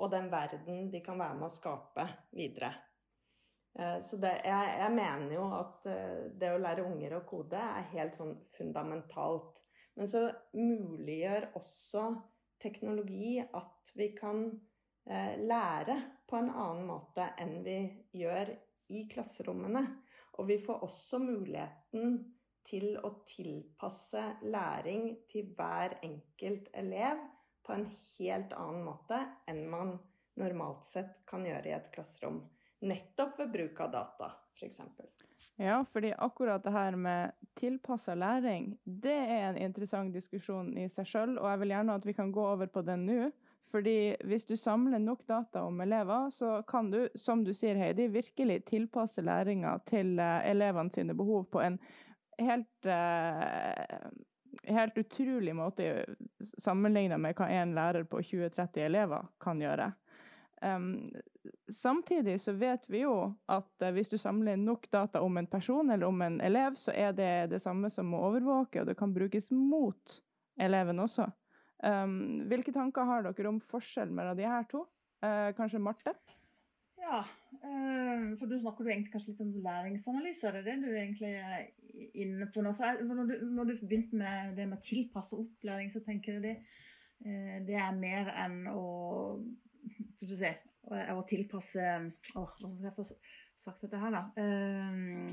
og 0.00 0.10
den 0.12 0.30
verden 0.32 0.90
de 0.92 1.02
kan 1.04 1.20
være 1.20 1.38
med 1.38 1.48
å 1.48 1.54
skape 1.54 2.06
videre. 2.34 2.72
Eh, 3.78 3.98
så 4.02 4.18
det, 4.20 4.34
jeg, 4.44 4.74
jeg, 4.82 4.92
mener 4.96 5.34
jo 5.36 5.46
at 5.60 5.88
det 6.40 6.50
å 6.50 6.60
lære 6.60 6.88
unger 6.88 7.16
å 7.16 7.24
kode 7.28 7.60
er 7.60 7.90
helt 7.94 8.18
sånn 8.18 8.34
fundamentalt. 8.58 9.62
Men 10.00 10.08
så 10.08 10.20
muliggjør 10.56 11.50
også 11.60 12.06
teknologi 12.62 13.34
at 13.42 13.90
vi 13.92 14.06
kan 14.16 14.46
eh, 15.04 15.34
lære 15.36 15.96
på 16.24 16.38
en 16.38 16.48
annen 16.48 16.86
måte 16.88 17.26
enn 17.36 17.58
vi 17.66 17.76
gjør 18.16 18.54
i 18.96 19.04
klasserommene. 19.12 19.82
Og 20.40 20.48
vi 20.48 20.56
får 20.64 20.86
også 20.86 21.20
muligheten 21.20 22.16
til 22.64 22.96
å 23.04 23.12
tilpasse 23.28 24.22
læring 24.48 25.10
til 25.28 25.52
hver 25.58 25.98
enkelt 26.06 26.72
elev 26.80 27.20
på 27.66 27.76
en 27.76 27.84
helt 27.92 28.54
annen 28.56 28.86
måte 28.86 29.20
enn 29.52 29.66
man 29.68 29.98
normalt 30.40 30.86
sett 30.88 31.18
kan 31.28 31.44
gjøre 31.44 31.68
i 31.68 31.76
et 31.76 31.92
klasserom. 31.92 32.40
Nettopp 32.88 33.36
ved 33.42 33.52
bruk 33.52 33.84
av 33.84 33.92
data, 33.98 34.32
f.eks. 34.56 34.80
Ja, 35.60 35.84
fordi 35.92 36.12
akkurat 36.16 36.64
det 36.64 36.72
her 36.72 36.96
med 36.96 37.32
tilpassa 37.60 38.14
læring, 38.14 38.78
det 38.84 39.12
er 39.12 39.50
en 39.50 39.60
interessant 39.60 40.14
diskusjon 40.14 40.72
i 40.78 40.88
seg 40.88 41.08
sjøl, 41.08 41.38
og 41.38 41.50
jeg 41.50 41.60
vil 41.60 41.74
gjerne 41.74 41.96
at 42.00 42.06
vi 42.08 42.14
kan 42.16 42.32
gå 42.32 42.46
over 42.54 42.70
på 42.72 42.82
den 42.86 43.06
nå. 43.08 43.30
Fordi 43.70 44.16
hvis 44.26 44.46
du 44.48 44.56
samler 44.58 44.98
nok 44.98 45.22
data 45.28 45.62
om 45.62 45.80
elever, 45.80 46.30
så 46.34 46.62
kan 46.66 46.90
du, 46.90 47.04
som 47.14 47.44
du 47.46 47.52
sier 47.54 47.78
Heidi, 47.78 48.08
virkelig 48.10 48.64
tilpasse 48.66 49.22
læringa 49.22 49.76
til 49.86 50.18
uh, 50.18 50.40
elevene 50.48 50.90
sine 50.90 51.14
behov 51.14 51.44
på 51.52 51.62
en 51.62 51.78
helt, 52.40 52.88
uh, 52.88 54.10
helt 54.66 54.98
utrolig 54.98 55.54
måte 55.54 55.86
sammenligna 56.58 57.20
med 57.22 57.38
hva 57.38 57.46
en 57.60 57.76
lærer 57.76 58.08
på 58.10 58.24
20-30 58.32 58.82
elever 58.88 59.30
kan 59.44 59.62
gjøre. 59.62 59.92
Um, 60.60 61.12
samtidig 61.72 62.40
så 62.40 62.52
vet 62.52 62.84
vi 62.92 63.00
jo 63.00 63.14
at 63.48 63.70
uh, 63.80 63.92
hvis 63.96 64.10
du 64.12 64.18
samler 64.20 64.58
nok 64.60 64.90
data 64.92 65.22
om 65.24 65.38
en 65.40 65.48
person 65.48 65.88
eller 65.90 66.06
om 66.06 66.20
en 66.22 66.40
elev, 66.44 66.76
så 66.76 66.92
er 66.92 67.14
det 67.16 67.50
det 67.54 67.62
samme 67.64 67.88
som 67.90 68.12
å 68.12 68.26
overvåke, 68.28 68.82
og 68.82 68.90
det 68.90 68.98
kan 68.98 69.14
brukes 69.14 69.48
mot 69.54 70.18
eleven 70.60 71.00
også. 71.00 71.30
Um, 71.80 72.44
hvilke 72.50 72.74
tanker 72.76 73.08
har 73.08 73.24
dere 73.24 73.48
om 73.48 73.62
forskjell 73.70 74.12
mellom 74.12 74.36
de 74.36 74.44
her 74.44 74.68
to? 74.68 74.84
Uh, 75.24 75.48
kanskje 75.56 75.80
Marte? 75.80 76.12
Ja, 77.00 77.22
uh, 77.64 78.26
for 78.36 78.44
du 78.44 78.58
snakker 78.60 78.84
du 78.84 78.92
egentlig 78.92 79.14
kanskje 79.14 79.32
litt 79.32 79.40
om 79.46 79.56
læringsanalyse. 79.64 80.44
Er 80.50 80.58
det 80.58 80.66
det 80.68 80.76
du 80.84 80.90
egentlig 80.92 81.32
er 81.40 81.64
inne 82.20 82.50
på 82.52 82.66
nå? 82.66 82.74
For 82.76 83.00
når 83.08 83.32
du, 83.32 83.34
når 83.48 83.72
du 83.72 83.74
begynte 83.80 84.20
med 84.20 84.60
det 84.60 84.68
med 84.68 84.84
tilpasset 84.84 84.92
tilpasse 84.92 85.40
opplæring, 85.40 85.88
så 85.94 86.04
tenker 86.04 86.36
jeg 86.36 86.44
det, 86.44 86.54
det 87.68 87.76
er 87.76 87.96
mer 87.96 88.28
enn 88.44 88.62
å 88.72 88.84
skal 90.20 90.34
du 90.34 90.36
se, 90.36 90.52
å 91.14 91.22
tilpasse 91.28 91.80
å, 92.36 92.44
Hvordan 92.44 92.76
skal 92.76 92.90
jeg 92.90 92.96
få 92.98 93.06
sagt 93.60 93.84
dette 93.86 94.00
her, 94.00 94.12
da? 94.12 94.22
Uh, 94.36 95.32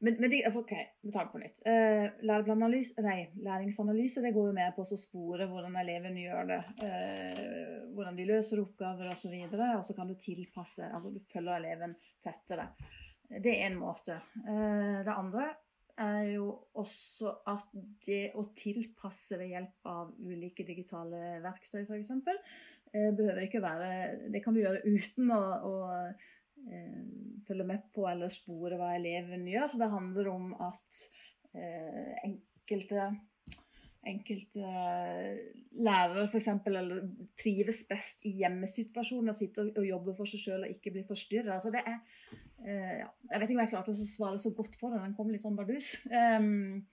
men, 0.00 0.14
men 0.22 0.30
de, 0.30 0.42
OK, 0.54 0.72
vi 1.02 1.12
tar 1.12 1.26
det 1.26 1.32
på 1.32 1.40
nytt. 1.42 1.60
Uh, 1.66 3.02
nei, 3.02 3.16
læringsanalyse 3.42 4.22
det 4.22 4.30
går 4.36 4.50
jo 4.50 4.54
med 4.54 4.76
på 4.76 4.86
å 4.86 4.98
spore 5.00 5.48
hvordan 5.50 5.74
elevene 5.80 6.22
gjør 6.22 6.50
det. 6.52 6.58
Uh, 6.78 7.88
hvordan 7.96 8.18
de 8.18 8.28
løser 8.28 8.62
oppgaver 8.62 9.10
osv. 9.10 9.34
Og, 9.34 9.56
så 9.56 9.70
og 9.74 9.86
så 9.88 9.96
kan 9.98 10.10
du 10.10 10.14
tilpasse, 10.22 10.86
altså 10.86 11.10
du 11.14 11.18
følger 11.32 11.58
eleven 11.58 11.96
tettere. 12.24 12.70
Det 13.28 13.56
er 13.56 13.66
en 13.72 13.80
måte. 13.80 14.20
Uh, 14.46 15.02
det 15.02 15.16
andre 15.16 15.50
er 15.98 16.28
jo 16.36 16.52
også 16.78 17.32
at 17.50 17.72
det 18.06 18.28
å 18.38 18.44
tilpasse 18.58 19.34
ved 19.40 19.50
hjelp 19.50 19.88
av 19.90 20.12
ulike 20.22 20.62
digitale 20.66 21.40
verktøy, 21.42 21.82
f.eks., 21.82 22.14
behøver 22.92 23.44
ikke 23.44 23.62
være 23.62 24.30
Det 24.32 24.42
kan 24.44 24.54
du 24.54 24.62
gjøre 24.62 24.84
uten 24.86 25.32
å, 25.34 25.40
å 25.68 25.74
eh, 26.06 27.00
følge 27.48 27.66
med 27.68 27.88
på 27.94 28.06
eller 28.10 28.32
spore 28.32 28.78
hva 28.80 28.94
eleven 28.96 29.46
gjør. 29.48 29.76
Det 29.80 29.90
handler 29.92 30.30
om 30.32 30.52
at 30.68 31.02
eh, 31.54 32.14
enkelte 32.24 33.10
enkelte 34.08 34.64
lærere 35.84 36.24
f.eks. 36.28 36.46
trives 37.40 37.82
best 37.90 38.24
i 38.28 38.36
hjemmesituasjoner, 38.40 39.36
sitter 39.36 39.70
og 39.74 39.84
jobber 39.84 40.16
for 40.16 40.30
seg 40.30 40.42
sjøl 40.42 40.64
og 40.64 40.72
ikke 40.72 40.92
blir 40.94 41.06
forstyrra. 41.08 41.58
Altså 41.58 41.72
ja, 41.74 41.98
jeg 42.64 43.34
vet 43.34 43.44
ikke 43.44 43.58
om 43.58 43.62
jeg 43.64 43.72
klarte 43.74 43.94
å 43.94 44.08
svare 44.08 44.40
så 44.40 44.54
godt 44.56 44.78
på 44.80 44.92
det, 44.92 45.02
den 45.02 45.16
kom 45.18 45.32
litt 45.32 45.44
sånn 45.44 45.58
bardus. 45.58 45.92
Um, 46.08 46.86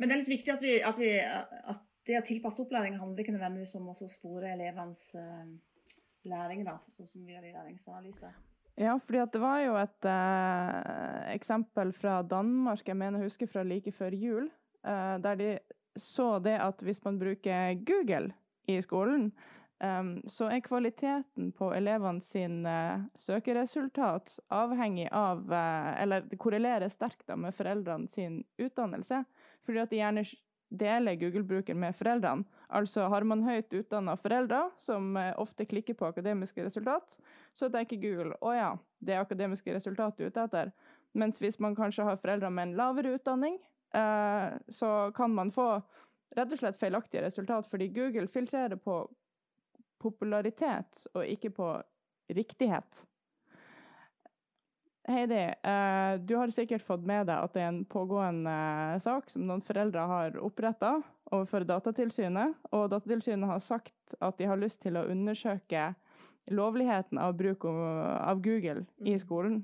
men 0.00 0.08
det 0.08 0.14
er 0.14 0.22
litt 0.22 0.32
viktig 0.32 0.54
at, 0.54 0.64
vi, 0.64 0.74
at, 0.80 0.98
vi, 0.98 1.12
at 1.20 1.86
det 2.08 2.18
å 2.18 2.24
tilpasse 2.26 2.62
opplæring 2.64 2.96
handler 3.00 3.24
ikke 3.24 3.34
nødvendigvis 3.34 3.76
om 3.78 3.90
å 3.92 4.08
spore 4.10 4.54
elevenes 4.54 5.02
uh, 5.18 5.44
læring, 6.28 6.64
da, 6.66 6.78
sånn 6.94 7.08
som 7.08 7.26
vi 7.26 7.34
gjør 7.34 7.50
i 7.50 7.52
læringsanalyse. 7.54 8.32
Ja, 8.80 8.94
fordi 9.04 9.20
det 9.34 9.42
var 9.42 9.60
jo 9.60 9.76
et 9.76 10.08
uh, 10.08 11.28
eksempel 11.34 11.92
fra 11.96 12.20
Danmark, 12.24 12.86
jeg 12.86 12.96
mener 12.96 13.20
jeg 13.20 13.32
husker 13.32 13.50
fra 13.50 13.64
like 13.66 13.92
før 13.92 14.16
jul, 14.16 14.50
uh, 14.88 15.16
der 15.20 15.40
de 15.40 15.54
så 15.98 16.38
det 16.40 16.56
at 16.62 16.82
hvis 16.86 17.02
man 17.04 17.18
bruker 17.20 17.74
Google 17.84 18.30
i 18.70 18.78
skolen, 18.80 19.32
um, 19.82 20.12
så 20.30 20.48
er 20.54 20.62
kvaliteten 20.64 21.50
på 21.58 21.72
elevene 21.76 22.22
sin 22.24 22.62
søkeresultat 23.18 24.36
avhengig 24.54 25.08
av 25.12 25.50
Eller 25.50 26.22
det 26.30 26.38
korrelerer 26.38 26.88
sterkt 26.88 27.26
da 27.26 27.36
med 27.36 27.56
foreldrene 27.58 28.08
sin 28.08 28.44
utdannelse. 28.56 29.24
Fordi 29.66 29.82
at 29.82 29.90
de 29.90 29.98
gjerne 29.98 30.24
deler 30.70 31.18
Google-bruker 31.18 31.74
med 31.74 31.96
foreldrene. 31.98 32.46
Altså 32.70 33.08
har 33.10 33.26
man 33.26 33.42
høyt 33.42 33.72
utdanna 33.74 34.14
foreldre 34.20 34.62
som 34.78 35.16
eh, 35.18 35.32
ofte 35.42 35.66
klikker 35.66 35.96
på 35.98 36.06
akademiske 36.06 36.64
resultat, 36.64 37.18
så 37.54 37.70
tenker 37.72 38.00
Google 38.00 38.38
å 38.40 38.54
ja, 38.54 38.70
det 39.02 39.16
er 39.16 39.24
akademiske 39.24 39.74
resultat 39.74 40.16
du 40.16 40.24
er 40.24 40.30
ute 40.30 40.46
etter. 40.46 40.72
Mens 41.18 41.40
hvis 41.42 41.58
man 41.58 41.74
kanskje 41.74 42.06
har 42.06 42.20
foreldre 42.22 42.52
med 42.54 42.68
en 42.68 42.76
lavere 42.78 43.16
utdanning, 43.18 43.58
eh, 43.94 44.48
så 44.70 44.92
kan 45.16 45.34
man 45.34 45.50
få 45.54 45.72
rett 46.38 46.52
og 46.54 46.62
slett 46.62 46.78
feilaktige 46.78 47.24
resultat, 47.26 47.66
fordi 47.70 47.90
Google 47.90 48.30
filtrerer 48.30 48.78
på 48.78 49.02
popularitet 50.00 51.06
og 51.14 51.26
ikke 51.26 51.50
på 51.58 51.72
riktighet. 52.30 53.02
Heidi, 55.08 55.34
eh, 55.64 56.18
du 56.20 56.34
har 56.36 56.50
sikkert 56.52 56.82
fått 56.84 57.06
med 57.08 57.26
deg 57.26 57.40
at 57.46 57.54
det 57.56 57.62
er 57.62 57.70
en 57.72 57.84
pågående 57.88 58.52
eh, 58.94 58.98
sak 59.00 59.30
som 59.32 59.46
noen 59.48 59.62
foreldre 59.64 60.02
har 60.10 60.36
oppretta 60.44 60.98
overfor 61.32 61.64
Datatilsynet. 61.66 62.54
Og 62.76 62.90
Datatilsynet 62.92 63.48
har 63.48 63.62
sagt 63.64 64.14
at 64.20 64.36
de 64.38 64.48
har 64.50 64.60
lyst 64.60 64.82
til 64.84 64.98
å 65.00 65.06
undersøke 65.08 65.94
lovligheten 66.50 67.18
av 67.22 67.36
bruk 67.38 67.64
av 67.64 68.40
Google 68.44 68.84
i 69.00 69.14
Mm. 69.16 69.18
skolen. 69.22 69.58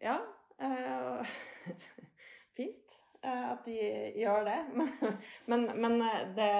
Ja. 0.00 0.18
eh, 0.60 1.26
fint 2.56 2.96
at 3.22 3.64
de 3.66 3.76
gjør 4.16 4.44
det. 4.48 4.58
Men, 4.74 5.10
men, 5.46 5.66
men 5.80 6.00
det 6.36 6.50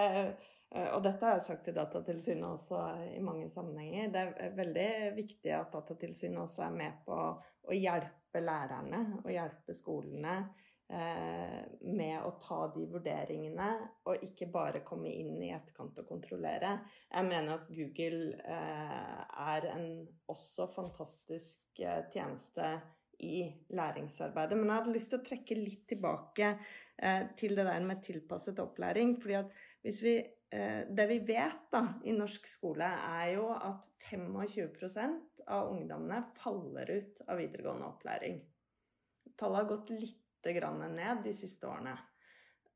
Og 0.71 1.01
dette 1.03 1.27
har 1.27 1.39
jeg 1.39 1.47
sagt 1.49 1.65
til 1.67 1.75
Datatilsynet 1.75 2.47
også 2.47 2.81
i 3.17 3.23
mange 3.27 3.49
sammenhenger. 3.51 4.13
Det 4.15 4.21
er 4.45 4.53
veldig 4.55 4.91
viktig 5.17 5.51
at 5.57 5.73
Datatilsynet 5.75 6.39
også 6.45 6.63
er 6.69 6.77
med 6.77 7.01
på 7.07 7.17
å 7.17 7.75
hjelpe 7.75 8.43
lærerne 8.45 9.01
og 9.25 9.33
hjelpe 9.35 9.75
skolene 9.75 10.37
eh, 10.91 11.59
med 11.83 12.23
å 12.23 12.33
ta 12.43 12.61
de 12.75 12.87
vurderingene, 12.91 13.69
og 14.07 14.25
ikke 14.27 14.51
bare 14.53 14.85
komme 14.87 15.11
inn 15.11 15.37
i 15.43 15.53
etterkant 15.55 15.99
og 16.03 16.09
kontrollere. 16.11 16.77
Jeg 17.11 17.29
mener 17.29 17.57
at 17.57 17.69
Google 17.75 18.39
eh, 18.39 19.21
er 19.51 19.69
en 19.75 19.91
også 20.31 20.71
fantastisk 20.75 21.83
eh, 21.83 22.05
tjeneste 22.15 22.77
i 23.21 23.45
læringsarbeidet. 23.77 24.57
Men 24.59 24.71
jeg 24.71 24.79
hadde 24.79 24.95
lyst 24.97 25.11
til 25.13 25.21
å 25.21 25.27
trekke 25.27 25.59
litt 25.59 25.87
tilbake 25.91 26.53
eh, 26.55 27.25
til 27.39 27.57
det 27.59 27.67
der 27.69 27.87
med 27.87 28.03
tilpasset 28.05 28.63
opplæring. 28.63 29.19
fordi 29.21 29.41
at 29.43 29.59
hvis 29.85 30.03
vi, 30.05 30.17
eh, 30.19 30.31
Det 30.51 31.05
vi 31.07 31.21
vet 31.29 31.69
da, 31.71 31.85
i 32.03 32.11
norsk 32.11 32.49
skole, 32.51 32.87
er 32.87 33.37
jo 33.37 33.45
at 33.55 33.85
25% 34.11 35.45
av 35.47 35.71
ungdommene 35.71 36.25
faller 36.41 36.91
ut 36.91 37.21
av 37.29 37.39
videregående 37.39 37.87
opplæring. 37.87 38.41
Tallet 39.39 39.63
har 39.63 39.69
gått 39.71 39.93
litt 39.95 40.51
grann 40.57 40.83
ned 40.97 41.23
de 41.25 41.35
siste 41.37 41.69
årene. 41.69 41.95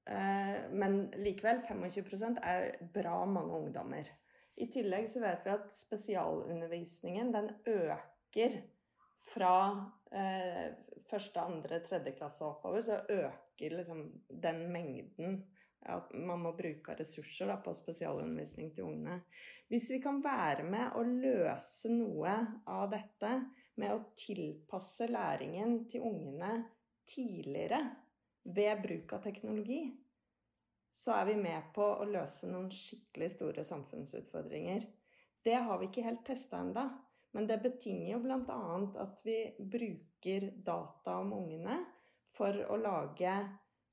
Eh, 0.04 0.70
men 0.70 0.98
likevel, 1.24 1.62
25% 1.68 2.40
er 2.44 2.76
bra 2.94 3.24
mange 3.28 3.56
ungdommer. 3.56 4.08
I 4.60 4.68
tillegg 4.70 5.08
så 5.10 5.22
vet 5.24 5.46
vi 5.46 5.54
at 5.54 5.70
spesialundervisningen 5.78 7.32
den 7.34 7.50
øker 7.70 8.58
fra 9.32 9.54
eh, 10.12 10.66
første, 11.10 11.40
andre, 11.40 11.80
tredje 11.86 12.14
klasse 12.18 12.44
oppover, 12.46 12.84
så 12.84 13.00
øker 13.08 13.78
liksom 13.78 14.06
den 14.28 14.66
mengden 14.72 15.40
at 15.90 16.12
man 16.16 16.42
må 16.44 16.54
bruke 16.56 16.96
ressurser 16.98 17.50
da, 17.50 17.58
på 17.60 17.74
spesialundervisning 17.76 18.72
til 18.74 18.88
ungene. 18.88 19.20
Hvis 19.68 19.90
vi 19.92 20.00
kan 20.04 20.20
være 20.24 20.64
med 20.68 20.96
å 20.96 21.02
løse 21.08 21.90
noe 21.92 22.34
av 22.70 22.88
dette 22.92 23.32
med 23.80 23.92
å 23.92 24.02
tilpasse 24.18 25.08
læringen 25.10 25.84
til 25.90 26.06
ungene 26.06 26.56
tidligere 27.10 27.80
ved 28.44 28.82
bruk 28.84 29.16
av 29.16 29.24
teknologi, 29.24 29.82
så 30.94 31.16
er 31.16 31.32
vi 31.32 31.38
med 31.40 31.72
på 31.74 31.84
å 31.84 32.06
løse 32.06 32.46
noen 32.46 32.68
skikkelig 32.70 33.32
store 33.34 33.64
samfunnsutfordringer. 33.66 34.84
Det 35.44 35.56
har 35.66 35.80
vi 35.80 35.90
ikke 35.90 36.06
helt 36.06 36.22
testa 36.26 36.62
ennå. 36.62 36.86
Men 37.34 37.48
det 37.50 37.56
betinger 37.64 38.12
jo 38.12 38.20
bl.a. 38.22 38.58
at 39.02 39.22
vi 39.26 39.38
bruker 39.58 40.52
data 40.62 41.16
om 41.18 41.32
ungene 41.34 41.80
for 42.36 42.54
å 42.70 42.76
lage 42.78 43.32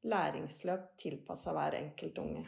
læringsløp 0.03 0.87
tilpassa 1.01 1.53
hver 1.55 1.77
enkelt 1.77 2.17
unge. 2.21 2.45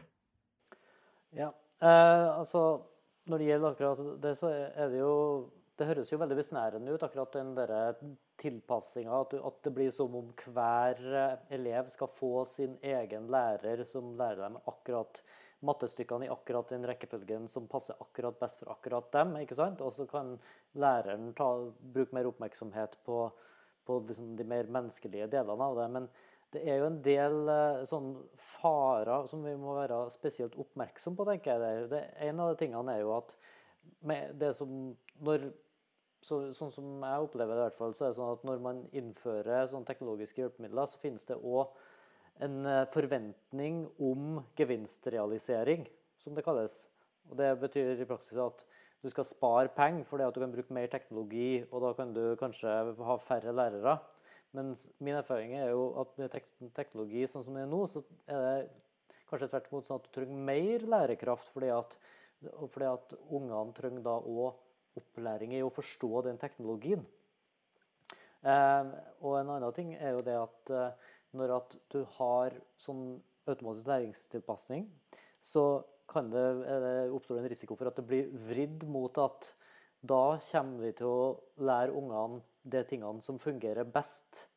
Ja, 1.33 1.49
eh, 1.81 2.29
altså 2.37 2.81
når 3.25 3.39
det 3.39 3.47
gjelder 3.47 3.73
akkurat 3.73 4.21
det, 4.23 4.33
så 4.37 4.49
er 4.53 4.89
det 4.89 5.03
jo 5.03 5.49
Det 5.73 5.87
høres 5.89 6.11
jo 6.11 6.19
veldig 6.21 6.35
besnærende 6.37 6.93
ut, 6.93 7.01
akkurat 7.01 7.33
den 7.33 7.55
derre 7.57 7.95
tilpassinga. 8.37 9.21
At, 9.23 9.31
at 9.33 9.55
det 9.65 9.71
blir 9.73 9.89
som 9.91 10.13
om 10.15 10.27
hver 10.45 10.99
eh, 11.01 11.39
elev 11.57 11.89
skal 11.89 12.11
få 12.13 12.43
sin 12.45 12.75
egen 12.77 13.25
lærer 13.33 13.81
som 13.89 14.11
lærer 14.19 14.43
dem 14.43 14.59
akkurat 14.69 15.23
mattestykkene 15.65 16.27
i 16.27 16.29
akkurat 16.29 16.69
den 16.69 16.85
rekkefølgen 16.85 17.47
som 17.49 17.65
passer 17.71 17.97
akkurat 18.05 18.37
best 18.39 18.61
for 18.61 18.73
akkurat 18.75 19.09
dem. 19.15 19.33
ikke 19.41 19.57
sant? 19.57 19.81
Og 19.81 19.95
så 19.95 20.05
kan 20.05 20.35
læreren 20.77 21.31
ta, 21.33 21.49
bruke 21.95 22.15
mer 22.15 22.29
oppmerksomhet 22.29 22.99
på, 23.07 23.23
på 23.87 23.99
liksom 24.07 24.35
de 24.37 24.45
mer 24.47 24.69
menneskelige 24.69 25.31
delene 25.33 25.69
av 25.71 25.79
det. 25.79 25.89
Men 25.97 26.09
det 26.53 26.61
er 26.69 26.79
jo 26.81 26.89
en 26.89 27.01
del 27.05 27.49
eh, 27.51 27.81
sånn 27.89 28.13
farer 28.59 29.27
som 29.29 29.43
vi 29.45 29.55
må 29.59 29.75
være 29.77 30.05
spesielt 30.13 30.55
oppmerksom 30.59 31.17
på, 31.17 31.25
tenker 31.27 31.65
jeg. 31.65 31.89
Det, 31.91 32.03
en 32.29 32.41
av 32.43 32.53
de 32.53 32.61
tingene 32.61 32.95
er 32.95 33.03
jo 33.03 33.15
at 33.17 33.35
det 34.39 34.53
som 34.55 34.93
når 35.23 35.49
så, 36.23 36.39
sånn 36.55 36.71
som 36.71 37.01
jeg 37.03 37.25
opplever 37.25 37.57
det, 37.57 37.63
i 37.63 37.65
hvert 37.67 37.79
fall, 37.79 37.95
så 37.95 38.05
er 38.05 38.13
det 38.13 38.19
sånn 38.19 38.35
at 38.37 38.45
når 38.47 38.61
man 38.63 38.79
innfører 38.95 39.67
sånne 39.67 39.87
teknologiske 39.89 40.39
hjelpemidler, 40.39 40.87
så 40.87 41.01
finnes 41.01 41.27
det 41.27 41.39
òg 41.39 41.73
en 42.43 42.63
eh, 42.69 42.85
forventning 42.93 43.83
om 44.01 44.39
gevinstrealisering, 44.57 45.85
som 46.23 46.37
det 46.37 46.45
kalles. 46.45 46.85
Og 47.29 47.37
Det 47.39 47.51
betyr 47.61 47.99
i 47.99 48.07
praksis 48.07 48.39
at 48.39 48.63
du 49.03 49.09
skal 49.11 49.27
spare 49.27 49.71
penger 49.75 50.07
fordi 50.07 50.25
at 50.25 50.35
du 50.35 50.39
kan 50.39 50.53
bruke 50.53 50.75
mer 50.75 50.87
teknologi, 50.91 51.63
og 51.69 51.83
da 51.83 51.93
kan 51.97 52.15
du 52.15 52.23
kanskje 52.39 52.71
ha 53.03 53.17
færre 53.19 53.55
lærere. 53.55 53.97
Mens 54.53 54.85
min 55.01 55.17
erfaring 55.17 55.55
er 55.57 55.71
jo 55.71 55.87
at 56.01 56.11
med 56.21 56.33
teknologi 56.77 57.25
sånn 57.29 57.45
som 57.45 57.55
det 57.57 57.63
er 57.65 57.71
nå, 57.71 57.79
så 57.89 58.03
er 58.29 58.43
det 58.43 59.15
kanskje 59.29 59.49
tvert 59.49 59.71
imot 59.71 59.87
sånn 59.87 60.01
at 60.01 60.05
du 60.05 60.11
trenger 60.13 60.45
mer 60.49 60.85
lærekraft, 60.93 61.49
fordi 61.55 61.71
at, 61.73 61.97
fordi 62.69 62.89
at 62.91 63.15
ungene 63.23 63.73
trenger 63.77 64.05
da 64.05 64.19
òg 64.19 64.99
opplæring 65.01 65.55
i 65.57 65.63
å 65.65 65.73
forstå 65.73 66.21
den 66.27 66.37
teknologien. 66.41 67.01
Eh, 68.43 68.93
og 69.23 69.39
en 69.39 69.53
annen 69.55 69.73
ting 69.73 69.95
er 69.95 70.13
jo 70.13 70.23
det 70.25 70.37
at 70.37 70.73
eh, 70.75 71.11
når 71.39 71.55
at 71.57 71.75
du 71.89 72.03
har 72.19 72.53
sånn 72.77 73.17
automatisk 73.49 73.89
læringstilpasning, 73.89 74.85
så 75.41 75.81
kan 76.11 76.29
det, 76.29 76.45
det 76.83 76.95
oppstår 77.15 77.41
en 77.41 77.49
risiko 77.49 77.77
for 77.79 77.89
at 77.89 77.97
det 77.97 78.05
blir 78.05 78.29
vridd 78.51 78.85
mot 78.85 79.17
at 79.23 79.49
da 80.03 80.37
kommer 80.51 80.83
vi 80.83 80.91
til 80.99 81.09
å 81.09 81.63
lære 81.63 81.95
ungene 81.95 82.43
de 82.63 82.83
tingene 82.87 83.21
som 83.21 83.39
fungerer 83.41 83.87
best 83.91 84.47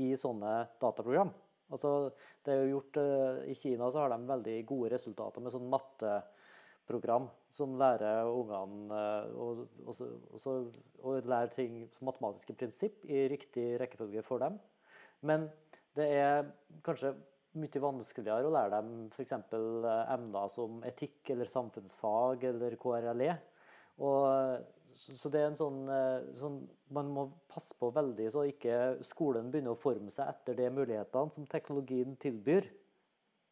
i 0.00 0.12
sånne 0.16 0.64
dataprogram. 0.80 1.32
Altså, 1.70 2.10
det 2.44 2.52
er 2.54 2.62
jo 2.64 2.78
gjort, 2.80 2.96
eh, 2.98 3.50
I 3.52 3.54
Kina 3.54 3.90
så 3.90 4.02
har 4.02 4.10
de 4.10 4.26
veldig 4.26 4.56
gode 4.66 4.90
resultater 4.90 5.40
med 5.40 5.52
sånn 5.52 5.68
matteprogram 5.70 7.28
som 7.54 7.76
lærer 7.78 8.26
ungene 8.26 8.90
eh, 8.90 9.34
og, 9.36 9.66
og 9.86 9.94
så- 10.40 10.72
å 11.02 11.20
lære 11.20 11.54
ting 11.54 11.88
som 11.94 12.06
matematiske 12.10 12.56
prinsipp 12.56 13.04
i 13.04 13.28
riktig 13.28 13.78
rekkefølge 13.78 14.24
for 14.24 14.38
dem. 14.38 14.58
Men 15.22 15.50
det 15.94 16.08
er 16.16 16.50
kanskje 16.82 17.14
mye 17.60 17.82
vanskeligere 17.82 18.46
å 18.46 18.54
lære 18.54 18.70
dem 18.78 19.08
f.eks. 19.10 19.32
emner 19.32 20.48
som 20.54 20.82
etikk 20.86 21.30
eller 21.30 21.50
samfunnsfag 21.50 22.44
eller 22.44 22.76
KRLE. 22.76 23.38
Og, 24.00 24.66
så, 25.00 25.30
det 25.32 25.40
er 25.40 25.48
en 25.48 25.56
sånn, 25.56 25.80
eh, 25.88 26.28
sånn 26.36 26.60
Man 26.92 27.08
må 27.14 27.24
passe 27.48 27.74
på 27.78 27.88
veldig 27.94 28.26
så 28.34 28.44
ikke 28.48 29.00
skolen 29.06 29.48
begynner 29.52 29.72
å 29.72 29.80
forme 29.80 30.12
seg 30.12 30.28
etter 30.28 30.58
de 30.58 30.68
mulighetene 30.76 31.32
som 31.32 31.48
teknologien 31.48 32.16
tilbyr, 32.20 32.68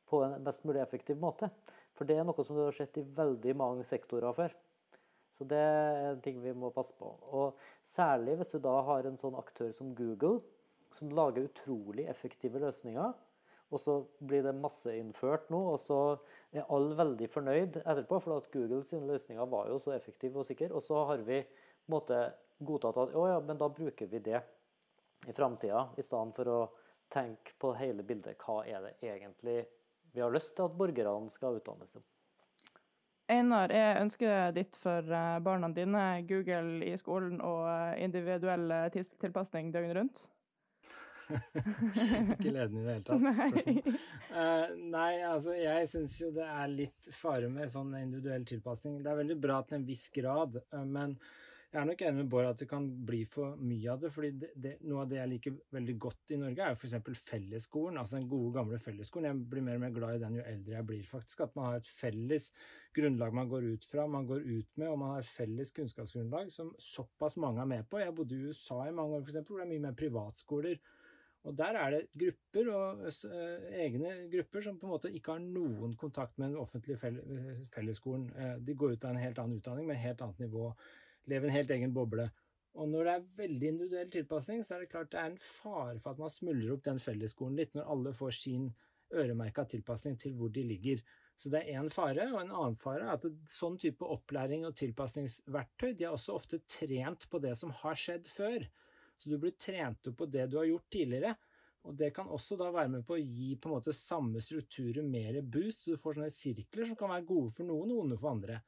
på 0.09 0.22
en 0.24 0.38
mest 0.44 0.64
mulig 0.64 0.80
effektiv 0.80 1.18
måte. 1.20 1.51
For 1.96 2.09
det 2.09 2.16
er 2.16 2.24
noe 2.24 2.44
som 2.44 2.57
du 2.57 2.62
har 2.62 2.76
sett 2.76 2.96
i 3.01 3.05
veldig 3.05 3.55
mange 3.59 3.84
sektorer 3.84 4.36
før. 4.36 4.55
Så 5.36 5.44
det 5.49 5.59
er 5.59 6.12
en 6.12 6.22
ting 6.24 6.38
vi 6.42 6.55
må 6.57 6.70
passe 6.74 6.94
på. 6.99 7.11
Og 7.36 7.59
særlig 7.86 8.38
hvis 8.38 8.55
du 8.55 8.59
da 8.62 8.78
har 8.86 9.07
en 9.07 9.18
sånn 9.20 9.36
aktør 9.38 9.70
som 9.76 9.92
Google, 9.99 10.40
som 10.96 11.12
lager 11.14 11.46
utrolig 11.46 12.09
effektive 12.11 12.61
løsninger. 12.62 13.12
Og 13.69 13.81
så 13.83 13.95
blir 14.25 14.45
det 14.47 14.55
masseinnført 14.57 15.51
nå, 15.53 15.59
og 15.75 15.81
så 15.83 16.01
er 16.57 16.69
alle 16.73 16.97
veldig 16.97 17.29
fornøyd 17.29 17.81
etterpå. 17.83 18.21
For 18.25 18.41
at 18.41 18.51
Google 18.55 18.81
sine 18.89 19.09
løsninger 19.11 19.49
var 19.53 19.69
jo 19.69 19.81
så 19.83 19.93
effektive 19.97 20.41
og 20.41 20.49
sikre. 20.49 20.71
Og 20.73 20.85
så 20.85 21.03
har 21.11 21.25
vi 21.27 21.43
på 21.45 21.93
måte 21.93 22.23
godtatt 22.64 22.97
at 23.05 23.16
å 23.16 23.27
ja, 23.29 23.41
men 23.45 23.61
da 23.61 23.69
bruker 23.73 24.09
vi 24.11 24.23
det 24.25 24.41
i 25.29 25.35
framtida, 25.35 25.89
i 25.99 26.05
stedet 26.05 26.37
for 26.37 26.53
å 26.53 26.61
tenke 27.12 27.57
på 27.61 27.75
hele 27.77 28.05
bildet. 28.07 28.41
Hva 28.41 28.62
er 28.69 28.87
det 28.87 28.95
egentlig 29.05 29.61
vi 30.14 30.25
har 30.25 30.33
lyst 30.33 30.55
til 30.57 30.69
at 30.69 30.79
borgerne 30.79 31.33
skal 31.33 31.61
utdannes 31.61 31.93
til? 31.93 32.05
Einar, 33.29 33.69
jeg 33.69 34.01
ønsker 34.01 34.55
ditt 34.57 34.77
for 34.81 35.05
eh, 35.05 35.37
barna 35.45 35.69
dine 35.77 36.23
Google 36.25 36.81
i 36.87 36.95
skolen 36.97 37.43
og 37.45 37.66
eh, 37.69 38.01
individuell 38.07 38.73
tilpasning 39.21 39.69
døgnet 39.75 39.99
rundt? 39.99 40.23
Ikke 42.37 42.53
ledende 42.53 42.81
i 42.81 42.87
det 42.87 42.95
hele 42.95 43.05
tatt. 43.09 43.26
Nei. 43.26 43.97
Eh, 44.29 44.76
nei, 44.93 45.11
altså 45.26 45.57
jeg 45.57 45.89
syns 45.91 46.16
jo 46.20 46.31
det 46.35 46.47
er 46.47 46.70
litt 46.72 47.11
fare 47.16 47.51
med 47.53 47.70
sånn 47.72 47.95
individuell 47.99 48.47
tilpasning. 48.49 49.01
Det 49.03 49.12
er 49.12 49.20
veldig 49.22 49.39
bra 49.41 49.61
til 49.66 49.81
en 49.81 49.87
viss 49.89 50.09
grad, 50.14 50.61
uh, 50.74 50.85
men 50.87 51.16
jeg 51.68 51.83
er 51.83 51.85
nok 51.85 52.01
enig 52.01 52.22
med 52.22 52.29
Bård 52.33 52.47
at 52.49 52.61
det 52.62 52.66
kan 52.70 52.85
bli 53.05 53.18
for 53.29 53.57
mye 53.61 53.91
av 53.93 53.99
det. 54.01 54.09
fordi 54.12 54.31
det, 54.41 54.49
det, 54.57 54.70
Noe 54.89 55.03
av 55.03 55.11
det 55.11 55.18
jeg 55.18 55.31
liker 55.35 55.57
veldig 55.76 55.97
godt 56.01 56.33
i 56.33 56.39
Norge, 56.41 56.64
er 56.64 56.72
jo 56.72 56.79
f.eks. 56.81 57.24
fellesskolen. 57.29 57.99
Altså 58.01 58.16
den 58.16 58.29
gode, 58.31 58.55
gamle 58.55 58.79
fellesskolen. 58.81 59.29
Jeg 59.29 59.51
blir 59.53 59.66
mer 59.66 59.76
og 59.76 59.83
mer 59.83 59.93
glad 59.93 60.16
i 60.16 60.22
den 60.22 60.39
jo 60.39 60.47
eldre 60.49 60.79
jeg 60.79 60.87
blir, 60.89 61.03
faktisk. 61.11 61.43
At 61.45 61.59
man 61.59 61.68
har 61.68 61.83
et 61.83 61.91
felles 61.99 62.49
grunnlag 62.97 63.37
man 63.37 63.53
går 63.53 63.68
ut 63.74 63.85
fra, 63.85 64.07
man 64.09 64.31
går 64.31 64.47
ut 64.47 64.81
med, 64.81 64.89
og 64.89 64.97
man 65.03 65.12
har 65.12 65.26
et 65.26 65.29
felles 65.29 65.74
kunnskapsgrunnlag 65.76 66.49
som 66.55 66.72
såpass 66.81 67.37
mange 67.37 67.61
er 67.61 67.68
med 67.76 67.91
på. 67.91 68.01
Jeg 68.01 68.16
bodde 68.16 68.39
i 68.39 68.49
USA 68.49 68.81
i 68.87 68.97
mange 68.97 69.18
år, 69.18 69.29
f.eks., 69.29 69.45
hvor 69.45 69.61
det 69.61 69.68
er 69.68 69.72
mye 69.74 69.85
mer 69.91 70.01
privatskoler. 70.01 70.81
Og 71.47 71.55
der 71.57 71.76
er 71.78 71.93
det 71.95 72.01
grupper, 72.18 72.70
og 72.74 73.05
uh, 73.07 73.68
egne 73.78 74.14
grupper, 74.32 74.64
som 74.64 74.78
på 74.78 74.89
en 74.89 74.95
måte 74.97 75.12
ikke 75.14 75.36
har 75.36 75.45
noen 75.45 75.95
kontakt 75.97 76.34
med 76.39 76.51
den 76.51 76.61
offentlige 76.61 76.99
fellesskolen. 77.74 78.26
Uh, 78.34 78.57
de 78.59 78.74
går 78.74 78.97
ut 78.97 79.05
av 79.07 79.14
en 79.14 79.22
helt 79.22 79.39
annen 79.39 79.61
utdanning 79.61 79.86
med 79.89 80.03
helt 80.03 80.24
annet 80.24 80.43
nivå 80.49 80.72
lever 81.28 81.49
en 81.49 81.57
helt 81.57 81.72
egen 81.76 81.95
boble. 81.95 82.28
Og 82.78 82.91
når 82.91 83.07
det 83.07 83.14
er 83.14 83.30
veldig 83.41 83.70
individuell 83.72 84.11
tilpasning, 84.12 84.64
så 84.64 84.76
er 84.76 84.84
det 84.84 84.91
klart 84.93 85.11
det 85.12 85.20
er 85.20 85.32
en 85.32 85.41
fare 85.43 85.97
for 86.03 86.14
at 86.14 86.20
man 86.22 86.32
smuldrer 86.32 86.74
opp 86.76 86.84
den 86.86 87.01
fellesskolen 87.03 87.57
litt, 87.59 87.72
når 87.74 87.89
alle 87.95 88.12
får 88.16 88.36
sin 88.39 88.68
øremerka 89.14 89.64
tilpasning 89.72 90.18
til 90.20 90.36
hvor 90.39 90.53
de 90.53 90.62
ligger. 90.68 91.03
Så 91.39 91.51
det 91.53 91.62
er 91.62 91.80
én 91.80 91.89
fare, 91.95 92.28
og 92.32 92.41
en 92.43 92.53
annen 92.53 92.76
fare 92.78 93.07
er 93.07 93.16
at 93.16 93.26
sånn 93.51 93.78
type 93.80 94.05
opplæring 94.05 94.66
og 94.68 94.76
tilpasningsverktøy 94.78 95.93
de 95.95 96.07
er 96.07 96.14
også 96.14 96.36
ofte 96.39 96.61
trent 96.70 97.28
på 97.30 97.41
det 97.43 97.55
som 97.59 97.72
har 97.82 97.99
skjedd 97.99 98.28
før. 98.30 98.68
Så 99.19 99.31
du 99.31 99.39
blir 99.41 99.57
trent 99.59 100.11
opp 100.11 100.19
på 100.21 100.29
det 100.31 100.47
du 100.51 100.59
har 100.61 100.69
gjort 100.69 100.91
tidligere. 100.95 101.35
Og 101.89 101.95
det 101.97 102.11
kan 102.16 102.29
også 102.29 102.59
da 102.59 102.69
være 102.75 102.91
med 102.99 103.05
på 103.07 103.16
å 103.16 103.23
gi 103.23 103.55
på 103.57 103.71
en 103.71 103.77
måte 103.79 103.95
samme 103.97 104.43
strukturer 104.45 105.05
mer 105.07 105.41
boost, 105.43 105.85
så 105.85 105.95
du 105.95 106.01
får 106.01 106.19
sånne 106.19 106.35
sirkler 106.35 106.89
som 106.89 106.99
kan 106.99 107.12
være 107.12 107.29
gode 107.29 107.55
for 107.57 107.69
noen 107.69 107.95
og 107.95 108.03
onde 108.05 108.19
for 108.21 108.35
andre. 108.35 108.59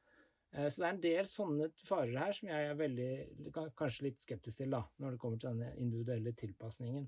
Eh, 0.55 0.67
så 0.67 0.81
det 0.81 0.87
er 0.87 0.95
en 0.95 1.03
del 1.03 1.27
sånne 1.29 1.67
farer 1.87 2.17
her 2.19 2.37
som 2.37 2.49
jeg 2.51 2.69
er 2.69 2.79
veldig, 2.79 3.11
kanskje 3.77 4.07
litt 4.07 4.23
skeptisk 4.23 4.63
til, 4.63 4.71
da, 4.73 4.81
når 5.03 5.15
det 5.15 5.21
kommer 5.21 5.41
til 5.41 5.51
denne 5.51 5.75
individuelle 5.83 6.33
tilpasningen. 6.39 7.05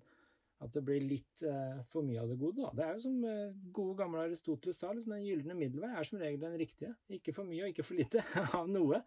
At 0.64 0.76
det 0.78 0.84
blir 0.86 1.04
litt 1.04 1.42
uh, 1.44 1.82
for 1.92 2.06
mye 2.08 2.22
av 2.22 2.30
det 2.32 2.38
gode. 2.40 2.62
Da. 2.62 2.70
Det 2.78 2.84
er 2.86 2.92
jo 2.94 3.02
som 3.04 3.16
uh, 3.26 3.56
gode, 3.76 3.98
gamle 4.00 4.22
Aristoteles 4.24 4.78
sa, 4.80 4.94
liksom, 4.96 5.12
den 5.12 5.26
gylne 5.26 5.58
middelvei 5.60 5.90
er 5.92 6.08
som 6.08 6.22
regel 6.22 6.40
den 6.40 6.56
riktige. 6.62 6.94
Ikke 7.18 7.34
for 7.36 7.50
mye 7.50 7.66
og 7.66 7.74
ikke 7.74 7.84
for 7.84 8.00
lite 8.00 8.24
av 8.62 8.70
noe. 8.72 9.02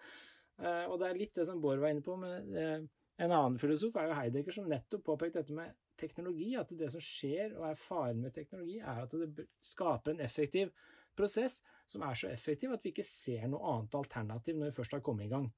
Og 0.57 0.95
det 1.01 1.09
er 1.09 1.19
litt 1.21 1.35
det 1.37 1.45
som 1.49 1.61
Bård 1.61 1.81
var 1.81 1.93
inne 1.93 2.05
på 2.05 2.15
med 2.17 2.87
En 3.17 3.33
annen 3.33 3.57
filosof 3.61 3.97
er 3.97 4.11
jo 4.11 4.17
Heidegger, 4.19 4.53
som 4.53 4.69
nettopp 4.69 5.07
påpekte 5.07 5.41
dette 5.41 5.57
med 5.57 5.73
teknologi. 5.97 6.51
At 6.61 6.73
det 6.77 6.91
som 6.93 7.03
skjer 7.03 7.55
og 7.57 7.71
er 7.71 7.81
faren 7.81 8.21
med 8.21 8.35
teknologi, 8.37 8.77
er 8.81 9.05
at 9.07 9.15
det 9.17 9.47
skaper 9.65 10.13
en 10.13 10.25
effektiv 10.25 10.73
prosess 11.17 11.63
som 11.89 12.05
er 12.05 12.19
så 12.19 12.29
effektiv 12.29 12.75
at 12.75 12.85
vi 12.85 12.93
ikke 12.93 13.07
ser 13.07 13.47
noe 13.49 13.65
annet 13.73 13.95
alternativ 13.97 14.59
når 14.59 14.69
vi 14.69 14.77
først 14.77 14.99
har 14.99 15.05
kommet 15.07 15.29
i 15.29 15.33
gang. 15.33 15.49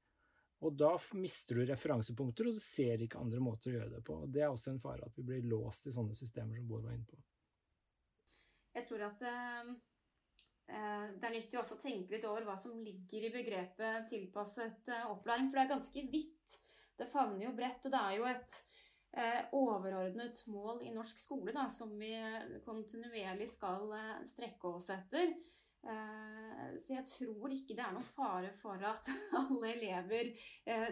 Og 0.67 0.75
da 0.75 0.93
mister 1.15 1.59
du 1.59 1.67
referansepunkter, 1.67 2.49
og 2.49 2.57
du 2.59 2.63
ser 2.63 3.03
ikke 3.05 3.21
andre 3.23 3.43
måter 3.43 3.71
å 3.71 3.77
gjøre 3.77 3.93
det 3.97 4.05
på. 4.07 4.17
Og 4.25 4.31
Det 4.35 4.43
er 4.43 4.51
også 4.51 4.73
en 4.73 4.81
fare, 4.83 5.07
at 5.07 5.19
vi 5.19 5.27
blir 5.27 5.47
låst 5.47 5.87
i 5.87 5.95
sånne 5.95 6.17
systemer 6.19 6.59
som 6.59 6.67
Bård 6.71 6.87
var 6.87 6.97
inne 6.97 7.07
på. 7.07 7.19
Jeg 8.75 8.87
tror 8.87 9.05
at 9.07 9.23
eh, 9.27 9.71
eh, 10.71 11.07
det 11.15 11.29
er 11.29 11.35
nyttig 11.35 11.61
også 11.61 11.79
å 11.79 11.83
tenke 11.83 12.15
litt 12.15 12.27
over 12.27 12.47
hva 12.47 12.57
som 12.59 12.79
ligger 12.83 13.27
i 13.27 13.35
begrepet 13.35 14.11
tilpasset 14.11 14.91
eh, 14.95 15.07
opplæring, 15.11 15.47
for 15.49 15.59
det 15.59 15.65
er 15.65 15.73
ganske 15.77 16.05
vidt. 16.11 16.59
Det 16.99 17.09
favner 17.11 17.47
jo 17.47 17.55
bredt, 17.57 17.87
og 17.87 17.95
det 17.95 18.01
er 18.01 18.17
jo 18.19 18.27
et 18.29 18.57
eh, 19.15 19.41
overordnet 19.57 20.43
mål 20.51 20.83
i 20.87 20.93
norsk 20.95 21.21
skole 21.21 21.55
da, 21.55 21.69
som 21.73 21.95
vi 22.01 22.13
kontinuerlig 22.67 23.49
skal 23.51 23.93
eh, 23.97 24.19
strekke 24.27 24.75
oss 24.77 24.91
etter. 24.95 25.33
Eh, 25.87 26.77
så 26.79 26.97
jeg 26.97 27.07
tror 27.07 27.55
ikke 27.55 27.77
det 27.79 27.85
er 27.85 27.95
noen 27.95 28.07
fare 28.07 28.51
for 28.59 28.83
at 28.87 29.09
alle 29.41 29.73
elever 29.77 30.33
eh, 30.67 30.91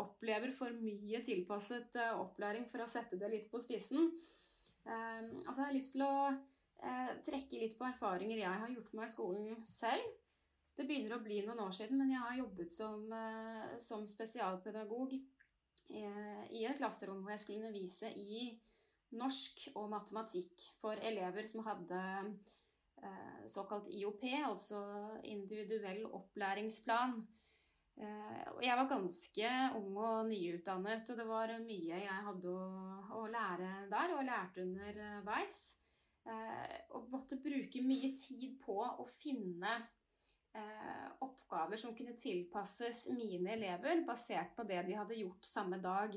opplever 0.00 0.52
for 0.54 0.74
mye 0.76 1.22
tilpasset 1.26 1.96
eh, 1.98 2.14
opplæring, 2.20 2.68
for 2.70 2.84
å 2.84 2.90
sette 2.90 3.18
det 3.20 3.32
litt 3.32 3.50
på 3.52 3.62
spissen. 3.62 4.10
Eh, 4.84 5.22
altså 5.46 5.60
jeg 5.62 5.66
har 5.66 5.76
lyst 5.76 5.96
til 5.96 6.06
å 6.06 6.14
trekke 7.20 7.58
litt 7.60 7.74
på 7.76 7.84
erfaringer 7.84 8.38
jeg 8.40 8.60
har 8.62 8.70
gjort 8.72 8.94
meg 8.96 9.04
i 9.04 9.12
skolen 9.12 9.56
selv. 9.68 10.19
Det 10.80 10.86
begynner 10.88 11.12
å 11.18 11.20
bli 11.20 11.42
noen 11.44 11.60
år 11.60 11.74
siden, 11.76 11.98
men 12.00 12.14
jeg 12.14 12.24
har 12.24 12.38
jobbet 12.38 12.72
som, 12.72 13.02
som 13.84 14.06
spesialpedagog 14.08 15.12
Eh, 15.90 16.42
i 16.54 16.66
et 16.68 16.78
klasserom 16.78 17.24
hvor 17.24 17.34
jeg 17.34 17.42
skulle 17.42 17.64
undervise 17.64 18.12
i 18.14 18.44
norsk 19.18 19.64
og 19.74 19.88
matematikk 19.90 20.62
for 20.78 21.00
elever 21.02 21.48
som 21.50 21.64
hadde 21.66 22.02
eh, 23.02 23.40
såkalt 23.50 23.88
IOP, 23.90 24.22
altså 24.46 24.78
individuell 25.26 26.04
opplæringsplan. 26.06 27.16
Eh, 27.98 28.38
jeg 28.62 28.78
var 28.78 28.90
ganske 28.92 29.50
ung 29.80 29.98
og 29.98 30.30
nyutdannet, 30.30 31.10
og 31.10 31.18
det 31.18 31.26
var 31.26 31.56
mye 31.64 32.04
jeg 32.04 32.26
hadde 32.28 32.54
å, 32.54 32.70
å 33.18 33.26
lære 33.26 33.72
der, 33.90 34.14
og 34.14 34.26
lærte 34.30 34.66
underveis. 34.66 35.62
Og 36.94 37.06
måtte 37.10 37.38
bruke 37.40 37.80
mye 37.82 38.10
tid 38.14 38.58
på 38.62 38.76
å 38.78 39.06
finne 39.18 39.72
eh, 39.72 39.99
oppgaver 41.22 41.78
som 41.78 41.92
kunne 41.94 42.16
tilpasses 42.18 43.04
mine 43.14 43.52
elever, 43.54 44.00
basert 44.06 44.54
på 44.56 44.64
det 44.66 44.80
de 44.88 44.96
hadde 44.98 45.18
gjort 45.20 45.46
samme 45.46 45.78
dag. 45.82 46.16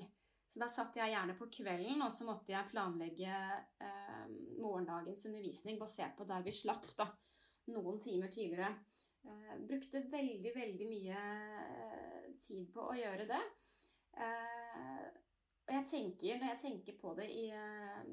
Så 0.53 0.59
da 0.61 0.67
satt 0.69 0.97
jeg 0.99 1.09
gjerne 1.09 1.33
på 1.33 1.47
kvelden, 1.49 2.01
og 2.05 2.11
så 2.13 2.27
måtte 2.27 2.53
jeg 2.53 2.69
planlegge 2.69 3.37
eh, 3.81 4.25
morgendagens 4.61 5.25
undervisning 5.25 5.79
basert 5.81 6.13
på 6.13 6.27
der 6.29 6.43
vi 6.45 6.53
slapp, 6.53 6.85
da, 6.99 7.07
noen 7.73 7.97
timer 8.03 8.29
tidligere. 8.29 8.69
Eh, 9.25 9.55
brukte 9.65 10.03
veldig, 10.11 10.51
veldig 10.53 10.89
mye 10.91 11.23
eh, 11.23 12.27
tid 12.37 12.69
på 12.75 12.85
å 12.85 12.93
gjøre 12.99 13.25
det. 13.31 13.41
Eh, 14.21 15.01
og 15.63 15.73
jeg 15.73 15.87
tenker, 15.89 16.37
når 16.37 16.51
jeg 16.51 16.61
tenker 16.67 17.01
på 17.01 17.15
det 17.17 17.31
i, 17.33 17.47
eh, 17.49 18.05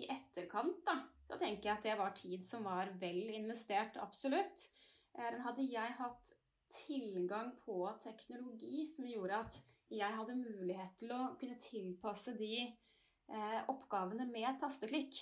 i 0.00 0.08
etterkant, 0.16 0.80
da, 0.88 0.96
da 1.28 1.36
tenker 1.36 1.68
jeg 1.68 1.76
at 1.76 1.90
det 1.90 1.98
var 2.00 2.16
tid 2.16 2.46
som 2.46 2.64
var 2.64 2.94
vel 3.04 3.34
investert, 3.36 4.00
absolutt. 4.00 4.70
Eh, 5.18 5.40
hadde 5.44 5.66
jeg 5.68 5.98
hatt 5.98 6.32
tilgang 6.72 7.52
på 7.64 7.84
teknologi 8.00 8.86
som 8.88 9.08
gjorde 9.08 9.42
at 9.44 9.60
jeg 9.92 10.16
hadde 10.16 10.38
mulighet 10.38 10.96
til 11.00 11.12
å 11.12 11.20
kunne 11.40 11.58
tilpasse 11.60 12.32
de 12.38 12.54
eh, 12.62 13.60
oppgavene 13.68 14.26
med 14.30 14.56
tasteklikk, 14.60 15.18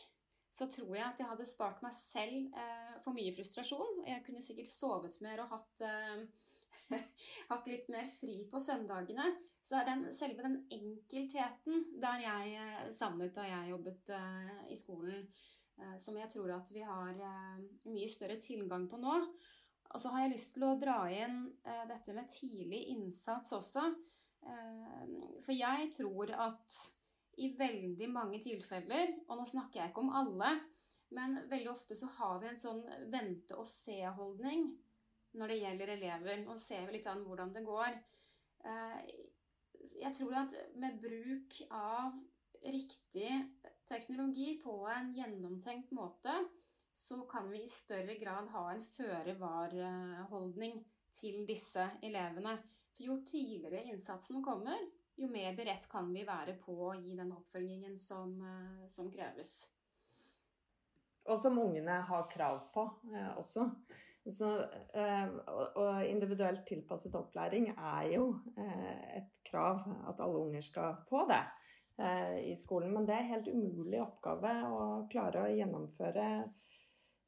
så 0.54 0.66
tror 0.70 0.94
jeg 0.96 1.06
at 1.06 1.20
jeg 1.20 1.30
hadde 1.30 1.48
spart 1.48 1.82
meg 1.84 1.94
selv 1.96 2.54
eh, 2.58 2.96
for 3.04 3.16
mye 3.16 3.34
frustrasjon. 3.34 4.02
Jeg 4.06 4.24
kunne 4.26 4.42
sikkert 4.44 4.72
sovet 4.74 5.18
mer 5.24 5.44
og 5.44 5.54
hatt, 5.56 5.84
eh, 5.86 6.98
hatt 7.52 7.70
litt 7.70 7.90
mer 7.92 8.08
fri 8.18 8.44
på 8.50 8.62
søndagene. 8.62 9.30
Så 9.62 9.82
den, 9.84 10.06
selve 10.14 10.46
den 10.46 10.62
enkeltheten 10.72 11.86
der 12.02 12.24
jeg 12.24 12.58
eh, 12.62 12.90
savnet 12.94 13.34
da 13.36 13.46
jeg 13.46 13.74
jobbet 13.74 14.12
eh, 14.16 14.60
i 14.74 14.78
skolen, 14.78 15.24
som 15.96 16.12
jeg 16.18 16.28
tror 16.28 16.50
at 16.52 16.68
vi 16.74 16.82
har 16.84 17.14
mye 17.88 18.08
større 18.12 18.34
tilgang 18.36 18.82
på 18.90 18.98
nå. 19.00 19.14
Og 19.90 20.00
så 20.00 20.12
har 20.14 20.24
jeg 20.24 20.34
lyst 20.34 20.54
til 20.54 20.66
å 20.66 20.76
dra 20.78 21.02
inn 21.10 21.42
eh, 21.66 21.84
dette 21.90 22.14
med 22.14 22.30
tidlig 22.30 22.84
innsats 22.92 23.54
også. 23.56 23.86
Eh, 24.46 25.14
for 25.42 25.56
jeg 25.56 25.90
tror 25.96 26.34
at 26.46 26.76
i 27.40 27.50
veldig 27.56 28.10
mange 28.12 28.40
tilfeller, 28.42 29.16
og 29.28 29.40
nå 29.40 29.46
snakker 29.48 29.80
jeg 29.80 29.92
ikke 29.92 30.04
om 30.04 30.14
alle, 30.20 30.52
men 31.16 31.40
veldig 31.50 31.72
ofte 31.72 31.96
så 31.98 32.06
har 32.18 32.38
vi 32.42 32.50
en 32.50 32.60
sånn 32.60 32.84
vente-og-se-holdning 33.10 34.68
når 35.40 35.52
det 35.52 35.60
gjelder 35.62 35.94
elever. 35.96 36.44
Og 36.46 36.60
ser 36.62 36.86
vi 36.86 36.98
litt 36.98 37.08
an 37.10 37.24
hvordan 37.26 37.54
det 37.56 37.64
går. 37.66 37.98
Eh, 38.70 38.98
jeg 39.80 40.12
tror 40.14 40.42
at 40.44 40.54
med 40.78 41.00
bruk 41.02 41.56
av 41.72 42.14
riktig 42.60 43.32
teknologi 43.88 44.52
på 44.62 44.74
en 44.92 45.10
gjennomtenkt 45.16 45.94
måte, 45.96 46.34
så 47.00 47.22
kan 47.30 47.48
vi 47.50 47.62
i 47.64 47.68
større 47.68 48.14
grad 48.20 48.48
ha 48.52 48.66
en 48.74 48.82
føre-var-holdning 48.96 50.82
til 51.16 51.46
disse 51.48 51.86
elevene. 52.04 52.58
For 52.92 53.06
jo 53.06 53.16
tidligere 53.26 53.86
innsatsen 53.88 54.42
kommer, 54.44 54.82
jo 55.16 55.28
mer 55.32 55.56
beredt 55.56 55.88
kan 55.90 56.10
vi 56.12 56.26
være 56.28 56.58
på 56.60 56.76
å 56.90 56.94
gi 56.98 57.16
den 57.16 57.32
oppfølgingen 57.32 57.96
som, 57.98 58.36
eh, 58.44 58.86
som 58.88 59.08
kreves. 59.12 59.54
Og 61.24 61.38
som 61.38 61.58
ungene 61.58 62.00
har 62.10 62.28
krav 62.28 62.60
på 62.74 62.84
eh, 63.14 63.32
også. 63.38 63.66
Så, 64.36 64.50
eh, 64.94 65.28
og 65.80 66.04
individuelt 66.04 66.66
tilpasset 66.68 67.14
opplæring 67.16 67.70
er 67.72 68.02
jo 68.14 68.34
eh, 68.58 69.16
et 69.16 69.30
krav 69.48 69.80
at 70.08 70.20
alle 70.20 70.44
unger 70.44 70.60
skal 70.60 71.00
få 71.08 71.24
det 71.30 71.40
eh, 71.98 72.52
i 72.52 72.56
skolen. 72.60 72.92
Men 72.92 73.08
det 73.08 73.16
er 73.16 73.30
helt 73.32 73.48
umulig 73.48 74.02
oppgave 74.04 74.52
å 74.68 74.88
klare 75.12 75.46
å 75.46 75.54
gjennomføre 75.56 76.26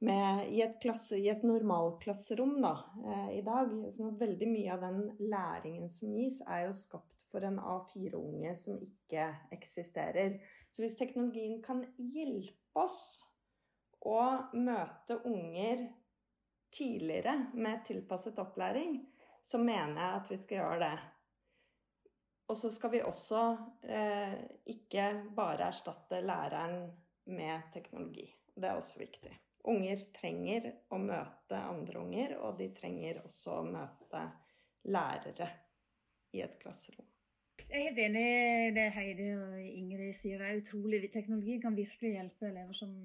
med, 0.03 0.48
i, 0.50 0.61
et 0.64 0.78
klasse, 0.82 1.16
i 1.18 1.28
et 1.30 1.44
normalklasserom 1.46 2.57
da, 2.62 2.72
eh, 3.07 3.28
i 3.38 3.42
dag. 3.46 3.70
sånn 3.94 4.12
at 4.14 4.22
veldig 4.22 4.48
mye 4.50 4.74
av 4.74 4.82
den 4.82 5.03
læringen 5.30 5.90
som 5.90 6.14
gis, 6.16 6.40
er 6.46 6.66
jo 6.66 6.74
skapt 6.76 7.22
for 7.30 7.46
en 7.46 7.61
A4-unge 7.61 8.55
som 8.59 8.80
ikke 8.82 9.28
eksisterer. 9.55 10.40
Så 10.72 10.82
hvis 10.82 10.98
teknologien 10.98 11.61
kan 11.62 11.84
hjelpe 11.96 12.82
oss 12.82 13.22
å 14.03 14.18
møte 14.59 15.20
unger 15.28 15.86
tidligere 16.72 17.36
med 17.55 17.84
tilpasset 17.86 18.40
opplæring, 18.42 18.98
så 19.44 19.59
mener 19.59 20.00
jeg 20.00 20.18
at 20.18 20.30
vi 20.30 20.40
skal 20.40 20.59
gjøre 20.59 20.78
det. 20.86 20.98
og 22.53 22.57
så 22.59 22.68
skal 22.70 22.90
vi 22.92 22.98
også 23.00 23.42
eh, 23.88 24.34
ikke 24.68 25.07
bare 25.36 25.70
erstatte 25.70 26.20
læreren 26.20 26.90
med 27.24 27.70
teknologi. 27.72 28.26
Det 28.55 28.68
er 28.68 28.76
også 28.76 28.98
viktig. 28.98 29.32
Unger 29.70 30.00
trenger 30.16 30.70
å 30.90 30.98
møte 30.98 31.58
andre 31.58 32.00
unger, 32.00 32.36
og 32.42 32.58
de 32.58 32.68
trenger 32.74 33.20
også 33.22 33.60
å 33.60 33.66
møte 33.66 34.22
lærere 34.90 35.48
i 36.34 36.42
et 36.42 36.56
klasserom. 36.62 37.06
Jeg 37.62 37.78
er 37.78 37.86
helt 37.86 38.00
enig 38.02 38.24
i 38.24 38.72
det 38.76 38.88
Heidi 38.96 39.28
og 39.36 39.60
Ingrid 39.62 40.16
sier. 40.20 40.42
Det 40.42 40.48
er 40.48 40.58
utrolig. 40.64 41.04
Teknologi 41.12 41.60
kan 41.62 41.76
virkelig 41.78 42.16
hjelpe 42.16 42.50
elever 42.50 42.76
som 42.76 42.96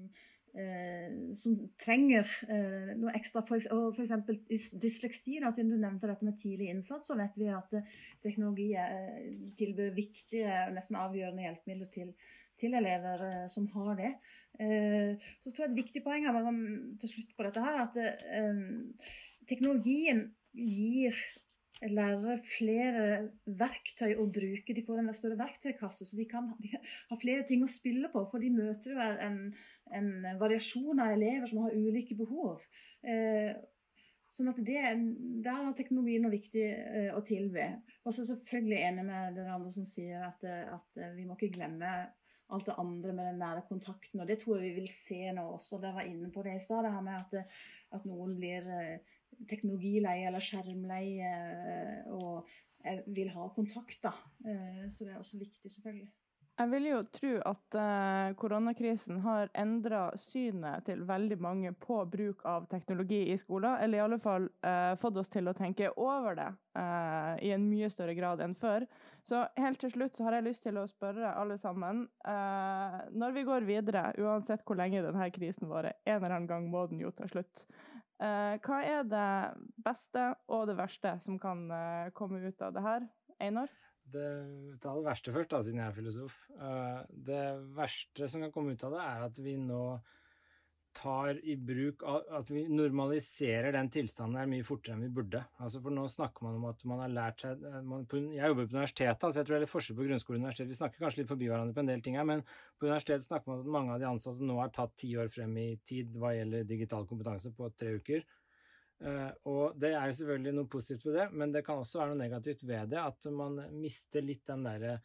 Eh, 0.58 1.34
som 1.36 1.54
trenger 1.78 2.26
eh, 2.48 2.94
noe 2.98 3.12
ekstra. 3.14 3.44
For, 3.46 3.62
og 3.74 3.98
F.eks. 4.00 4.70
dysleksi, 4.80 5.36
da, 5.42 5.52
siden 5.54 5.74
du 5.74 5.78
nevnte 5.78 6.08
dette 6.10 6.26
med 6.26 6.38
tidlig 6.40 6.70
innsats, 6.72 7.10
så 7.10 7.18
vet 7.18 7.36
vi 7.38 7.50
at 7.52 7.76
eh, 7.76 7.92
teknologi 8.24 8.70
tilbyr 9.60 9.92
viktige, 9.96 10.56
nesten 10.74 10.98
avgjørende 10.98 11.44
hjelpemidler 11.44 11.92
til, 11.94 12.10
til 12.58 12.74
elever 12.74 13.22
som 13.52 13.68
har 13.76 13.92
det. 14.00 14.12
Så 14.58 15.52
tror 15.52 15.64
jeg 15.64 15.70
et 15.70 15.76
viktig 15.78 16.02
poeng 16.02 16.24
her, 16.26 16.38
til 16.98 17.12
slutt 17.12 17.34
på 17.38 17.46
dette 17.46 17.62
her, 17.62 17.84
at 17.84 17.98
teknologien 19.46 20.24
gir 20.50 21.14
lærere 21.86 22.38
flere 22.56 23.06
verktøy 23.46 24.16
å 24.18 24.26
bruke. 24.32 24.74
De 24.74 24.84
får 24.84 25.02
en 25.02 25.14
større 25.14 25.38
verktøykasse, 25.38 26.06
så 26.08 26.18
de 26.18 26.26
kan 26.30 26.50
ha 26.50 27.18
flere 27.20 27.46
ting 27.48 27.62
å 27.64 27.70
spille 27.70 28.10
på. 28.12 28.24
For 28.32 28.42
de 28.42 28.50
møter 28.54 28.94
jo 28.94 29.08
en, 29.28 29.40
en 29.94 30.12
variasjon 30.40 31.02
av 31.04 31.14
elever 31.14 31.50
som 31.50 31.62
har 31.66 31.76
ulike 31.76 32.18
behov. 32.18 32.64
Eh, 33.06 33.52
sånn 34.34 34.50
at 34.50 34.58
det, 34.64 34.80
Der 35.44 35.60
har 35.60 35.74
teknologien 35.78 36.26
noe 36.26 36.34
viktig 36.34 36.66
eh, 36.66 37.10
å 37.14 37.22
tilby. 37.26 37.70
Og 38.04 38.16
så 38.16 38.26
selvfølgelig 38.26 38.82
enig 38.90 39.06
med 39.08 39.38
dere 39.38 39.54
andre 39.54 39.74
som 39.74 39.86
sier 39.88 40.26
at, 40.32 40.44
at, 40.48 41.02
vi 41.16 41.26
må 41.28 41.38
ikke 41.38 41.54
glemme 41.54 41.94
alt 42.54 42.68
det 42.68 42.76
andre 42.80 43.12
med 43.12 43.26
den 43.30 43.42
nære 43.42 43.64
kontakten. 43.68 44.20
og 44.20 44.28
Det 44.28 44.38
tror 44.40 44.56
jeg 44.58 44.70
vi 44.70 44.80
vil 44.80 44.92
se 45.06 45.32
nå 45.36 45.44
også. 45.56 45.80
Dere 45.82 45.98
var 45.98 46.08
inne 46.08 46.30
på 46.32 46.42
det 46.46 46.56
i 46.56 46.64
stad, 46.64 46.84
det 46.86 46.94
her 46.94 47.04
med 47.04 47.18
at, 47.18 47.58
at 47.96 48.06
noen 48.08 48.36
blir 48.38 48.70
eh, 48.72 49.18
teknologileie 49.50 50.26
eller 50.30 50.44
skjermleie 50.44 51.34
og 52.14 52.48
vil 53.12 53.28
ha 53.34 53.48
kontakt. 53.52 53.98
da. 54.02 54.14
Så 54.88 55.04
det 55.04 55.12
er 55.12 55.20
også 55.20 55.38
viktig, 55.40 55.70
selvfølgelig. 55.72 56.08
Jeg 56.58 56.70
vil 56.72 56.86
jo 56.88 57.02
tro 57.14 57.28
at 57.46 57.76
uh, 57.78 58.32
koronakrisen 58.38 59.20
har 59.22 59.50
endra 59.54 60.08
synet 60.18 60.88
til 60.88 61.04
veldig 61.06 61.36
mange 61.38 61.70
på 61.78 62.00
bruk 62.10 62.40
av 62.50 62.64
teknologi 62.72 63.20
i 63.30 63.36
skolen, 63.38 63.76
eller 63.78 64.00
i 64.00 64.02
alle 64.02 64.18
fall 64.18 64.48
uh, 64.66 64.96
fått 64.98 65.20
oss 65.22 65.30
til 65.30 65.46
å 65.46 65.54
tenke 65.54 65.92
over 65.94 66.34
det 66.34 66.48
uh, 66.74 67.36
i 67.46 67.52
en 67.54 67.68
mye 67.70 67.86
større 67.94 68.16
grad 68.18 68.42
enn 68.42 68.56
før. 68.58 68.88
Så 69.22 69.44
helt 69.54 69.78
til 69.84 69.92
slutt 69.94 70.18
så 70.18 70.26
har 70.26 70.38
jeg 70.38 70.48
lyst 70.48 70.66
til 70.66 70.80
å 70.82 70.88
spørre 70.90 71.30
alle 71.36 71.60
sammen, 71.62 72.06
når 72.24 73.34
vi 73.34 73.42
går 73.44 73.66
videre, 73.68 74.06
uansett 74.16 74.62
hvor 74.64 74.78
lenge 74.80 75.02
denne 75.04 75.26
krisen 75.34 75.68
varer, 75.68 75.98
en 76.08 76.16
eller 76.16 76.32
annen 76.32 76.48
gang 76.48 76.70
må 76.72 76.86
den 76.88 77.02
jo 77.02 77.10
ta 77.12 77.28
slutt. 77.28 77.66
hva 78.16 78.78
er 78.80 79.04
det 79.04 79.28
beste 79.84 80.30
og 80.48 80.64
det 80.70 80.78
verste 80.80 81.18
som 81.26 81.36
kan 81.42 81.68
komme 82.16 82.40
ut 82.40 82.64
av 82.64 82.72
det 82.72 82.86
her? 82.86 83.04
Einar? 83.36 83.68
Det, 84.12 84.28
ta 84.82 84.94
det 84.96 85.06
verste 85.06 85.34
først, 85.34 85.50
da, 85.52 85.62
siden 85.64 85.82
jeg 85.82 85.90
er 85.90 85.96
filosof. 85.96 86.38
Uh, 86.58 87.00
det 87.28 87.42
verste 87.76 88.30
som 88.30 88.44
kan 88.44 88.54
komme 88.54 88.74
ut 88.76 88.86
av 88.86 88.96
det, 88.96 89.04
er 89.04 89.26
at 89.28 89.42
vi 89.44 89.56
nå 89.60 89.82
tar 90.98 91.38
i 91.46 91.54
bruk 91.56 92.02
At 92.34 92.50
vi 92.50 92.64
normaliserer 92.68 93.72
den 93.76 93.90
tilstanden 93.92 94.38
der 94.38 94.48
mye 94.50 94.66
fortere 94.66 94.96
enn 94.96 95.04
vi 95.06 95.10
burde. 95.20 95.42
Altså 95.62 95.82
For 95.84 95.94
nå 95.94 96.06
snakker 96.10 96.46
man 96.46 96.58
om 96.58 96.66
at 96.70 96.82
man 96.88 97.02
har 97.04 97.12
lært 97.12 97.44
seg 97.44 97.62
eh, 97.68 97.80
man, 97.86 98.06
Jeg 98.10 98.52
jobber 98.52 98.66
på 98.66 98.76
universitetet, 98.78 99.28
altså 99.28 99.40
jeg 99.40 99.48
tror 99.48 99.58
det 99.58 99.68
er 99.68 99.74
forskjell 99.74 99.98
på 99.98 100.08
grunnskole 100.08 100.38
og 100.38 100.42
universitet. 100.42 100.70
Vi 100.72 100.80
snakker 100.80 101.04
kanskje 101.04 101.22
litt 101.22 101.30
forbi 101.30 101.50
hverandre 101.50 101.76
på 101.76 101.84
en 101.84 101.92
del 101.92 102.04
ting 102.04 102.18
her, 102.18 102.26
men 102.28 102.44
på 102.78 102.88
universitetet 102.88 103.28
snakker 103.28 103.52
man 103.52 103.60
om 103.60 103.68
at 103.68 103.76
mange 103.78 103.94
av 103.94 104.02
de 104.02 104.10
ansatte 104.10 104.50
nå 104.50 104.58
har 104.62 104.74
tatt 104.74 104.96
ti 104.98 105.12
år 105.20 105.30
frem 105.32 105.54
i 105.60 105.68
tid 105.86 106.18
hva 106.18 106.34
gjelder 106.34 106.68
digital 106.68 107.06
kompetanse 107.10 107.52
på 107.54 107.70
tre 107.78 107.94
uker. 108.00 108.26
Uh, 108.98 109.30
og 109.46 109.78
det 109.78 109.92
er 109.94 110.10
jo 110.10 110.16
selvfølgelig 110.18 110.52
noe 110.56 110.70
positivt 110.70 111.04
ved 111.06 111.18
det, 111.20 111.26
men 111.38 111.52
det 111.54 111.62
kan 111.66 111.78
også 111.78 112.00
være 112.00 112.12
noe 112.12 112.22
negativt 112.24 112.64
ved 112.66 112.90
det, 112.90 112.98
at 112.98 113.28
man 113.30 113.60
mister 113.78 114.24
litt 114.24 114.42
den 114.48 114.66
derre 114.66 114.98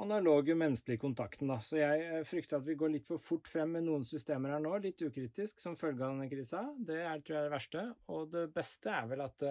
analoge 0.00 0.56
menneskelige 0.56 1.02
kontakten. 1.02 1.50
Da. 1.52 1.58
Så 1.60 1.76
jeg 1.76 2.06
eh, 2.06 2.22
frykter 2.24 2.56
at 2.56 2.64
vi 2.64 2.78
går 2.80 2.94
litt 2.94 3.04
for 3.04 3.20
fort 3.20 3.48
frem 3.50 3.74
med 3.76 3.84
noen 3.84 4.06
systemer 4.08 4.54
her 4.54 4.62
nå, 4.64 4.72
litt 4.80 5.04
ukritisk, 5.04 5.60
som 5.60 5.76
følge 5.76 6.00
av 6.00 6.14
denne 6.14 6.30
krisa. 6.30 6.64
Det 6.80 6.96
er, 7.02 7.20
tror 7.20 7.36
jeg 7.36 7.42
er 7.42 7.50
det 7.50 7.56
verste. 7.58 7.84
Og 8.16 8.30
det 8.32 8.46
beste 8.56 8.94
er 8.96 9.10
vel 9.12 9.24
at 9.26 9.44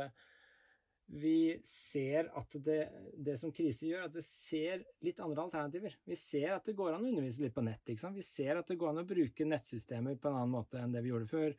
vi 1.12 1.60
ser 1.68 2.30
at 2.40 2.56
det, 2.64 2.80
det, 3.20 3.36
som 3.40 3.52
krise 3.54 3.90
gjør, 3.90 4.08
at 4.08 4.16
det 4.16 4.24
ser 4.26 4.84
litt 5.04 5.20
andre 5.20 5.44
alternativer. 5.44 5.98
Vi 6.08 6.18
ser 6.20 6.56
at 6.56 6.68
det 6.68 6.76
går 6.78 6.96
an 6.96 7.06
å 7.06 7.10
undervise 7.12 7.44
litt 7.44 7.56
på 7.56 7.64
nett. 7.66 7.92
Vi 7.92 8.26
ser 8.26 8.62
at 8.62 8.72
det 8.72 8.80
går 8.80 8.94
an 8.94 9.04
å 9.04 9.08
bruke 9.08 9.48
nettsystemer 9.48 10.16
på 10.18 10.32
en 10.32 10.40
annen 10.40 10.56
måte 10.56 10.80
enn 10.80 10.96
det 10.96 11.04
vi 11.04 11.12
gjorde 11.12 11.30
før 11.32 11.58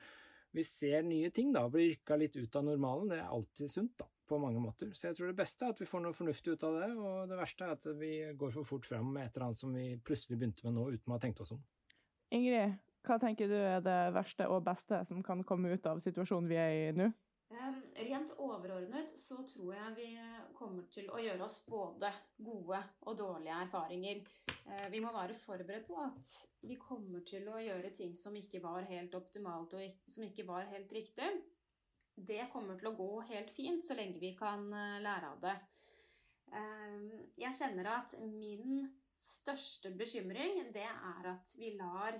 vi 0.53 0.65
ser 0.67 1.03
nye 1.07 1.31
ting, 1.35 1.53
da, 1.55 1.65
blir 1.73 1.93
rykka 1.95 2.19
litt 2.21 2.37
ut 2.37 2.57
av 2.59 2.67
normalen. 2.67 3.09
Det 3.13 3.19
er 3.21 3.33
alltid 3.33 3.73
sunt, 3.73 3.95
da, 4.01 4.09
på 4.29 4.39
mange 4.43 4.61
måter. 4.63 4.93
Så 4.97 5.09
jeg 5.09 5.19
tror 5.19 5.33
det 5.33 5.39
beste 5.41 5.67
er 5.67 5.75
at 5.75 5.81
vi 5.81 5.89
får 5.89 6.05
noe 6.05 6.17
fornuftig 6.17 6.57
ut 6.57 6.67
av 6.69 6.79
det, 6.81 6.91
og 6.97 7.33
det 7.33 7.41
verste 7.41 7.67
er 7.67 7.77
at 7.77 7.91
vi 7.99 8.13
går 8.39 8.55
for 8.59 8.69
fort 8.69 8.89
fram 8.89 9.13
med 9.15 9.27
et 9.27 9.37
eller 9.37 9.49
annet 9.49 9.63
som 9.63 9.75
vi 9.77 9.89
plutselig 10.05 10.39
begynte 10.39 10.67
med 10.69 10.77
nå, 10.77 10.89
uten 10.93 11.13
å 11.13 11.17
ha 11.17 11.23
tenkt 11.23 11.43
oss 11.45 11.55
om. 11.57 11.63
Ingrid, 12.33 12.77
hva 13.07 13.19
tenker 13.21 13.51
du 13.51 13.57
er 13.59 13.83
det 13.85 13.99
verste 14.15 14.47
og 14.49 14.65
beste 14.67 15.03
som 15.09 15.25
kan 15.27 15.43
komme 15.45 15.75
ut 15.75 15.89
av 15.91 16.01
situasjonen 16.05 16.51
vi 16.51 16.61
er 16.61 16.77
i 16.79 16.97
nå? 16.97 17.11
Rent 17.53 18.33
overordnet 18.41 19.19
så 19.19 19.43
tror 19.47 19.75
jeg 19.77 19.97
vi 19.97 20.07
kommer 20.57 20.87
til 20.93 21.11
å 21.13 21.21
gjøre 21.21 21.45
oss 21.45 21.59
både 21.69 22.09
gode 22.41 22.79
og 23.05 23.19
dårlige 23.19 23.59
erfaringer. 23.67 24.23
Eh, 24.49 24.87
vi 24.93 25.01
må 25.05 25.13
være 25.15 25.37
forberedt 25.39 25.89
på 25.89 25.99
at 26.01 26.33
vi 26.65 26.79
kommer 26.81 27.25
til 27.29 27.49
å 27.53 27.61
gjøre 27.61 27.93
ting 27.97 28.15
som 28.19 28.37
ikke 28.39 28.63
var 28.65 28.87
helt 28.89 29.15
optimalt 29.19 29.75
og 29.79 30.09
som 30.09 30.25
ikke 30.27 30.47
var 30.49 30.71
helt 30.73 30.93
riktig. 30.95 31.29
Det 32.15 32.49
kommer 32.53 32.79
til 32.79 32.93
å 32.93 32.97
gå 32.97 33.11
helt 33.33 33.53
fint 33.57 33.85
så 33.85 33.97
lenge 33.99 34.23
vi 34.23 34.35
kan 34.39 34.67
eh, 34.73 35.01
lære 35.05 35.33
av 35.35 35.45
det. 35.45 35.57
Eh, 36.53 36.99
jeg 37.45 37.59
kjenner 37.59 37.93
at 37.99 38.17
min 38.23 38.87
største 39.23 39.93
bekymring 39.95 40.73
det 40.75 40.89
er 40.89 41.33
at 41.35 41.53
vi 41.59 41.75
lar 41.77 42.17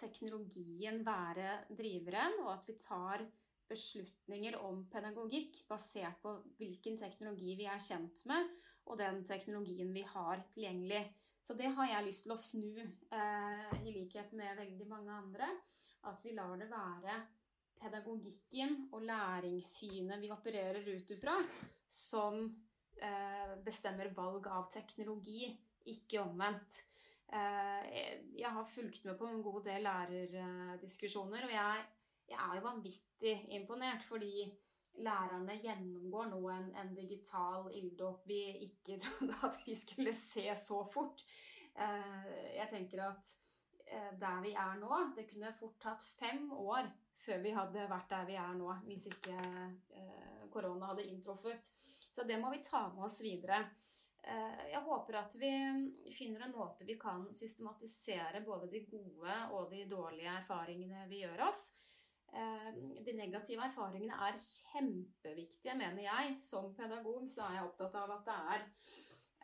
teknologien 0.00 1.02
være 1.04 1.60
driveren, 1.76 2.38
og 2.44 2.54
at 2.54 2.68
vi 2.70 2.76
tar 2.80 3.26
beslutninger 3.70 4.58
om 4.60 4.84
pedagogikk 4.90 5.62
basert 5.70 6.20
på 6.22 6.34
hvilken 6.58 6.98
teknologi 7.00 7.54
vi 7.58 7.68
er 7.70 7.80
kjent 7.82 8.24
med, 8.28 8.50
og 8.90 8.98
den 8.98 9.22
teknologien 9.26 9.92
vi 9.94 10.02
har 10.06 10.42
tilgjengelig. 10.54 11.04
Så 11.40 11.54
det 11.56 11.70
har 11.76 11.88
jeg 11.88 12.06
lyst 12.06 12.26
til 12.26 12.34
å 12.34 12.40
snu, 12.40 12.80
eh, 12.84 13.76
i 13.80 13.94
likhet 13.94 14.32
med 14.36 14.58
veldig 14.58 14.88
mange 14.88 15.12
andre. 15.14 15.48
At 16.10 16.24
vi 16.24 16.34
lar 16.36 16.56
det 16.58 16.68
være 16.70 17.16
pedagogikken 17.80 18.90
og 18.92 19.04
læringssynet 19.08 20.20
vi 20.20 20.30
opererer 20.32 20.84
ut 20.84 21.14
ifra, 21.14 21.36
som 21.88 22.42
eh, 23.00 23.56
bestemmer 23.64 24.12
valg 24.16 24.46
av 24.52 24.68
teknologi, 24.72 25.48
ikke 25.88 26.20
omvendt. 26.20 26.82
Eh, 27.32 28.20
jeg 28.36 28.52
har 28.52 28.68
fulgt 28.74 29.04
med 29.06 29.16
på 29.16 29.28
en 29.30 29.42
god 29.42 29.64
del 29.64 29.86
lærerdiskusjoner, 29.86 31.46
og 31.46 31.54
jeg 31.54 31.86
jeg 32.30 32.38
er 32.38 32.56
jo 32.56 32.66
vanvittig 32.66 33.36
imponert, 33.56 34.04
fordi 34.06 34.46
lærerne 35.04 35.56
gjennomgår 35.62 36.30
nå 36.32 36.40
en, 36.52 36.70
en 36.78 36.94
digital 36.94 37.70
ilddåp 37.74 38.26
vi 38.28 38.40
ikke 38.66 38.98
trodde 39.04 39.38
at 39.46 39.60
vi 39.66 39.76
skulle 39.78 40.14
se 40.16 40.46
så 40.58 40.82
fort. 40.92 41.24
Eh, 41.74 42.32
jeg 42.56 42.68
tenker 42.70 43.04
at 43.06 43.34
eh, 43.86 44.12
der 44.20 44.40
vi 44.42 44.52
er 44.58 44.80
nå 44.80 44.96
Det 45.16 45.28
kunne 45.30 45.52
fort 45.58 45.78
tatt 45.80 46.04
fem 46.18 46.50
år 46.52 46.90
før 47.20 47.42
vi 47.44 47.52
hadde 47.54 47.86
vært 47.90 48.10
der 48.10 48.26
vi 48.26 48.38
er 48.40 48.54
nå, 48.56 48.72
hvis 48.86 49.06
ikke 49.10 49.36
eh, 49.36 50.46
korona 50.50 50.90
hadde 50.90 51.06
inntruffet. 51.06 51.68
Så 52.10 52.24
det 52.26 52.40
må 52.40 52.50
vi 52.50 52.62
ta 52.64 52.88
med 52.88 53.06
oss 53.06 53.20
videre. 53.22 53.62
Jeg 54.20 54.80
håper 54.84 55.16
at 55.16 55.32
vi 55.40 55.48
finner 56.12 56.42
en 56.44 56.52
måte 56.52 56.84
vi 56.84 56.98
kan 57.00 57.22
systematisere 57.32 58.42
både 58.44 58.66
de 58.68 58.82
gode 58.90 59.36
og 59.56 59.70
de 59.70 59.86
dårlige 59.88 60.34
erfaringene 60.42 61.06
vi 61.08 61.22
gjør 61.22 61.46
oss. 61.46 61.62
Eh, 62.30 62.68
de 63.04 63.14
negative 63.18 63.64
erfaringene 63.66 64.16
er 64.28 64.38
kjempeviktige, 64.38 65.74
mener 65.78 66.04
jeg. 66.04 66.36
Som 66.42 66.74
pedagog 66.76 67.26
så 67.30 67.48
er 67.48 67.58
jeg 67.58 67.70
opptatt 67.70 67.96
av 67.98 68.14
at 68.14 68.28
det 68.28 68.36
er 68.54 68.66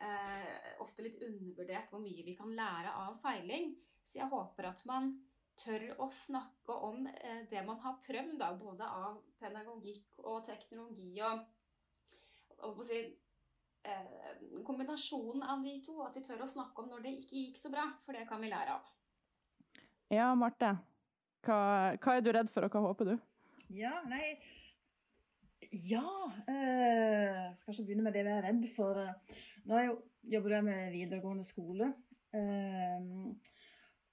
eh, 0.07 0.71
ofte 0.83 1.03
litt 1.05 1.19
undervurdert 1.25 1.91
hvor 1.91 2.03
mye 2.03 2.25
vi 2.25 2.37
kan 2.37 2.53
lære 2.55 2.93
av 3.03 3.19
feiling. 3.23 3.73
Så 4.07 4.21
jeg 4.21 4.31
håper 4.31 4.69
at 4.69 4.85
man 4.87 5.11
tør 5.57 5.89
å 6.03 6.07
snakke 6.13 6.79
om 6.87 7.07
eh, 7.11 7.43
det 7.51 7.63
man 7.67 7.79
har 7.83 7.99
prøvd, 8.05 8.35
da, 8.39 8.51
både 8.55 8.87
av 8.87 9.21
pedagogikk 9.41 10.19
og 10.23 10.43
teknologi 10.47 11.17
og, 11.25 11.43
og 12.69 12.83
si, 12.87 13.01
eh, 13.83 14.43
kombinasjonen 14.67 15.43
av 15.43 15.65
de 15.65 15.79
to. 15.83 15.99
At 16.05 16.15
vi 16.15 16.23
tør 16.23 16.45
å 16.45 16.51
snakke 16.55 16.83
om 16.83 16.93
når 16.93 17.03
det 17.03 17.17
ikke 17.19 17.41
gikk 17.41 17.59
så 17.59 17.73
bra, 17.73 17.89
for 18.05 18.15
det 18.15 18.27
kan 18.29 18.43
vi 18.43 18.53
lære 18.53 18.77
av. 18.77 18.93
Ja, 20.13 20.31
Marte. 20.39 20.77
Hva, 21.47 21.95
hva, 21.95 22.15
er 22.15 22.23
du 22.23 22.31
redd 22.35 22.51
for, 22.51 22.67
og 22.67 22.73
hva 22.73 22.83
håper 22.89 23.13
du? 23.13 23.17
Ja, 23.75 23.97
nei 24.09 24.37
Ja. 25.71 26.03
Øh, 26.47 27.55
skal 27.57 27.73
ikke 27.73 27.85
begynne 27.87 28.05
med 28.05 28.15
det 28.15 28.23
vi 28.27 28.33
er 28.35 28.45
redd 28.45 28.65
for. 28.75 28.99
Nå 29.67 29.83
jobber 30.31 30.55
jeg 30.55 30.65
med 30.67 30.91
videregående 30.91 31.43
skole. 31.47 31.91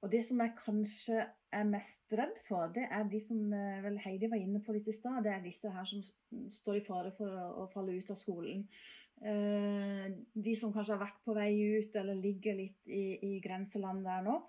Og 0.02 0.10
det 0.12 0.22
som 0.24 0.40
jeg 0.40 0.54
kanskje 0.58 1.26
er 1.54 1.68
mest 1.68 2.14
redd 2.16 2.34
for, 2.48 2.72
det 2.74 2.86
er 2.90 3.06
de 3.10 3.20
som 3.22 3.52
vel 3.84 3.98
Heidi 4.02 4.30
var 4.30 4.40
inne 4.40 4.62
på 4.64 4.74
litt 4.74 4.88
i 4.90 4.96
stad. 4.96 5.22
Det 5.26 5.32
er 5.34 5.44
disse 5.44 5.70
her 5.70 5.86
som 5.86 6.02
står 6.54 6.80
i 6.80 6.84
fare 6.86 7.12
for 7.18 7.30
å, 7.30 7.46
å 7.62 7.68
falle 7.74 7.94
ut 7.94 8.10
av 8.10 8.18
skolen. 8.18 8.64
Eh, 9.22 10.10
de 10.34 10.54
som 10.58 10.72
kanskje 10.74 10.96
har 10.96 11.04
vært 11.04 11.20
på 11.24 11.34
vei 11.36 11.50
ut 11.78 11.94
eller 11.96 12.18
ligger 12.18 12.58
litt 12.58 12.90
i, 12.90 13.04
i 13.24 13.32
grenseland 13.44 14.04
der 14.04 14.24
nå. 14.26 14.40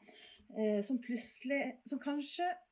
Eh, 0.56 0.82
som 0.86 1.00
plutselig 1.02 1.80
Som 1.90 1.98
kanskje 2.02 2.46
eh, 2.46 2.65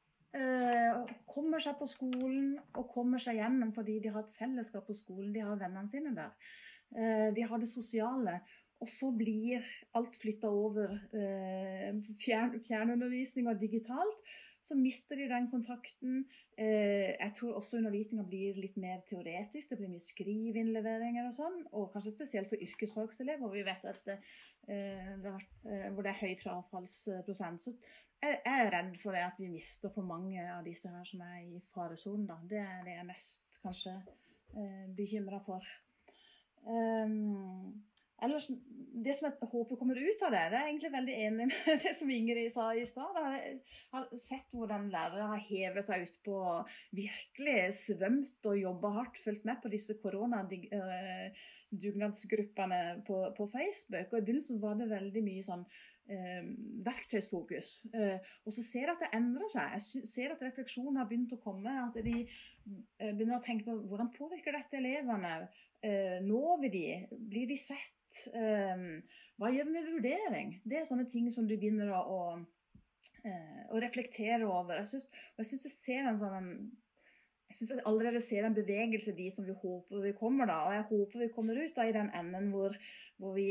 kommer 1.29 1.61
seg 1.61 1.75
på 1.77 1.85
skolen 1.85 2.55
og 2.73 2.87
kommer 2.89 3.21
seg 3.21 3.37
gjennom 3.37 3.69
fordi 3.75 3.99
de 4.01 4.09
har 4.15 4.23
et 4.23 4.35
fellesskap 4.37 4.87
på 4.89 4.95
skolen. 4.97 5.33
De 5.35 5.43
har 5.45 5.59
vennene 5.61 5.91
sine 5.91 6.13
der. 6.17 6.31
De 7.35 7.43
har 7.49 7.61
det 7.61 7.69
sosiale. 7.69 8.39
Og 8.81 8.89
så 8.89 9.11
blir 9.15 9.61
alt 9.93 10.17
flytta 10.19 10.49
over 10.49 10.97
fjern, 12.23 12.57
fjernundervisning 12.65 13.51
digitalt 13.61 14.33
så 14.63 14.75
mister 14.75 15.15
de 15.19 15.27
den 15.29 15.49
kontakten. 15.51 16.25
Eh, 16.57 17.11
jeg 17.19 17.31
tror 17.37 17.57
også 17.59 17.77
undervisninga 17.77 18.23
blir 18.27 18.55
litt 18.55 18.77
mer 18.79 19.01
teoretisk. 19.09 19.69
Det 19.69 19.79
blir 19.79 19.91
mye 19.91 20.03
skrivinnleveringer 20.03 21.27
og 21.27 21.35
sånn. 21.35 21.57
Og 21.75 21.89
kanskje 21.93 22.15
spesielt 22.15 22.51
for 22.51 22.63
yrkesfagselever, 22.63 23.41
hvor 23.43 23.51
vi 23.55 23.65
vet 23.67 23.83
at 23.91 24.13
eh, 24.13 25.11
det 25.23 25.33
eh, 25.33 25.89
hvor 25.91 26.05
det 26.05 26.13
er 26.13 26.21
høy 26.21 26.37
frafallsprosent. 26.43 27.65
Så 27.65 27.75
jeg 28.23 28.41
er 28.49 28.71
redd 28.73 28.97
for 29.03 29.15
det 29.15 29.23
at 29.27 29.39
vi 29.41 29.51
mister 29.51 29.93
for 29.93 30.07
mange 30.07 30.43
av 30.49 30.63
disse 30.67 30.89
her 30.89 31.07
som 31.09 31.23
er 31.25 31.39
i 31.43 31.61
faresonen. 31.75 32.29
Det 32.49 32.61
er 32.61 32.83
det 32.87 32.97
jeg 32.97 33.09
mest 33.09 33.57
kanskje 33.63 33.97
bekymra 34.97 35.41
for. 35.43 35.65
Um, 36.63 37.83
Ellers, 38.23 38.45
Det 39.05 39.13
som 39.17 39.25
jeg 39.27 39.47
håper 39.51 39.75
kommer 39.75 39.97
ut 39.97 40.21
av 40.23 40.31
det, 40.31 40.49
det 40.51 40.57
er 40.59 40.67
egentlig 40.69 40.91
veldig 40.93 41.15
enig 41.25 41.45
med 41.49 41.65
det 41.83 41.93
som 41.99 42.09
Ingrid 42.13 42.51
sa 42.53 42.65
i 42.77 42.85
stad. 42.87 43.13
Jeg 43.17 43.59
har 43.91 44.03
sett 44.21 44.55
hvordan 44.55 44.91
lærere 44.93 45.25
har 45.31 45.47
hevet 45.49 45.85
seg 45.87 45.97
ut 46.05 46.17
på 46.27 46.37
virkelig 46.95 47.57
svømt 47.87 48.41
og 48.47 48.61
jobba 48.61 48.87
hardt, 48.99 49.17
fulgt 49.25 49.45
med 49.49 49.57
på 49.63 49.71
disse 49.73 49.93
koronadugnadsgruppene 50.03 52.81
på, 53.09 53.17
på, 53.35 53.43
Facebook. 53.57 54.07
Og 54.13 54.17
I 54.19 54.25
begynnelsen 54.29 54.63
var 54.63 54.73
det 54.79 54.93
veldig 54.93 55.23
mye 55.25 55.43
sånn 55.49 55.65
eh, 56.11 56.45
verktøysfokus. 56.85 57.73
Eh, 57.93 58.31
og 58.45 58.55
så 58.55 58.63
ser 58.65 58.87
jeg 58.87 58.93
at 58.95 59.03
det 59.05 59.11
endrer 59.17 59.51
seg. 59.53 59.75
Jeg 59.77 60.09
ser 60.11 60.35
at 60.35 60.45
refleksjonen 60.45 60.99
har 60.99 61.09
begynt 61.09 61.35
å 61.35 61.41
komme. 61.43 61.73
At 61.87 61.97
de 62.05 62.15
eh, 62.23 63.11
begynner 63.11 63.39
å 63.39 63.43
tenke 63.43 63.67
på 63.69 63.77
hvordan 63.91 64.13
påvirker 64.15 64.57
dette 64.57 64.79
elevene. 64.79 65.35
Eh, 65.83 66.19
når 66.25 66.63
vi 66.63 66.73
de? 66.77 66.87
Blir 67.33 67.49
de 67.51 67.59
sett? 67.59 67.91
Um, 68.29 69.01
hva 69.41 69.49
gjør 69.49 69.65
vi 69.65 69.73
med 69.73 69.87
vurdering? 69.89 70.49
Det 70.69 70.77
er 70.79 70.85
sånne 70.85 71.07
ting 71.09 71.31
som 71.33 71.47
du 71.49 71.55
begynner 71.57 71.89
å, 71.97 72.01
å, 72.13 72.77
uh, 73.25 73.63
å 73.73 73.81
reflektere 73.81 74.45
over. 74.45 74.77
Jeg 74.83 74.91
synes, 74.91 75.07
og 75.33 75.41
jeg 75.41 75.49
syns 75.49 75.65
jeg 75.65 75.77
ser 75.79 76.09
en 76.11 76.19
sånn 76.21 76.49
jeg 77.53 77.57
synes 77.57 77.71
jeg 77.73 77.85
allerede 77.85 78.21
ser 78.25 78.45
en 78.47 78.55
bevegelse 78.55 79.11
de 79.13 79.27
som 79.33 79.45
vi 79.45 79.53
håper 79.53 79.99
vi 80.01 80.13
kommer. 80.17 80.47
da, 80.49 80.55
og 80.65 80.73
Jeg 80.73 80.85
håper 80.89 81.19
vi 81.21 81.33
kommer 81.35 81.59
ut 81.59 81.75
da 81.75 81.83
i 81.85 81.93
den 81.93 82.09
enden 82.17 82.49
hvor, 82.49 82.73
hvor 83.21 83.35
vi 83.37 83.47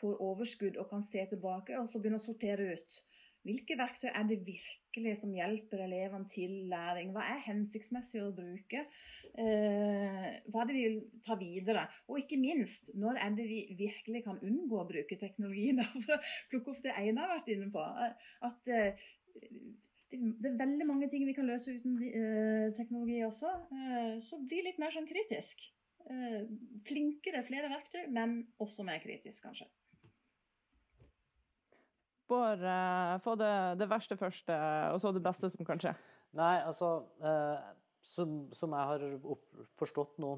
får 0.00 0.20
overskudd 0.24 0.78
og 0.80 0.90
kan 0.90 1.04
se 1.06 1.24
tilbake 1.30 1.76
og 1.78 1.90
så 1.90 2.00
begynne 2.00 2.20
å 2.20 2.24
sortere 2.24 2.72
ut. 2.74 2.98
Hvilke 3.46 3.78
verktøy 3.78 4.10
er 4.10 4.26
det 4.28 4.42
virkelig 4.44 5.14
som 5.22 5.30
hjelper 5.32 5.80
elevene 5.84 6.28
til 6.32 6.50
læring? 6.68 7.14
Hva 7.14 7.22
er 7.32 7.44
hensiktsmessig 7.46 8.20
å 8.20 8.32
bruke? 8.36 8.82
Eh, 9.38 10.26
hva 10.50 10.62
er 10.62 10.68
det 10.68 10.76
vi 10.76 10.84
vil 10.84 10.98
ta 11.24 11.38
videre? 11.40 11.86
Og 12.10 12.20
ikke 12.20 12.40
minst, 12.40 12.90
når 12.98 13.20
er 13.22 13.38
det 13.38 13.46
vi 13.48 13.60
virkelig 13.78 14.24
kan 14.26 14.40
unngå 14.42 14.82
å 14.82 14.88
bruke 14.90 15.20
teknologien? 15.20 15.80
For 16.04 16.18
å 16.18 16.20
plukke 16.50 16.74
opp 16.74 16.84
det 16.84 16.96
Einar 16.98 17.30
har 17.30 17.38
vært 17.38 17.52
inne 17.54 17.70
på. 17.72 17.86
At 18.50 18.72
eh, 18.74 19.08
det 20.10 20.50
er 20.50 20.60
veldig 20.60 20.90
mange 20.90 21.08
ting 21.12 21.24
vi 21.28 21.36
kan 21.36 21.48
løse 21.48 21.78
uten 21.78 21.96
eh, 22.10 22.68
teknologi 22.76 23.22
også. 23.24 23.54
Så 24.28 24.44
bli 24.44 24.64
litt 24.66 24.80
mer 24.82 24.92
sånn 24.92 25.08
kritisk. 25.08 25.62
Flinkere, 26.88 27.42
flere 27.44 27.68
verktøy, 27.68 28.06
men 28.16 28.40
også 28.64 28.84
mer 28.86 29.00
kritisk, 29.02 29.42
kanskje. 29.44 29.68
Bård, 32.28 32.60
uh, 32.60 33.16
få 33.24 33.34
det, 33.40 33.52
det, 33.80 33.88
verste 33.88 34.16
først, 34.20 34.50
og 34.92 35.00
så 35.00 35.12
det 35.16 35.24
beste 35.24 35.48
som 35.54 35.64
kan 35.68 35.80
skje. 35.80 35.94
Nei, 36.36 36.58
altså 36.60 36.90
uh, 37.24 37.56
som, 38.04 38.42
som, 38.52 38.74
jeg 38.76 38.90
har 38.90 39.04
opp, 39.32 39.46
forstått 39.80 40.18
nå 40.20 40.34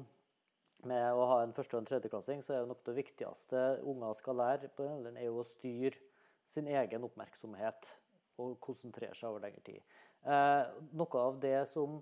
med 0.87 1.07
å 1.13 1.25
ha 1.29 1.41
en 1.43 1.53
første- 1.53 1.75
og 1.75 1.83
en 1.83 1.89
tredjeklassing, 1.89 2.45
så 2.45 2.55
er 2.55 2.63
jo 2.63 2.71
nok 2.71 2.85
det 2.87 2.95
viktigste 2.97 3.65
unger 3.91 4.15
skal 4.17 4.39
lære 4.39 4.71
på 4.73 4.87
den 5.03 5.19
er 5.19 5.27
jo 5.27 5.41
å 5.43 5.45
styre 5.45 5.99
sin 6.49 6.69
egen 6.71 7.05
oppmerksomhet 7.05 7.91
og 8.41 8.55
konsentrere 8.63 9.13
seg 9.17 9.29
over 9.29 9.43
lengre 9.43 9.61
tid. 9.67 9.83
Uh, 10.25 10.71
noe 10.95 11.27
av 11.27 11.37
det 11.43 11.59
som 11.69 12.01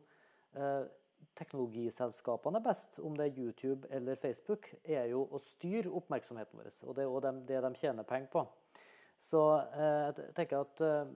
teknologiselskapene 1.40 2.60
er 2.60 2.64
best, 2.66 2.98
om 3.04 3.16
det 3.18 3.28
er 3.28 3.42
YouTube 3.44 3.88
eller 3.94 4.20
Facebook, 4.20 4.70
er 4.84 5.10
jo 5.12 5.26
å 5.32 5.40
styre 5.42 5.92
oppmerksomheten 6.00 6.60
vår. 6.60 6.72
Og 6.88 6.96
det 6.96 7.04
er 7.04 7.10
jo 7.10 7.22
det 7.48 7.62
de 7.66 7.72
tjener 7.80 8.08
penger 8.08 8.32
på. 8.34 8.46
Så 9.20 9.42
eh, 9.76 10.06
jeg 10.10 10.32
tenker 10.38 10.64
at 10.64 10.84
eh, 10.86 11.12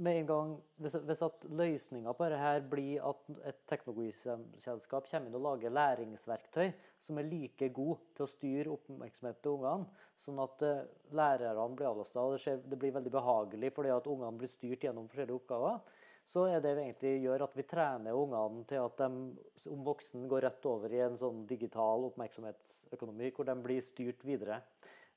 med 0.00 0.16
en 0.16 0.28
gang, 0.28 0.52
Hvis, 0.80 0.94
hvis 1.04 1.22
at 1.22 1.42
løsninga 1.44 2.12
på 2.16 2.28
dette 2.32 2.68
blir 2.72 3.02
at 3.04 3.26
et 3.50 3.58
teknologiselskap 3.68 5.08
kommer 5.10 5.28
inn 5.28 5.36
og 5.36 5.44
lager 5.44 5.74
læringsverktøy 5.76 6.70
som 7.04 7.18
er 7.20 7.28
like 7.28 7.68
gode 7.76 7.98
til 8.16 8.24
å 8.24 8.30
styre 8.30 8.72
oppmerksomheten 8.72 9.42
til 9.44 9.58
ungene, 9.58 9.88
sånn 10.20 10.40
at 10.40 10.64
eh, 10.64 10.86
lærerne 11.16 11.76
blir 11.76 11.90
avlasta 11.90 12.24
og 12.24 12.36
det, 12.36 12.42
skjer, 12.44 12.62
det, 12.64 12.78
blir 12.80 12.94
veldig 12.96 13.12
behagelig 13.12 13.72
fordi 13.76 13.92
at 13.92 14.08
ungene 14.08 14.40
blir 14.40 14.52
styrt 14.52 14.84
gjennom 14.84 15.08
forskjellige 15.08 15.40
oppgaver, 15.40 15.80
så 16.30 16.46
er 16.46 16.60
det 16.62 16.74
vi 16.76 16.84
egentlig 16.86 17.14
gjør 17.24 17.44
at 17.46 17.56
vi 17.58 17.66
trener 17.68 18.16
ungene 18.16 18.64
til 18.70 18.84
at 18.84 19.00
de 19.00 19.70
om 19.72 19.84
voksen 19.84 20.28
går 20.30 20.44
rett 20.46 20.68
over 20.68 20.92
i 20.94 21.00
en 21.04 21.16
sånn 21.18 21.44
digital 21.48 22.04
oppmerksomhetsøkonomi 22.10 23.32
hvor 23.36 23.48
de 23.48 23.56
blir 23.64 23.84
styrt 23.84 24.24
videre. 24.28 24.60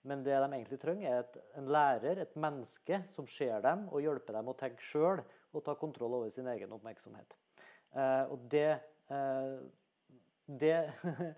Men 0.04 0.24
det 0.24 0.36
de 0.36 0.50
egentlig 0.52 0.80
trenger, 0.82 1.08
er 1.08 1.22
et, 1.24 1.38
en 1.60 1.70
lærer, 1.72 2.20
et 2.20 2.36
menneske, 2.36 3.00
som 3.08 3.28
ser 3.30 3.62
dem 3.64 3.86
og 3.88 4.04
hjelper 4.04 4.36
dem 4.36 4.52
å 4.52 4.58
tenke 4.60 4.84
sjøl 4.84 5.22
og 5.54 5.64
ta 5.64 5.78
kontroll 5.80 6.18
over 6.20 6.34
sin 6.34 6.50
egen 6.52 6.74
oppmerksomhet. 6.76 7.38
Eh, 7.96 8.32
og 8.34 8.44
det, 8.52 8.70
eh, 9.14 9.58
det 10.48 10.78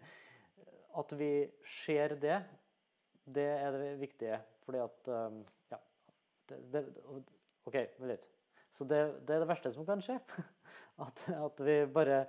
At 0.96 1.10
vi 1.20 1.30
ser 1.68 2.14
det, 2.16 2.38
det 3.28 3.50
er 3.52 3.76
det 3.76 3.90
viktige. 4.00 4.38
Fordi 4.64 4.80
at 4.80 5.10
um, 5.12 5.42
Ja. 5.74 5.80
Det, 6.48 6.60
det, 6.72 6.84
OK, 7.68 7.76
vent 7.76 8.08
litt. 8.14 8.28
Så 8.78 8.88
det, 8.88 9.02
det, 9.28 9.36
er 9.36 9.44
det 9.44 9.50
verste 9.50 9.74
som 9.76 9.86
kan 9.86 10.02
skje. 10.04 10.16
At, 11.04 11.26
at 11.28 11.58
vi 11.60 11.74
bare 11.92 12.22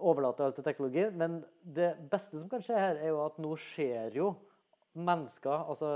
overlater 0.00 0.46
alt 0.46 0.56
til 0.56 0.64
teknologi. 0.64 1.04
Men 1.12 1.42
det 1.60 1.90
beste 2.08 2.40
som 2.40 2.48
kan 2.48 2.64
skje 2.64 2.78
her, 2.80 2.96
er 2.96 3.12
jo 3.12 3.18
at 3.26 3.36
nå 3.42 3.52
skjer 3.60 4.16
jo 4.16 4.30
mennesker, 4.92 5.64
altså 5.72 5.88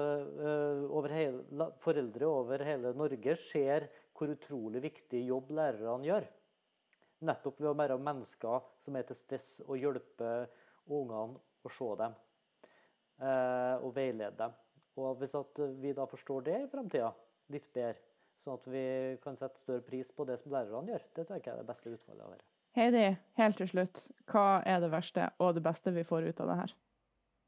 over 0.88 1.12
hele, 1.12 1.68
foreldre 1.82 2.28
over 2.28 2.64
hele 2.64 2.94
Norge, 2.97 3.36
ser 3.36 3.88
hvor 4.16 4.32
utrolig 4.32 4.82
viktig 4.86 5.20
jobb 5.28 5.51
lærerne 5.59 6.07
gjør. 6.07 6.28
Nettopp 7.26 7.61
ved 7.61 7.70
å 7.70 7.76
være 7.76 7.99
mennesker 8.01 8.64
som 8.84 8.97
er 8.97 9.07
til 9.09 9.18
stede 9.18 9.66
og 9.66 9.80
hjelpe 9.80 10.32
ungene 10.86 11.40
å 11.64 11.72
se 11.72 11.92
dem. 12.01 12.16
Uh, 13.16 13.80
og 13.80 13.94
veilede 13.97 14.34
dem. 14.36 14.57
Og 15.01 15.16
Hvis 15.20 15.36
vi 15.80 15.92
da 15.97 16.05
forstår 16.09 16.44
det 16.44 16.59
i 16.62 16.68
framtida 16.72 17.12
litt 17.53 17.68
bedre, 17.72 18.01
sånn 18.44 18.59
at 18.59 18.68
vi 18.70 18.84
kan 19.22 19.36
sette 19.36 19.61
større 19.61 19.84
pris 19.84 20.12
på 20.12 20.24
det 20.28 20.38
som 20.40 20.53
lærerne 20.53 20.92
gjør, 20.92 21.07
det 21.16 21.24
tror 21.26 21.40
jeg 21.40 21.53
er 21.53 21.61
det 21.61 21.68
beste 21.68 21.92
utfallet 21.92 22.24
av 22.24 22.34
dette. 22.34 22.49
Heidi, 22.76 23.05
helt 23.40 23.57
til 23.57 23.70
slutt, 23.70 24.03
hva 24.28 24.61
er 24.68 24.82
det 24.84 24.90
verste 24.92 25.30
og 25.40 25.55
det 25.57 25.62
beste 25.64 25.92
vi 25.97 26.05
får 26.05 26.28
ut 26.28 26.42
av 26.44 26.51
det 26.51 26.57
her? 26.61 26.74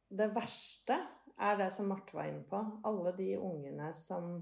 Det 0.09 0.29
verste 0.33 0.97
er 1.41 1.59
det 1.61 1.71
som 1.75 1.89
Marte 1.91 2.17
var 2.17 2.31
inne 2.31 2.45
på. 2.49 2.61
Alle 2.89 3.13
de 3.17 3.31
ungene 3.37 3.93
som 3.97 4.35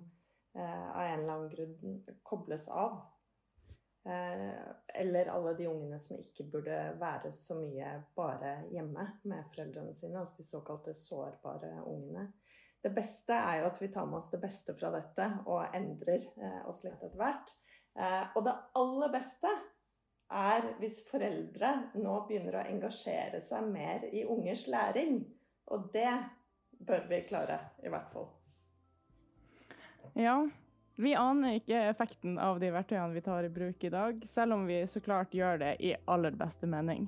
eh, 0.56 0.88
av 0.90 1.02
en 1.02 1.20
eller 1.20 1.34
annen 1.34 1.52
grunn 1.52 2.00
kobles 2.22 2.68
av. 2.68 3.00
Eh, 4.06 5.00
eller 5.00 5.26
alle 5.26 5.54
de 5.58 5.66
ungene 5.66 5.98
som 5.98 6.18
ikke 6.18 6.46
burde 6.50 6.78
være 7.00 7.32
så 7.34 7.56
mye 7.58 7.96
bare 8.16 8.60
hjemme 8.70 9.08
med 9.26 9.48
foreldrene 9.50 9.94
sine. 9.98 10.20
Altså 10.20 10.38
de 10.38 10.46
såkalte 10.46 10.94
sårbare 10.94 11.72
ungene. 11.82 12.28
Det 12.82 12.92
beste 12.94 13.34
er 13.34 13.60
jo 13.60 13.70
at 13.70 13.80
vi 13.82 13.88
tar 13.90 14.06
med 14.06 14.20
oss 14.20 14.30
det 14.30 14.38
beste 14.38 14.76
fra 14.78 14.92
dette 14.94 15.26
og 15.50 15.74
endrer 15.74 16.22
eh, 16.38 16.60
oss 16.70 16.84
litt 16.84 17.00
etter 17.00 17.18
hvert. 17.18 17.50
Eh, 17.98 18.22
og 18.36 18.44
det 18.46 18.54
aller 18.78 19.10
beste 19.10 19.50
er 20.36 20.68
hvis 20.78 21.00
foreldre 21.08 21.72
nå 21.98 22.14
begynner 22.28 22.60
å 22.60 22.66
engasjere 22.66 23.40
seg 23.42 23.66
mer 23.72 24.06
i 24.12 24.22
ungers 24.22 24.66
læring. 24.70 25.18
Og 25.74 25.90
det 25.94 26.12
bør 26.78 27.06
vi 27.10 27.20
klare, 27.28 27.58
i 27.84 27.92
hvert 27.92 28.08
fall. 28.12 28.30
Ja. 30.16 30.38
Vi 30.96 31.12
aner 31.12 31.58
ikke 31.58 31.76
effekten 31.90 32.38
av 32.40 32.56
de 32.62 32.70
verktøyene 32.72 33.12
vi 33.12 33.20
tar 33.20 33.44
i 33.44 33.52
bruk 33.52 33.84
i 33.84 33.92
dag, 33.92 34.22
selv 34.32 34.56
om 34.56 34.64
vi 34.64 34.78
så 34.88 35.02
klart 35.04 35.34
gjør 35.36 35.60
det 35.60 35.74
i 35.84 35.92
aller 36.08 36.32
beste 36.40 36.68
mening. 36.72 37.04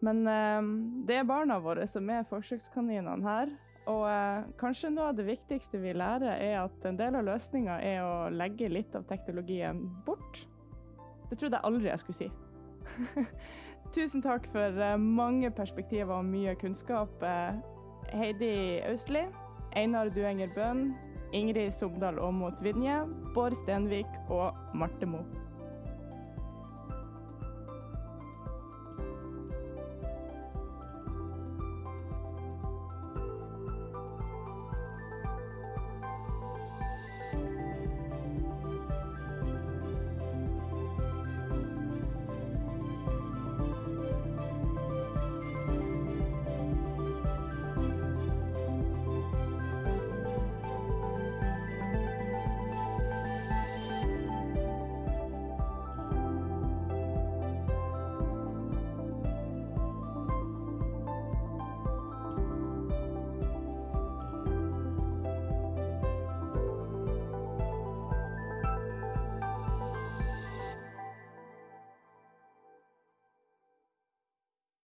Men 0.00 0.22
eh, 0.30 0.68
det 1.08 1.18
er 1.18 1.28
barna 1.28 1.58
våre 1.60 1.84
som 1.90 2.08
er 2.08 2.24
forsøkskaninene 2.30 3.20
her. 3.26 3.52
Og 3.88 4.04
eh, 4.08 4.48
kanskje 4.60 4.90
noe 4.92 5.10
av 5.12 5.18
det 5.18 5.28
viktigste 5.28 5.80
vi 5.80 5.94
lærer, 5.96 6.40
er 6.40 6.58
at 6.62 6.88
en 6.88 6.96
del 6.96 7.16
av 7.20 7.28
løsninga 7.28 7.78
er 7.84 8.02
å 8.04 8.28
legge 8.32 8.68
litt 8.72 8.96
av 8.96 9.06
teknologien 9.08 9.84
bort. 10.06 10.42
Det 11.28 11.36
trodde 11.36 11.56
jeg 11.56 11.68
aldri 11.68 11.90
jeg 11.90 12.04
skulle 12.04 12.20
si. 12.22 12.30
Tusen 13.96 14.24
takk 14.24 14.48
for 14.52 14.84
eh, 14.84 15.00
mange 15.00 15.52
perspektiver 15.52 16.16
og 16.16 16.28
mye 16.28 16.56
kunnskap. 16.60 17.12
Eh, 17.24 17.60
Heidi 18.12 18.80
Austli, 18.88 19.26
Einar 19.76 20.10
Duenger 20.10 20.48
Bøhn, 20.54 20.94
Ingrid 21.32 21.72
Sobdal 21.72 22.18
Aamodt 22.18 22.62
Vinje, 22.62 23.02
Bård 23.34 23.54
Stenvik 23.62 24.06
og 24.28 24.54
Marte 24.74 25.06
Moe. 25.06 25.47